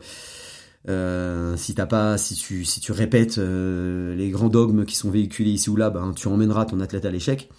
si 1.58 1.76
t'as 1.76 1.86
pas, 1.86 2.18
si 2.18 2.36
tu, 2.36 2.66
si 2.66 2.80
tu 2.80 2.92
répètes 2.92 3.38
les 3.38 4.30
grands 4.32 4.50
dogmes 4.50 4.86
qui 4.86 4.96
sont 4.96 5.12
véhiculés 5.12 5.52
ici 5.52 5.70
ou 5.70 5.76
là, 5.76 5.92
ben, 5.92 6.14
tu 6.16 6.28
emmèneras 6.28 6.66
ton 6.66 6.80
athlète 6.80 7.06
à 7.06 7.12
l'échec. 7.12 7.50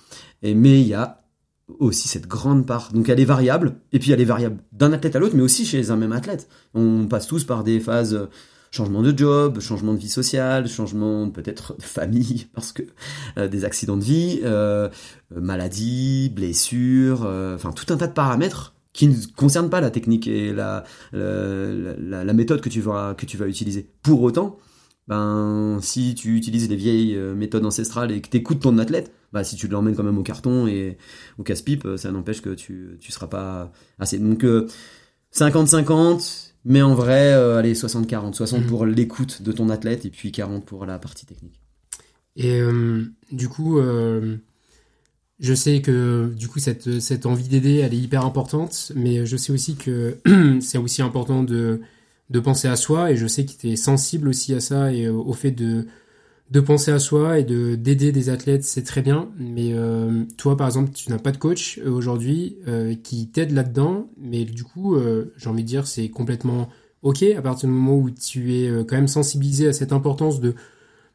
Et, 0.42 0.54
mais 0.54 0.80
il 0.80 0.88
y 0.88 0.94
a 0.94 1.19
aussi 1.78 2.08
cette 2.08 2.26
grande 2.26 2.66
part. 2.66 2.92
Donc 2.92 3.08
elle 3.08 3.20
est 3.20 3.24
variable, 3.24 3.76
et 3.92 3.98
puis 3.98 4.12
elle 4.12 4.20
est 4.20 4.26
variable 4.26 4.58
d'un 4.72 4.92
athlète 4.92 5.16
à 5.16 5.18
l'autre, 5.18 5.36
mais 5.36 5.42
aussi 5.42 5.64
chez 5.64 5.90
un 5.90 5.96
même 5.96 6.12
athlète. 6.12 6.48
On 6.74 7.06
passe 7.06 7.26
tous 7.26 7.44
par 7.44 7.64
des 7.64 7.80
phases 7.80 8.14
euh, 8.14 8.26
changement 8.70 9.02
de 9.02 9.16
job, 9.16 9.60
changement 9.60 9.94
de 9.94 9.98
vie 9.98 10.08
sociale, 10.08 10.68
changement 10.68 11.30
peut-être 11.30 11.76
de 11.76 11.82
famille 11.82 12.46
parce 12.54 12.72
que 12.72 12.82
euh, 13.38 13.48
des 13.48 13.64
accidents 13.64 13.96
de 13.96 14.04
vie, 14.04 14.40
euh, 14.44 14.88
maladies, 15.34 16.30
blessures, 16.34 17.22
enfin 17.54 17.72
tout 17.72 17.92
un 17.92 17.96
tas 17.96 18.06
de 18.06 18.12
paramètres 18.12 18.74
qui 18.92 19.06
ne 19.06 19.14
concernent 19.36 19.70
pas 19.70 19.80
la 19.80 19.90
technique 19.90 20.26
et 20.26 20.52
la, 20.52 20.82
la, 21.12 22.24
la, 22.24 22.32
méthode 22.32 22.60
que 22.60 22.68
tu 22.68 22.80
vas 22.80 23.14
que 23.14 23.24
tu 23.24 23.36
vas 23.36 23.46
utiliser. 23.46 23.88
Pour 24.02 24.20
autant, 24.22 24.58
ben 25.06 25.78
si 25.80 26.16
tu 26.16 26.36
utilises 26.36 26.68
les 26.68 26.74
vieilles 26.74 27.16
méthodes 27.36 27.64
ancestrales 27.64 28.10
et 28.10 28.20
que 28.20 28.28
tu 28.28 28.36
écoutes 28.36 28.60
ton 28.60 28.78
athlète, 28.78 29.12
bah, 29.32 29.44
si 29.44 29.56
tu 29.56 29.68
l'emmènes 29.68 29.94
quand 29.94 30.02
même 30.02 30.18
au 30.18 30.22
carton 30.22 30.66
et 30.66 30.98
au 31.38 31.42
casse-pipe, 31.42 31.86
ça 31.96 32.10
n'empêche 32.10 32.42
que 32.42 32.50
tu 32.50 32.96
tu 33.00 33.12
seras 33.12 33.28
pas 33.28 33.72
assez. 33.98 34.18
Donc 34.18 34.44
50-50, 35.34 35.86
euh, 35.86 36.18
mais 36.64 36.82
en 36.82 36.94
vrai, 36.94 37.32
euh, 37.32 37.58
allez 37.58 37.74
60-40, 37.74 38.34
60 38.34 38.62
mhm. 38.62 38.66
pour 38.66 38.86
l'écoute 38.86 39.42
de 39.42 39.52
ton 39.52 39.68
athlète 39.68 40.04
et 40.04 40.10
puis 40.10 40.32
40 40.32 40.64
pour 40.64 40.84
la 40.86 40.98
partie 40.98 41.26
technique. 41.26 41.60
Et 42.36 42.60
euh, 42.60 43.04
du 43.32 43.48
coup, 43.48 43.80
je 45.38 45.54
sais 45.54 45.80
que 45.80 46.32
du 46.36 46.48
coup 46.48 46.58
cette 46.58 47.00
cette 47.00 47.26
envie 47.26 47.48
d'aider, 47.48 47.76
elle 47.76 47.94
est 47.94 47.98
hyper 47.98 48.24
importante, 48.24 48.92
mais 48.94 49.26
je 49.26 49.36
sais 49.36 49.52
aussi 49.52 49.76
que 49.76 50.18
c'est 50.60 50.78
aussi 50.78 51.02
important 51.02 51.42
de 51.42 51.80
de 52.30 52.40
penser 52.40 52.68
à 52.68 52.76
soi 52.76 53.10
et 53.10 53.16
je 53.16 53.26
sais 53.26 53.44
que 53.44 53.52
tu 53.52 53.70
es 53.70 53.76
sensible 53.76 54.28
aussi 54.28 54.54
à 54.54 54.60
ça 54.60 54.92
et 54.92 55.08
au 55.08 55.32
fait 55.32 55.50
de 55.50 55.86
de 56.50 56.58
penser 56.58 56.90
à 56.90 56.98
soi 56.98 57.38
et 57.38 57.44
de 57.44 57.76
d'aider 57.76 58.10
des 58.10 58.28
athlètes, 58.28 58.64
c'est 58.64 58.82
très 58.82 59.02
bien. 59.02 59.30
Mais 59.38 59.72
euh, 59.72 60.24
toi, 60.36 60.56
par 60.56 60.66
exemple, 60.66 60.90
tu 60.92 61.08
n'as 61.10 61.18
pas 61.18 61.30
de 61.30 61.36
coach 61.36 61.78
euh, 61.78 61.90
aujourd'hui 61.90 62.56
euh, 62.66 62.94
qui 62.94 63.28
t'aide 63.28 63.52
là-dedans. 63.52 64.10
Mais 64.18 64.44
du 64.44 64.64
coup, 64.64 64.96
j'ai 65.36 65.48
envie 65.48 65.62
de 65.62 65.68
dire, 65.68 65.86
c'est 65.86 66.08
complètement 66.08 66.68
ok 67.02 67.22
à 67.22 67.40
partir 67.40 67.68
du 67.68 67.74
moment 67.74 67.96
où 67.96 68.10
tu 68.10 68.54
es 68.54 68.68
quand 68.84 68.96
même 68.96 69.08
sensibilisé 69.08 69.68
à 69.68 69.72
cette 69.72 69.92
importance 69.92 70.40
de 70.40 70.54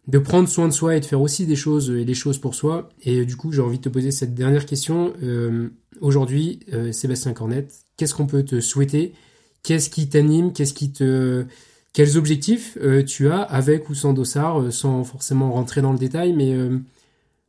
de 0.08 0.20
prendre 0.20 0.48
soin 0.48 0.68
de 0.68 0.74
soi 0.74 0.96
et 0.96 1.00
de 1.00 1.06
faire 1.06 1.20
aussi 1.20 1.48
des 1.48 1.56
choses 1.56 1.90
et 1.90 2.06
des 2.06 2.14
choses 2.14 2.38
pour 2.38 2.54
soi. 2.54 2.90
Et 3.02 3.26
du 3.26 3.36
coup, 3.36 3.52
j'ai 3.52 3.62
envie 3.62 3.78
de 3.78 3.84
te 3.84 3.90
poser 3.90 4.12
cette 4.12 4.36
dernière 4.36 4.66
question. 4.66 5.14
aujourd'hui, 6.00 6.60
Sébastien 6.92 7.34
Cornette, 7.34 7.74
qu'est-ce 7.98 8.14
qu'on 8.14 8.28
peut 8.28 8.44
te 8.44 8.62
souhaiter? 8.62 9.14
Qu'est-ce 9.64 9.90
qui 9.90 10.08
t'anime? 10.08 10.54
Qu'est-ce 10.54 10.76
qui 10.76 10.92
te 10.92 11.46
quels 11.96 12.18
objectifs 12.18 12.78
euh, 12.84 13.04
tu 13.04 13.30
as 13.30 13.42
avec 13.42 13.90
ou 13.90 13.96
sans 13.96 14.12
Dossard, 14.12 14.60
euh, 14.60 14.70
sans 14.70 15.06
forcément 15.06 15.54
rentrer 15.54 15.82
dans 15.82 15.94
le 15.94 15.98
détail, 15.98 16.34
mais 16.34 16.52
euh, 16.52 16.78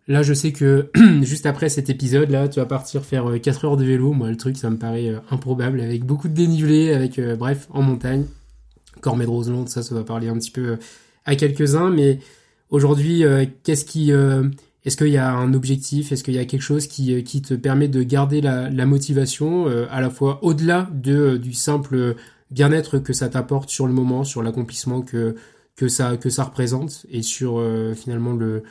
là 0.07 0.23
je 0.23 0.33
sais 0.35 0.53
que 0.53 0.89
juste 1.23 1.47
après 1.47 1.69
cet 1.69 1.91
épisode 1.91 2.31
là, 2.31 2.49
tu 2.49 2.61
vas 2.61 2.67
partir 2.67 3.05
faire 3.05 3.41
4 3.43 3.65
heures 3.65 3.77
de 3.77 3.85
vélo. 3.85 4.13
Moi 4.13 4.31
le 4.31 4.37
truc 4.37 4.57
ça 4.57 4.71
me 4.71 4.77
paraît 4.77 5.13
improbable 5.33 5.81
avec 5.81 6.05
beaucoup 6.05 6.29
de 6.29 6.33
dénivelé, 6.33 6.93
avec 6.93 7.21
bref 7.37 7.67
en 7.71 7.83
montagne. 7.83 8.25
Cormet 9.01 9.25
de 9.25 9.31
Roseland, 9.31 9.67
ça 9.67 9.83
ça 9.83 9.97
va 9.97 10.05
parler 10.05 10.29
un 10.29 10.39
petit 10.39 10.53
peu 10.53 10.79
à 11.25 11.35
quelques-uns, 11.35 11.91
mais 11.91 12.21
aujourd'hui 12.71 13.25
qu'est-ce 13.65 13.85
qui 13.85 14.13
est-ce 14.13 14.97
qu'il 14.97 15.09
y 15.09 15.17
a 15.17 15.35
un 15.35 15.55
objectif? 15.55 16.13
Est-ce 16.13 16.23
qu'il 16.23 16.35
y 16.35 16.39
a 16.39 16.45
quelque 16.45 16.63
chose 16.63 16.87
qui, 16.87 17.25
qui 17.25 17.43
te 17.43 17.55
permet 17.55 17.89
de 17.89 18.05
garder 18.05 18.41
la, 18.41 18.71
la 18.71 18.87
motivation 18.87 19.67
à 19.91 20.01
la 20.01 20.09
fois 20.09 20.39
au-delà 20.45 20.89
de, 20.95 21.37
du 21.37 21.53
simple 21.53 22.15
bien-être 22.51 22.99
que 22.99 23.13
ça 23.13 23.29
t'apporte 23.29 23.71
sur 23.71 23.87
le 23.87 23.93
moment, 23.93 24.25
sur 24.25 24.43
l'accomplissement 24.43 25.03
que 25.03 25.35
que 25.77 25.89
ça 25.89 26.17
que 26.17 26.31
ça 26.31 26.45
représente 26.45 27.07
et 27.11 27.23
sur 27.23 27.59
euh, 27.59 27.95
finalement 27.95 28.33
le 28.33 28.63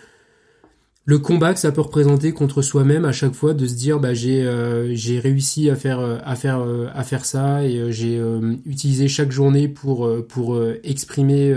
le 1.07 1.19
combat 1.19 1.53
que 1.53 1.59
ça 1.59 1.71
peut 1.71 1.81
représenter 1.81 2.31
contre 2.31 2.63
soi-même 2.63 3.05
à 3.05 3.11
chaque 3.11 3.35
fois 3.35 3.53
de 3.53 3.67
se 3.67 3.75
dire 3.75 3.99
bah 3.99 4.15
j'ai 4.15 4.43
euh, 4.43 4.95
réussi 5.21 5.69
à 5.69 5.75
faire 5.75 5.99
à 5.99 6.35
faire 6.35 6.65
à 6.93 7.03
faire 7.03 7.25
ça 7.25 7.63
et 7.63 7.77
euh, 7.77 7.91
j'ai 7.91 8.19
utilisé 8.65 9.07
chaque 9.07 9.31
journée 9.31 9.67
pour 9.67 10.09
pour 10.27 10.59
exprimer 10.83 11.55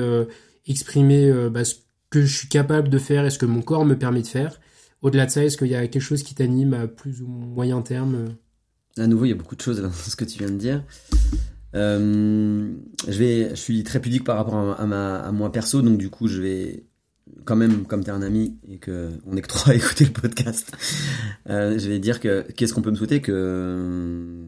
exprimer 0.66 1.48
bah, 1.50 1.64
ce 1.64 1.76
que 2.10 2.22
je 2.22 2.36
suis 2.36 2.48
capable 2.48 2.90
de 2.90 2.98
faire 2.98 3.24
et 3.24 3.30
ce 3.30 3.38
que 3.38 3.46
mon 3.46 3.62
corps 3.62 3.86
me 3.86 3.98
permet 3.98 4.22
de 4.22 4.26
faire. 4.26 4.60
Au-delà 5.00 5.26
de 5.26 5.30
ça, 5.30 5.44
est-ce 5.44 5.56
qu'il 5.56 5.68
y 5.68 5.74
a 5.74 5.86
quelque 5.86 6.02
chose 6.02 6.22
qui 6.22 6.34
t'anime 6.34 6.74
à 6.74 6.88
plus 6.88 7.22
ou 7.22 7.26
moyen 7.26 7.80
terme 7.82 8.34
À 8.96 9.06
nouveau, 9.06 9.26
il 9.26 9.28
y 9.28 9.32
a 9.32 9.36
beaucoup 9.36 9.54
de 9.56 9.60
choses 9.60 9.80
dans 9.80 9.92
ce 9.92 10.16
que 10.16 10.24
tu 10.24 10.38
viens 10.38 10.50
de 10.50 10.56
dire. 10.56 10.82
Euh, 11.78 12.74
je 13.06 13.18
vais, 13.18 13.50
je 13.50 13.54
suis 13.54 13.84
très 13.84 14.00
pudique 14.00 14.24
par 14.24 14.36
rapport 14.36 14.78
à, 14.78 14.86
ma, 14.86 15.20
à 15.20 15.32
moi 15.32 15.52
perso, 15.52 15.80
donc 15.80 15.98
du 15.98 16.10
coup, 16.10 16.26
je 16.26 16.42
vais 16.42 16.84
quand 17.44 17.56
même, 17.56 17.86
comme 17.86 18.02
tu 18.02 18.10
es 18.10 18.12
un 18.12 18.22
ami 18.22 18.58
et 18.68 18.78
que 18.78 19.10
on 19.26 19.36
est 19.36 19.42
que 19.42 19.48
trois 19.48 19.72
à 19.72 19.74
écouter 19.74 20.04
le 20.04 20.12
podcast, 20.12 20.72
euh, 21.48 21.78
je 21.78 21.88
vais 21.88 21.98
dire 22.00 22.20
que 22.20 22.42
qu'est-ce 22.52 22.74
qu'on 22.74 22.82
peut 22.82 22.90
me 22.90 22.96
souhaiter 22.96 23.20
que 23.22 23.32
euh, 23.32 24.44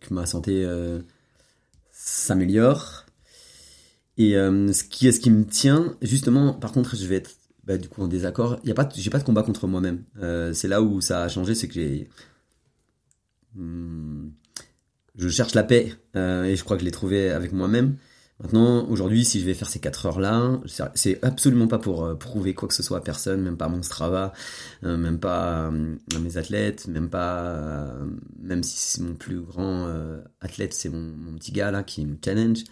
que 0.00 0.12
ma 0.12 0.26
santé 0.26 0.66
s'améliore 1.90 3.06
et 4.18 4.32
ce 4.32 4.84
qui 4.84 5.08
est 5.08 5.12
ce 5.12 5.20
qui 5.20 5.30
me 5.30 5.44
tient 5.44 5.96
justement. 6.02 6.52
Par 6.52 6.72
contre, 6.72 6.96
je 6.96 7.06
vais 7.06 7.16
être 7.16 7.30
bah, 7.64 7.78
du 7.78 7.88
coup 7.88 8.02
en 8.02 8.08
désaccord. 8.08 8.58
Il 8.62 8.68
y 8.68 8.72
a 8.72 8.74
pas, 8.74 8.88
j'ai 8.94 9.10
pas 9.10 9.18
de 9.18 9.24
combat 9.24 9.42
contre 9.42 9.66
moi-même. 9.66 10.04
c'est 10.52 10.68
là 10.68 10.82
où 10.82 11.00
ça 11.00 11.22
a 11.22 11.28
changé, 11.28 11.54
c'est 11.54 11.68
que 11.68 11.74
j'ai 11.74 12.08
hum, 13.56 14.32
je 15.16 15.28
cherche 15.28 15.54
la 15.54 15.62
paix 15.62 15.94
et 16.14 16.56
je 16.56 16.64
crois 16.64 16.76
que 16.76 16.80
je 16.80 16.84
l'ai 16.86 16.92
trouvé 16.92 17.30
avec 17.30 17.52
moi-même. 17.52 17.96
Maintenant, 18.40 18.86
aujourd'hui, 18.90 19.24
si 19.24 19.40
je 19.40 19.46
vais 19.46 19.54
faire 19.54 19.70
ces 19.70 19.78
4 19.80 20.06
heures-là, 20.06 20.60
c'est 20.94 21.24
absolument 21.24 21.68
pas 21.68 21.78
pour 21.78 22.04
euh, 22.04 22.14
prouver 22.14 22.52
quoi 22.52 22.68
que 22.68 22.74
ce 22.74 22.82
soit 22.82 22.98
à 22.98 23.00
personne, 23.00 23.40
même 23.40 23.56
pas 23.56 23.64
à 23.64 23.68
mon 23.68 23.82
Strava, 23.82 24.34
euh, 24.84 24.98
même 24.98 25.18
pas 25.18 25.70
euh, 25.70 25.96
à 26.14 26.18
mes 26.18 26.36
athlètes, 26.36 26.86
même 26.86 27.08
pas, 27.08 27.90
même 28.38 28.62
si 28.62 29.00
mon 29.02 29.14
plus 29.14 29.40
grand 29.40 29.88
athlète, 30.40 30.74
c'est 30.74 30.90
mon, 30.90 31.34
petit 31.36 31.52
gars 31.52 31.70
là 31.70 31.82
qui 31.82 32.04
me 32.04 32.16
challenge. 32.22 32.64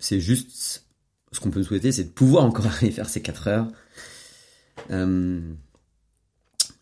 c'est 0.00 0.20
juste 0.20 0.84
ce 1.30 1.40
qu'on 1.40 1.50
peut 1.50 1.62
souhaiter, 1.62 1.92
c'est 1.92 2.04
de 2.04 2.10
pouvoir 2.10 2.44
encore 2.44 2.66
aller 2.80 2.90
faire 2.90 3.08
ces 3.08 3.22
4 3.22 3.48
heures. 3.48 3.68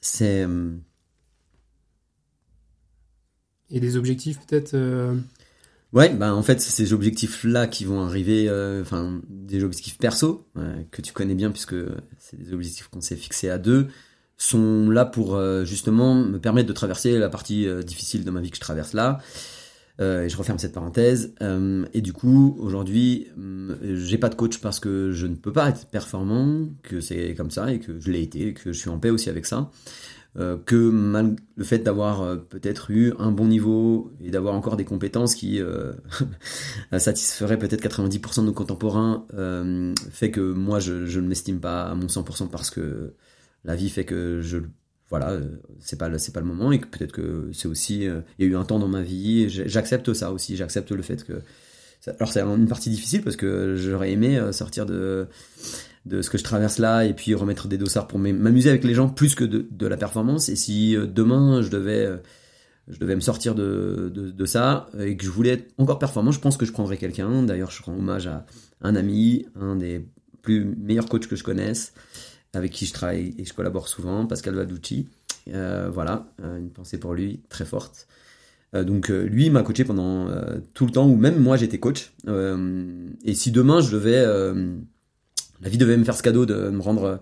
c'est. 0.01 0.47
Et 3.71 3.81
des 3.81 3.97
objectifs 3.97 4.39
peut-être 4.47 4.75
Ouais, 5.95 6.13
bah 6.13 6.35
en 6.35 6.43
fait, 6.43 6.61
ces 6.61 6.93
objectifs-là 6.93 7.69
qui 7.69 7.85
vont 7.85 8.03
arriver, 8.03 8.49
euh, 8.49 8.83
enfin, 8.83 9.21
des 9.29 9.63
objectifs 9.63 9.97
perso, 9.97 10.45
que 10.91 11.01
tu 11.01 11.13
connais 11.13 11.37
bien 11.37 11.53
puisque 11.53 11.77
c'est 12.19 12.37
des 12.37 12.53
objectifs 12.53 12.89
qu'on 12.89 13.01
s'est 13.01 13.15
fixés 13.15 13.49
à 13.49 13.59
deux, 13.59 13.87
sont 14.37 14.91
là 14.91 15.05
pour 15.05 15.37
euh, 15.37 15.65
justement 15.65 16.17
me 16.17 16.39
permettre 16.39 16.67
de 16.67 16.73
traverser 16.73 17.17
la 17.17 17.29
partie 17.29 17.69
euh, 17.69 17.83
difficile 17.83 18.25
de 18.25 18.31
ma 18.33 18.41
vie 18.41 18.51
que 18.51 18.57
je 18.57 18.61
traverse 18.61 18.93
là. 18.93 19.21
et 20.01 20.29
je 20.29 20.37
referme 20.37 20.59
cette 20.59 20.73
parenthèse. 20.73 21.33
et 21.93 22.01
du 22.01 22.13
coup, 22.13 22.57
aujourd'hui, 22.59 23.29
j'ai 23.81 24.19
pas 24.19 24.31
de 24.31 24.35
coach 24.35 24.59
parce 24.59 24.81
que 24.81 25.13
je 25.13 25.29
ne 25.29 25.37
peux 25.37 25.53
pas 25.53 25.69
être 25.69 25.87
performant, 25.87 26.67
que 26.83 27.01
c'est 27.01 27.37
comme 27.37 27.53
ça 27.53 27.73
et 27.73 27.79
que 27.79 28.01
je 28.01 28.11
l'ai 28.11 28.23
été, 28.23 28.49
et 28.49 28.55
que 28.55 28.73
je 28.73 28.77
suis 28.77 28.91
en 28.91 28.99
paix 28.99 29.11
aussi 29.11 29.31
avec 29.31 29.47
ça. 29.47 29.71
Euh, 30.37 30.59
que 30.67 30.91
mal, 30.91 31.37
le 31.55 31.63
fait 31.63 31.79
d'avoir 31.79 32.23
euh, 32.23 32.37
peut-être 32.37 32.91
eu 32.91 33.13
un 33.21 33.31
bon 33.31 33.47
niveau 33.47 34.11
et 34.21 34.33
d'avoir 34.33 34.57
encore 34.57 34.77
des 34.77 34.85
compétences 34.85 35.37
qui 35.37 35.61
euh, 35.61 35.93
satisferaient 36.99 37.57
peut-être 37.57 37.81
90% 37.81 38.41
de 38.41 38.47
nos 38.47 38.53
contemporains 38.53 39.27
fait 40.11 40.33
que 40.33 40.41
moi 40.41 40.81
je, 40.81 41.21
ne 41.21 41.29
m'estime 41.29 41.61
pas 41.61 41.85
à 41.85 41.95
mon 41.95 42.09
100% 42.09 42.49
parce 42.49 42.71
que 42.71 43.15
la 43.65 43.77
vie 43.77 43.89
fait 43.89 44.05
que 44.05 44.41
je 44.41 44.59
voilà 45.09 45.39
c'est 45.79 45.99
pas 45.99 46.19
c'est 46.19 46.33
pas 46.33 46.41
le 46.41 46.47
moment 46.47 46.73
et 46.73 46.81
que 46.81 46.87
peut-être 46.89 47.13
que 47.13 47.51
c'est 47.53 47.69
aussi 47.69 48.03
il 48.03 48.23
y 48.41 48.43
a 48.43 48.47
eu 48.47 48.57
un 48.57 48.65
temps 48.65 48.81
dans 48.81 48.89
ma 48.89 49.03
vie 49.03 49.49
j'accepte 49.49 50.13
ça 50.15 50.33
aussi. 50.33 50.57
J'accepte 50.57 50.91
le 50.91 51.03
fait 51.03 51.23
que 51.23 51.43
alors 52.19 52.33
c'est 52.33 52.41
une 52.41 52.67
partie 52.67 52.91
difficile 52.91 53.23
parce 53.23 53.37
que 53.37 53.77
j'aurais 53.77 54.11
aimé 54.11 54.41
sortir 54.53 54.85
de 54.85 55.29
de 56.07 56.21
ce 56.21 56.31
que 56.31 56.39
je 56.39 56.45
traverse 56.45 56.79
là 56.79 57.05
et 57.05 57.15
puis 57.15 57.35
remettre 57.35 57.69
des 57.69 57.79
dossards 57.79 58.07
pour 58.07 58.19
m'amuser 58.19 58.69
avec 58.69 58.85
les 58.85 58.95
gens 58.95 59.09
plus 59.09 59.35
que 59.35 59.45
de, 59.45 59.87
la 59.87 59.97
performance. 59.97 60.49
Et 60.49 60.57
si 60.57 60.97
euh, 60.97 61.07
demain 61.07 61.63
je 61.63 61.71
devais, 61.71 62.05
euh, 62.05 62.17
je 62.89 62.99
devais 62.99 63.15
me 63.15 63.21
sortir 63.21 63.55
de, 63.55 64.11
de, 64.15 64.31
de, 64.31 64.45
ça 64.45 64.89
et 64.99 65.17
que 65.17 65.25
je 65.25 65.31
voulais 65.31 65.51
être 65.51 65.73
encore 65.79 65.99
performant, 65.99 66.31
je 66.31 66.41
pense 66.41 66.57
que 66.57 66.67
je 66.67 66.73
prendrais 66.73 66.99
quelqu'un. 66.99 67.43
D'ailleurs, 67.43 67.71
je 67.71 67.83
rends 67.83 67.97
hommage 67.97 68.27
à 68.27 68.45
un 68.83 68.97
ami, 68.97 69.47
un 69.59 69.77
des 69.77 70.07
plus 70.43 70.65
meilleurs 70.65 71.09
coachs 71.09 71.27
que 71.27 71.37
je 71.37 71.45
connaisse, 71.45 71.95
avec 72.53 72.71
qui 72.71 72.85
je 72.85 72.93
travaille 72.93 73.35
et 73.39 73.45
je 73.45 73.55
collabore 73.55 73.89
souvent, 73.89 74.27
Pascal 74.27 74.55
Vaducci. 74.55 75.09
Euh, 75.53 75.91
voilà, 75.93 76.27
une 76.43 76.71
pensée 76.71 76.99
pour 76.99 77.15
lui 77.15 77.43
très 77.49 77.65
forte. 77.65 78.07
donc 78.75 79.09
lui 79.09 79.49
m'a 79.51 79.63
coaché 79.63 79.85
pendant 79.85 80.29
tout 80.75 80.85
le 80.87 80.93
temps 80.93 81.07
où 81.07 81.17
même 81.17 81.39
moi 81.39 81.57
j'étais 81.57 81.79
coach. 81.79 82.13
et 82.27 83.35
si 83.35 83.51
demain 83.51 83.81
je 83.81 83.91
devais 83.91 84.25
la 85.65 85.71
vie 85.71 85.79
devait 85.79 85.97
me 85.97 86.05
faire 86.05 86.15
ce 86.15 86.23
cadeau 86.23 86.47
de 86.47 86.69
me 86.69 86.81
rendre 86.81 87.21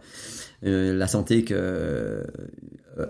euh, 0.64 0.94
la 0.94 1.06
santé 1.06 1.44
que, 1.44 1.54
euh, 1.54 2.24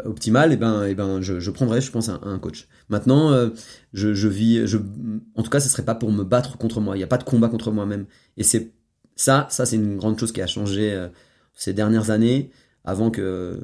optimale, 0.05 0.53
et 0.53 0.57
ben, 0.57 0.85
et 0.85 0.95
ben, 0.95 1.21
je, 1.21 1.41
je 1.41 1.51
prendrais, 1.51 1.81
je 1.81 1.91
pense, 1.91 2.09
un, 2.09 2.39
coach. 2.39 2.69
Maintenant, 2.89 3.33
euh, 3.33 3.49
je, 3.95 4.15
je, 4.15 4.29
vis, 4.29 4.67
je, 4.67 4.79
en 5.35 5.43
tout 5.43 5.51
cas, 5.51 5.59
ce 5.61 5.69
serait 5.69 5.85
pas 5.85 5.95
pour 5.95 6.13
me 6.13 6.23
battre 6.23 6.57
contre 6.59 6.81
moi. 6.81 6.97
Il 6.97 7.01
n'y 7.01 7.05
a 7.05 7.09
pas 7.09 7.19
de 7.19 7.25
combat 7.25 7.49
contre 7.49 7.71
moi-même. 7.71 8.05
Et 8.37 8.43
c'est 8.43 8.73
ça, 9.17 9.47
ça, 9.51 9.67
c'est 9.67 9.77
une 9.77 9.97
grande 9.97 10.19
chose 10.19 10.33
qui 10.33 10.43
a 10.43 10.47
changé 10.47 11.09
ces 11.55 11.73
dernières 11.73 12.11
années, 12.11 12.51
avant 12.85 13.11
que, 13.11 13.61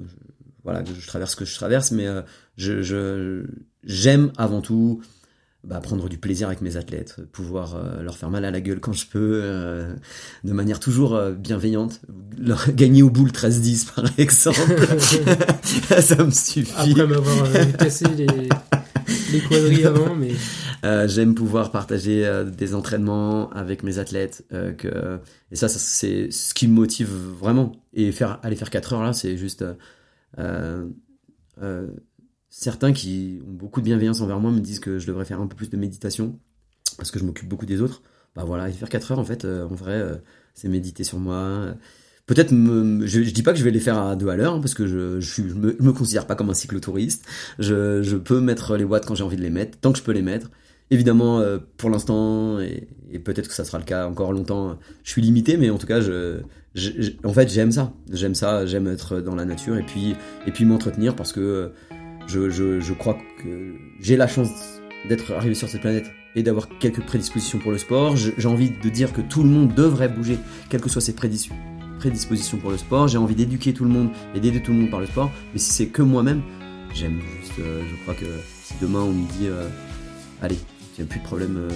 voilà, 0.64 0.82
que 0.82 0.92
je 0.92 1.06
traverse 1.06 1.32
ce 1.32 1.36
que 1.36 1.44
je 1.44 1.54
traverse. 1.54 1.90
Mais 1.90 2.06
je, 2.56 2.82
je, 2.82 3.44
j'aime 3.84 4.32
avant 4.36 4.62
tout 4.62 5.02
bah, 5.68 5.80
prendre 5.80 6.08
du 6.08 6.16
plaisir 6.16 6.46
avec 6.46 6.62
mes 6.62 6.78
athlètes, 6.78 7.16
pouvoir 7.30 7.76
euh, 7.76 8.02
leur 8.02 8.16
faire 8.16 8.30
mal 8.30 8.46
à 8.46 8.50
la 8.50 8.62
gueule 8.62 8.80
quand 8.80 8.94
je 8.94 9.06
peux, 9.06 9.42
euh, 9.44 9.94
de 10.42 10.52
manière 10.54 10.80
toujours 10.80 11.14
euh, 11.14 11.32
bienveillante, 11.32 12.00
leur 12.38 12.72
gagner 12.72 13.02
au 13.02 13.10
boule 13.10 13.28
13-10 13.32 13.94
par 13.94 14.04
exemple, 14.18 14.58
ça 16.00 16.24
me 16.24 16.30
suffit. 16.30 16.72
Après 16.74 17.06
m'avoir 17.06 17.76
cassé 17.76 18.06
les, 18.16 18.26
les 19.30 19.40
quadrilles 19.40 19.84
avant, 19.84 20.16
mais... 20.16 20.32
J'aime 21.06 21.34
pouvoir 21.34 21.70
partager 21.70 22.44
des 22.56 22.74
entraînements 22.74 23.50
avec 23.50 23.82
mes 23.82 23.98
athlètes, 23.98 24.44
que... 24.50 25.18
et 25.50 25.56
ça, 25.56 25.68
ça 25.68 25.78
c'est 25.78 26.30
ce 26.30 26.54
qui 26.54 26.66
me 26.66 26.72
motive 26.72 27.10
vraiment. 27.38 27.72
Et 27.92 28.10
faire 28.12 28.38
aller 28.42 28.56
faire 28.56 28.70
4 28.70 28.92
heures 28.94 29.02
là, 29.02 29.12
c'est 29.12 29.36
juste 29.36 29.64
certains 32.50 32.92
qui 32.92 33.40
ont 33.46 33.52
beaucoup 33.52 33.80
de 33.80 33.84
bienveillance 33.84 34.20
envers 34.20 34.40
moi 34.40 34.50
me 34.50 34.60
disent 34.60 34.80
que 34.80 34.98
je 34.98 35.06
devrais 35.06 35.24
faire 35.24 35.40
un 35.40 35.46
peu 35.46 35.56
plus 35.56 35.70
de 35.70 35.76
méditation 35.76 36.38
parce 36.96 37.10
que 37.10 37.18
je 37.18 37.24
m'occupe 37.24 37.48
beaucoup 37.48 37.66
des 37.66 37.80
autres. 37.80 38.02
Bah 38.34 38.44
voilà, 38.44 38.68
et 38.68 38.72
faire 38.72 38.88
4 38.88 39.12
heures 39.12 39.18
en 39.18 39.24
fait, 39.24 39.44
euh, 39.44 39.64
en 39.64 39.74
vrai, 39.74 39.94
euh, 39.94 40.16
c'est 40.54 40.68
méditer 40.68 41.04
sur 41.04 41.18
moi. 41.18 41.74
Peut-être, 42.26 42.50
je, 42.50 43.22
je 43.22 43.30
dis 43.30 43.42
pas 43.42 43.52
que 43.52 43.58
je 43.58 43.64
vais 43.64 43.70
les 43.70 43.80
faire 43.80 43.98
à 43.98 44.14
deux 44.14 44.28
à 44.28 44.36
l'heure 44.36 44.54
hein, 44.54 44.60
parce 44.60 44.74
que 44.74 44.86
je, 44.86 45.18
je, 45.20 45.42
me, 45.42 45.76
me 45.80 45.92
considère 45.92 46.26
pas 46.26 46.34
comme 46.34 46.50
un 46.50 46.54
cyclotouriste. 46.54 47.24
Je, 47.58 48.02
je 48.02 48.16
peux 48.16 48.40
mettre 48.40 48.76
les 48.76 48.84
watts 48.84 49.06
quand 49.06 49.14
j'ai 49.14 49.24
envie 49.24 49.38
de 49.38 49.42
les 49.42 49.50
mettre, 49.50 49.78
tant 49.78 49.92
que 49.92 49.98
je 49.98 50.02
peux 50.02 50.12
les 50.12 50.22
mettre. 50.22 50.50
Évidemment, 50.90 51.40
euh, 51.40 51.58
pour 51.78 51.90
l'instant, 51.90 52.60
et, 52.60 52.88
et 53.10 53.18
peut-être 53.18 53.48
que 53.48 53.54
ça 53.54 53.64
sera 53.64 53.78
le 53.78 53.84
cas 53.84 54.06
encore 54.06 54.32
longtemps, 54.32 54.78
je 55.04 55.10
suis 55.10 55.22
limité, 55.22 55.56
mais 55.56 55.70
en 55.70 55.78
tout 55.78 55.86
cas, 55.86 56.00
je, 56.00 56.40
en 57.24 57.32
fait, 57.32 57.48
j'aime 57.50 57.72
ça. 57.72 57.92
J'aime 58.12 58.34
ça, 58.34 58.66
j'aime 58.66 58.86
être 58.88 59.20
dans 59.20 59.34
la 59.34 59.44
nature 59.44 59.76
et 59.76 59.82
puis, 59.82 60.14
et 60.46 60.52
puis 60.52 60.64
m'entretenir 60.64 61.14
parce 61.16 61.32
que 61.32 61.72
je, 62.28 62.50
je, 62.50 62.80
je 62.80 62.92
crois 62.92 63.18
que 63.42 63.74
j'ai 64.00 64.16
la 64.16 64.28
chance 64.28 64.80
d'être 65.08 65.32
arrivé 65.32 65.54
sur 65.54 65.68
cette 65.68 65.80
planète 65.80 66.12
et 66.34 66.42
d'avoir 66.42 66.68
quelques 66.78 67.00
prédispositions 67.00 67.58
pour 67.58 67.72
le 67.72 67.78
sport. 67.78 68.16
J'ai 68.16 68.48
envie 68.48 68.70
de 68.70 68.88
dire 68.88 69.12
que 69.12 69.20
tout 69.20 69.42
le 69.42 69.48
monde 69.48 69.74
devrait 69.74 70.08
bouger, 70.08 70.38
quelles 70.68 70.80
que 70.80 70.90
soient 70.90 71.02
ses 71.02 71.14
prédispositions 71.14 72.58
pour 72.58 72.70
le 72.70 72.76
sport. 72.76 73.08
J'ai 73.08 73.18
envie 73.18 73.34
d'éduquer 73.34 73.72
tout 73.72 73.84
le 73.84 73.90
monde 73.90 74.10
et 74.34 74.40
d'aider 74.40 74.62
tout 74.62 74.72
le 74.72 74.78
monde 74.78 74.90
par 74.90 75.00
le 75.00 75.06
sport. 75.06 75.30
Mais 75.52 75.58
si 75.58 75.72
c'est 75.72 75.86
que 75.88 76.02
moi-même, 76.02 76.42
j'aime 76.94 77.20
juste, 77.40 77.58
euh, 77.60 77.82
je 77.90 78.02
crois 78.02 78.14
que 78.14 78.26
si 78.62 78.74
demain 78.80 79.00
on 79.00 79.12
me 79.12 79.26
dit, 79.38 79.46
euh, 79.46 79.68
allez, 80.42 80.58
il 80.96 81.04
n'y 81.04 81.08
a 81.08 81.10
plus 81.10 81.20
de 81.20 81.24
problème, 81.24 81.56
euh, 81.56 81.70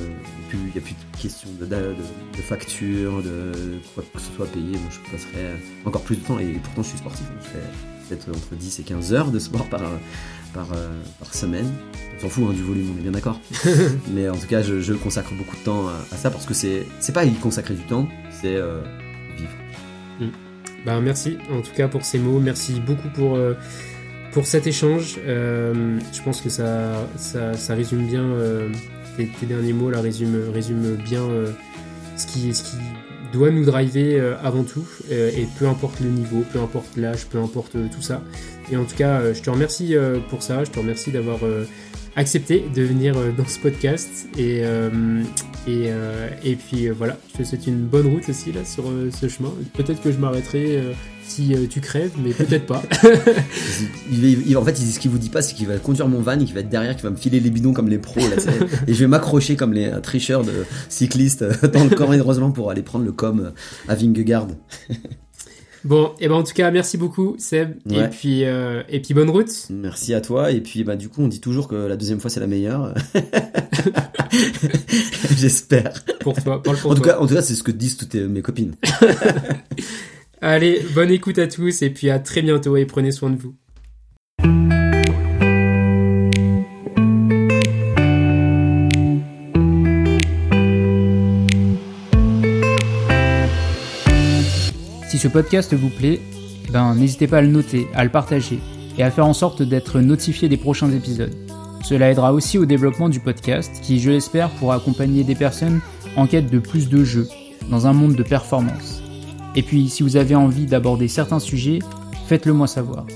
il 0.53 0.59
n'y 0.61 0.79
a 0.79 0.81
plus 0.81 0.95
de 0.95 1.21
questions 1.21 1.49
de, 1.59 1.67
de, 1.67 2.43
facture, 2.43 3.23
de 3.23 3.53
quoi 3.95 4.05
que 4.13 4.21
ce 4.21 4.33
soit 4.33 4.47
payé, 4.47 4.79
je 4.91 5.11
passerai 5.11 5.55
encore 5.85 6.03
plus 6.03 6.17
de 6.17 6.25
temps 6.25 6.39
et 6.39 6.53
pourtant 6.63 6.83
je 6.83 6.89
suis 6.89 6.99
sportif. 6.99 7.25
je 7.41 7.49
fais 7.49 7.65
peut-être 8.09 8.29
entre 8.31 8.55
10 8.57 8.81
et 8.81 8.83
15 8.83 9.13
heures 9.15 9.31
de 9.31 9.39
sport 9.39 9.67
par, 9.67 9.81
par, 10.53 10.73
euh, 10.73 10.89
par 11.19 11.35
semaine. 11.35 11.71
On 12.17 12.23
s'en 12.23 12.29
fout 12.29 12.45
hein, 12.49 12.53
du 12.53 12.63
volume, 12.63 12.93
on 12.95 12.99
est 12.99 13.03
bien 13.03 13.13
d'accord. 13.13 13.41
Mais 14.13 14.29
en 14.29 14.37
tout 14.37 14.47
cas, 14.47 14.63
je, 14.63 14.93
consacre 14.93 15.35
beaucoup 15.35 15.57
de 15.57 15.63
temps 15.63 15.89
à, 15.89 16.17
ça 16.17 16.31
parce 16.31 16.47
que 16.47 16.55
c'est, 16.55 16.87
c'est 17.01 17.13
pas 17.13 17.25
y 17.25 17.33
consacrer 17.35 17.75
du 17.75 17.83
temps, 17.83 18.09
c'est 18.31 18.57
euh, 18.57 18.83
vivre. 19.37 20.33
Bah, 20.85 21.01
merci 21.01 21.39
en 21.51 21.61
tout 21.61 21.73
cas 21.75 21.89
pour 21.89 22.05
ces 22.05 22.19
mots. 22.19 22.41
Merci 22.41 22.81
beaucoup 22.81 23.09
pour, 23.15 23.37
euh, 23.37 23.55
pour 24.33 24.47
cet 24.47 24.67
échange. 24.67 25.19
je 25.25 26.23
pense 26.25 26.41
que 26.41 26.49
ça, 26.49 27.07
ça, 27.17 27.55
ça 27.55 27.75
résume 27.75 28.07
bien, 28.07 28.29
tes, 29.17 29.27
tes, 29.29 29.47
derniers 29.47 29.73
mots 29.73 29.91
là 29.91 30.01
résument, 30.01 30.53
résume 30.53 30.97
bien 30.97 31.23
ce, 32.17 32.27
qui, 32.27 32.55
ce 32.55 32.63
qui 32.63 32.77
doit 33.33 33.51
nous 33.51 33.65
driver 33.65 34.37
avant 34.43 34.65
tout. 34.65 34.87
et 35.11 35.47
peu 35.59 35.67
importe 35.67 36.01
le 36.01 36.09
niveau, 36.09 36.45
peu 36.53 36.61
importe 36.61 36.97
l'âge, 36.97 37.27
peu 37.27 37.39
importe 37.39 37.73
tout 37.73 38.03
ça. 38.03 38.23
Et 38.71 38.77
en 38.77 38.85
tout 38.85 38.97
cas, 38.97 39.21
euh, 39.21 39.35
je 39.35 39.43
te 39.43 39.51
remercie 39.51 39.97
euh, 39.97 40.19
pour 40.31 40.43
ça. 40.43 40.65
Je 40.65 40.71
te 40.71 40.79
remercie 40.79 41.11
d'avoir 41.11 41.39
euh, 41.45 41.65
accepté 42.17 42.65
de 42.75 42.83
venir 42.83 43.15
dans 43.37 43.47
ce 43.47 43.59
podcast. 43.59 44.29
Et, 44.39 44.63
et, 45.67 45.91
et 46.45 46.57
puis 46.57 46.91
voilà, 46.91 47.17
je 47.33 47.39
te 47.39 47.43
souhaite 47.43 47.67
une 47.67 47.87
bonne 47.87 48.07
route 48.07 48.29
aussi 48.29 48.53
là 48.53 48.65
sur 48.67 48.85
ce 49.19 49.29
chemin. 49.29 49.51
Peut-être 49.73 50.03
que 50.03 50.13
je 50.13 50.19
m'arrêterai 50.19 50.83
si 51.27 51.55
tu 51.71 51.81
crèves, 51.81 52.13
mais 52.23 52.33
peut-être 52.33 52.67
pas. 52.67 52.83
en 53.03 54.65
fait, 54.65 54.77
ce 54.77 54.99
qu'il 54.99 55.11
vous 55.11 55.19
dit 55.19 55.31
pas, 55.31 55.41
c'est 55.41 55.55
qu'il 55.55 55.69
va 55.69 55.79
conduire 55.79 56.07
mon 56.07 56.21
van 56.21 56.37
qu'il 56.37 56.53
va 56.53 56.61
être 56.61 56.69
derrière, 56.69 56.95
qu'il 56.95 57.05
va 57.05 57.11
me 57.11 57.17
filer 57.17 57.41
les 57.41 57.49
bidons 57.49 57.73
comme 57.73 57.89
les 57.89 57.97
pros. 57.97 58.21
Et 58.87 58.93
je 58.93 59.01
vais 59.01 59.07
m'accrocher 59.07 59.57
comme 59.57 59.73
les 59.73 59.91
tricheurs 60.03 60.45
de 60.45 60.67
cyclistes 60.91 61.45
dans 61.73 61.85
le 61.85 61.91
corps 61.97 62.13
heureusement 62.13 62.51
pour 62.51 62.71
aller 62.71 62.83
prendre 62.83 63.07
le 63.07 63.13
com 63.13 63.53
à 63.89 63.95
Vingegaard. 63.95 64.49
Bon, 65.85 66.09
et 66.21 66.25
eh 66.25 66.29
ben 66.29 66.35
en 66.35 66.43
tout 66.43 66.55
cas, 66.55 66.71
merci 66.71 66.97
beaucoup 66.97 67.35
Seb. 67.39 67.75
Et 67.91 68.05
puis 68.05 68.45
euh, 68.45 68.83
et 68.89 69.01
puis 69.01 69.15
bonne 69.15 69.31
route. 69.31 69.51
Merci 69.71 70.15
à 70.15 70.21
toi. 70.21 70.53
Et 70.53 70.61
puis 70.61 70.85
bah 70.85 70.97
du 70.97 71.09
coup, 71.09 71.23
on 71.23 71.29
dit 71.29 71.41
toujours 71.41 71.69
que 71.69 71.75
la 71.75 71.97
deuxième 71.97 72.21
fois 72.21 72.31
c'est 72.31 72.41
la 72.41 72.47
meilleure. 72.47 72.95
J'espère. 75.37 76.05
Pour 76.21 76.41
toi, 76.41 76.63
pour 76.63 76.73
en, 76.73 76.95
Tout 76.95 77.03
cas, 77.03 77.19
en 77.19 77.27
tout 77.27 77.35
cas, 77.35 77.43
c'est 77.43 77.55
ce 77.55 77.63
que 77.63 77.73
disent 77.73 77.97
toutes 77.97 78.15
mes 78.15 78.43
copines. 78.43 78.75
Allez, 80.41 80.85
bonne 80.95 81.11
écoute 81.11 81.39
à 81.39 81.47
tous 81.47 81.83
et 81.83 81.91
puis 81.91 82.11
à 82.11 82.19
très 82.19 82.43
bientôt 82.43 82.77
et 82.77 82.85
prenez 82.85 83.13
soin 83.13 83.31
de 83.31 83.37
vous. 83.37 83.55
Ce 95.23 95.29
podcast 95.29 95.73
vous 95.73 95.89
plaît, 95.89 96.21
ben 96.73 96.97
n'hésitez 96.97 97.29
pas 97.29 97.39
à 97.39 97.43
le 97.43 97.47
noter, 97.47 97.87
à 97.95 98.03
le 98.03 98.11
partager 98.11 98.59
et 98.99 99.05
à 99.05 99.11
faire 99.13 99.25
en 99.25 99.33
sorte 99.33 99.63
d'être 99.63 100.01
notifié 100.01 100.49
des 100.49 100.57
prochains 100.57 100.91
épisodes. 100.91 101.33
Cela 101.85 102.11
aidera 102.11 102.33
aussi 102.33 102.59
au 102.59 102.67
développement 102.67 103.09
du 103.09 103.21
podcast 103.21 103.71
qui, 103.83 104.01
je 104.01 104.11
l'espère, 104.11 104.51
pourra 104.51 104.75
accompagner 104.75 105.23
des 105.23 105.37
personnes 105.37 105.81
en 106.17 106.27
quête 106.27 106.51
de 106.51 106.59
plus 106.59 106.89
de 106.89 107.05
jeux 107.05 107.29
dans 107.71 107.87
un 107.87 107.93
monde 107.93 108.17
de 108.17 108.23
performance. 108.25 109.01
Et 109.55 109.63
puis, 109.63 109.89
si 109.89 110.03
vous 110.03 110.17
avez 110.17 110.35
envie 110.35 110.67
d'aborder 110.67 111.07
certains 111.07 111.39
sujets, 111.39 111.79
faites-le 112.27 112.53
moi 112.53 112.67
savoir. 112.67 113.07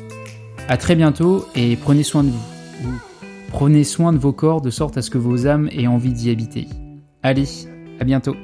À 0.68 0.76
très 0.76 0.94
bientôt 0.94 1.44
et 1.56 1.74
prenez 1.74 2.04
soin 2.04 2.22
de 2.22 2.30
vous. 2.30 3.00
Prenez 3.48 3.82
soin 3.82 4.12
de 4.12 4.18
vos 4.18 4.32
corps 4.32 4.60
de 4.60 4.70
sorte 4.70 4.96
à 4.96 5.02
ce 5.02 5.10
que 5.10 5.18
vos 5.18 5.48
âmes 5.48 5.68
aient 5.72 5.88
envie 5.88 6.12
d'y 6.12 6.30
habiter. 6.30 6.68
Allez, 7.24 7.48
à 7.98 8.04
bientôt. 8.04 8.36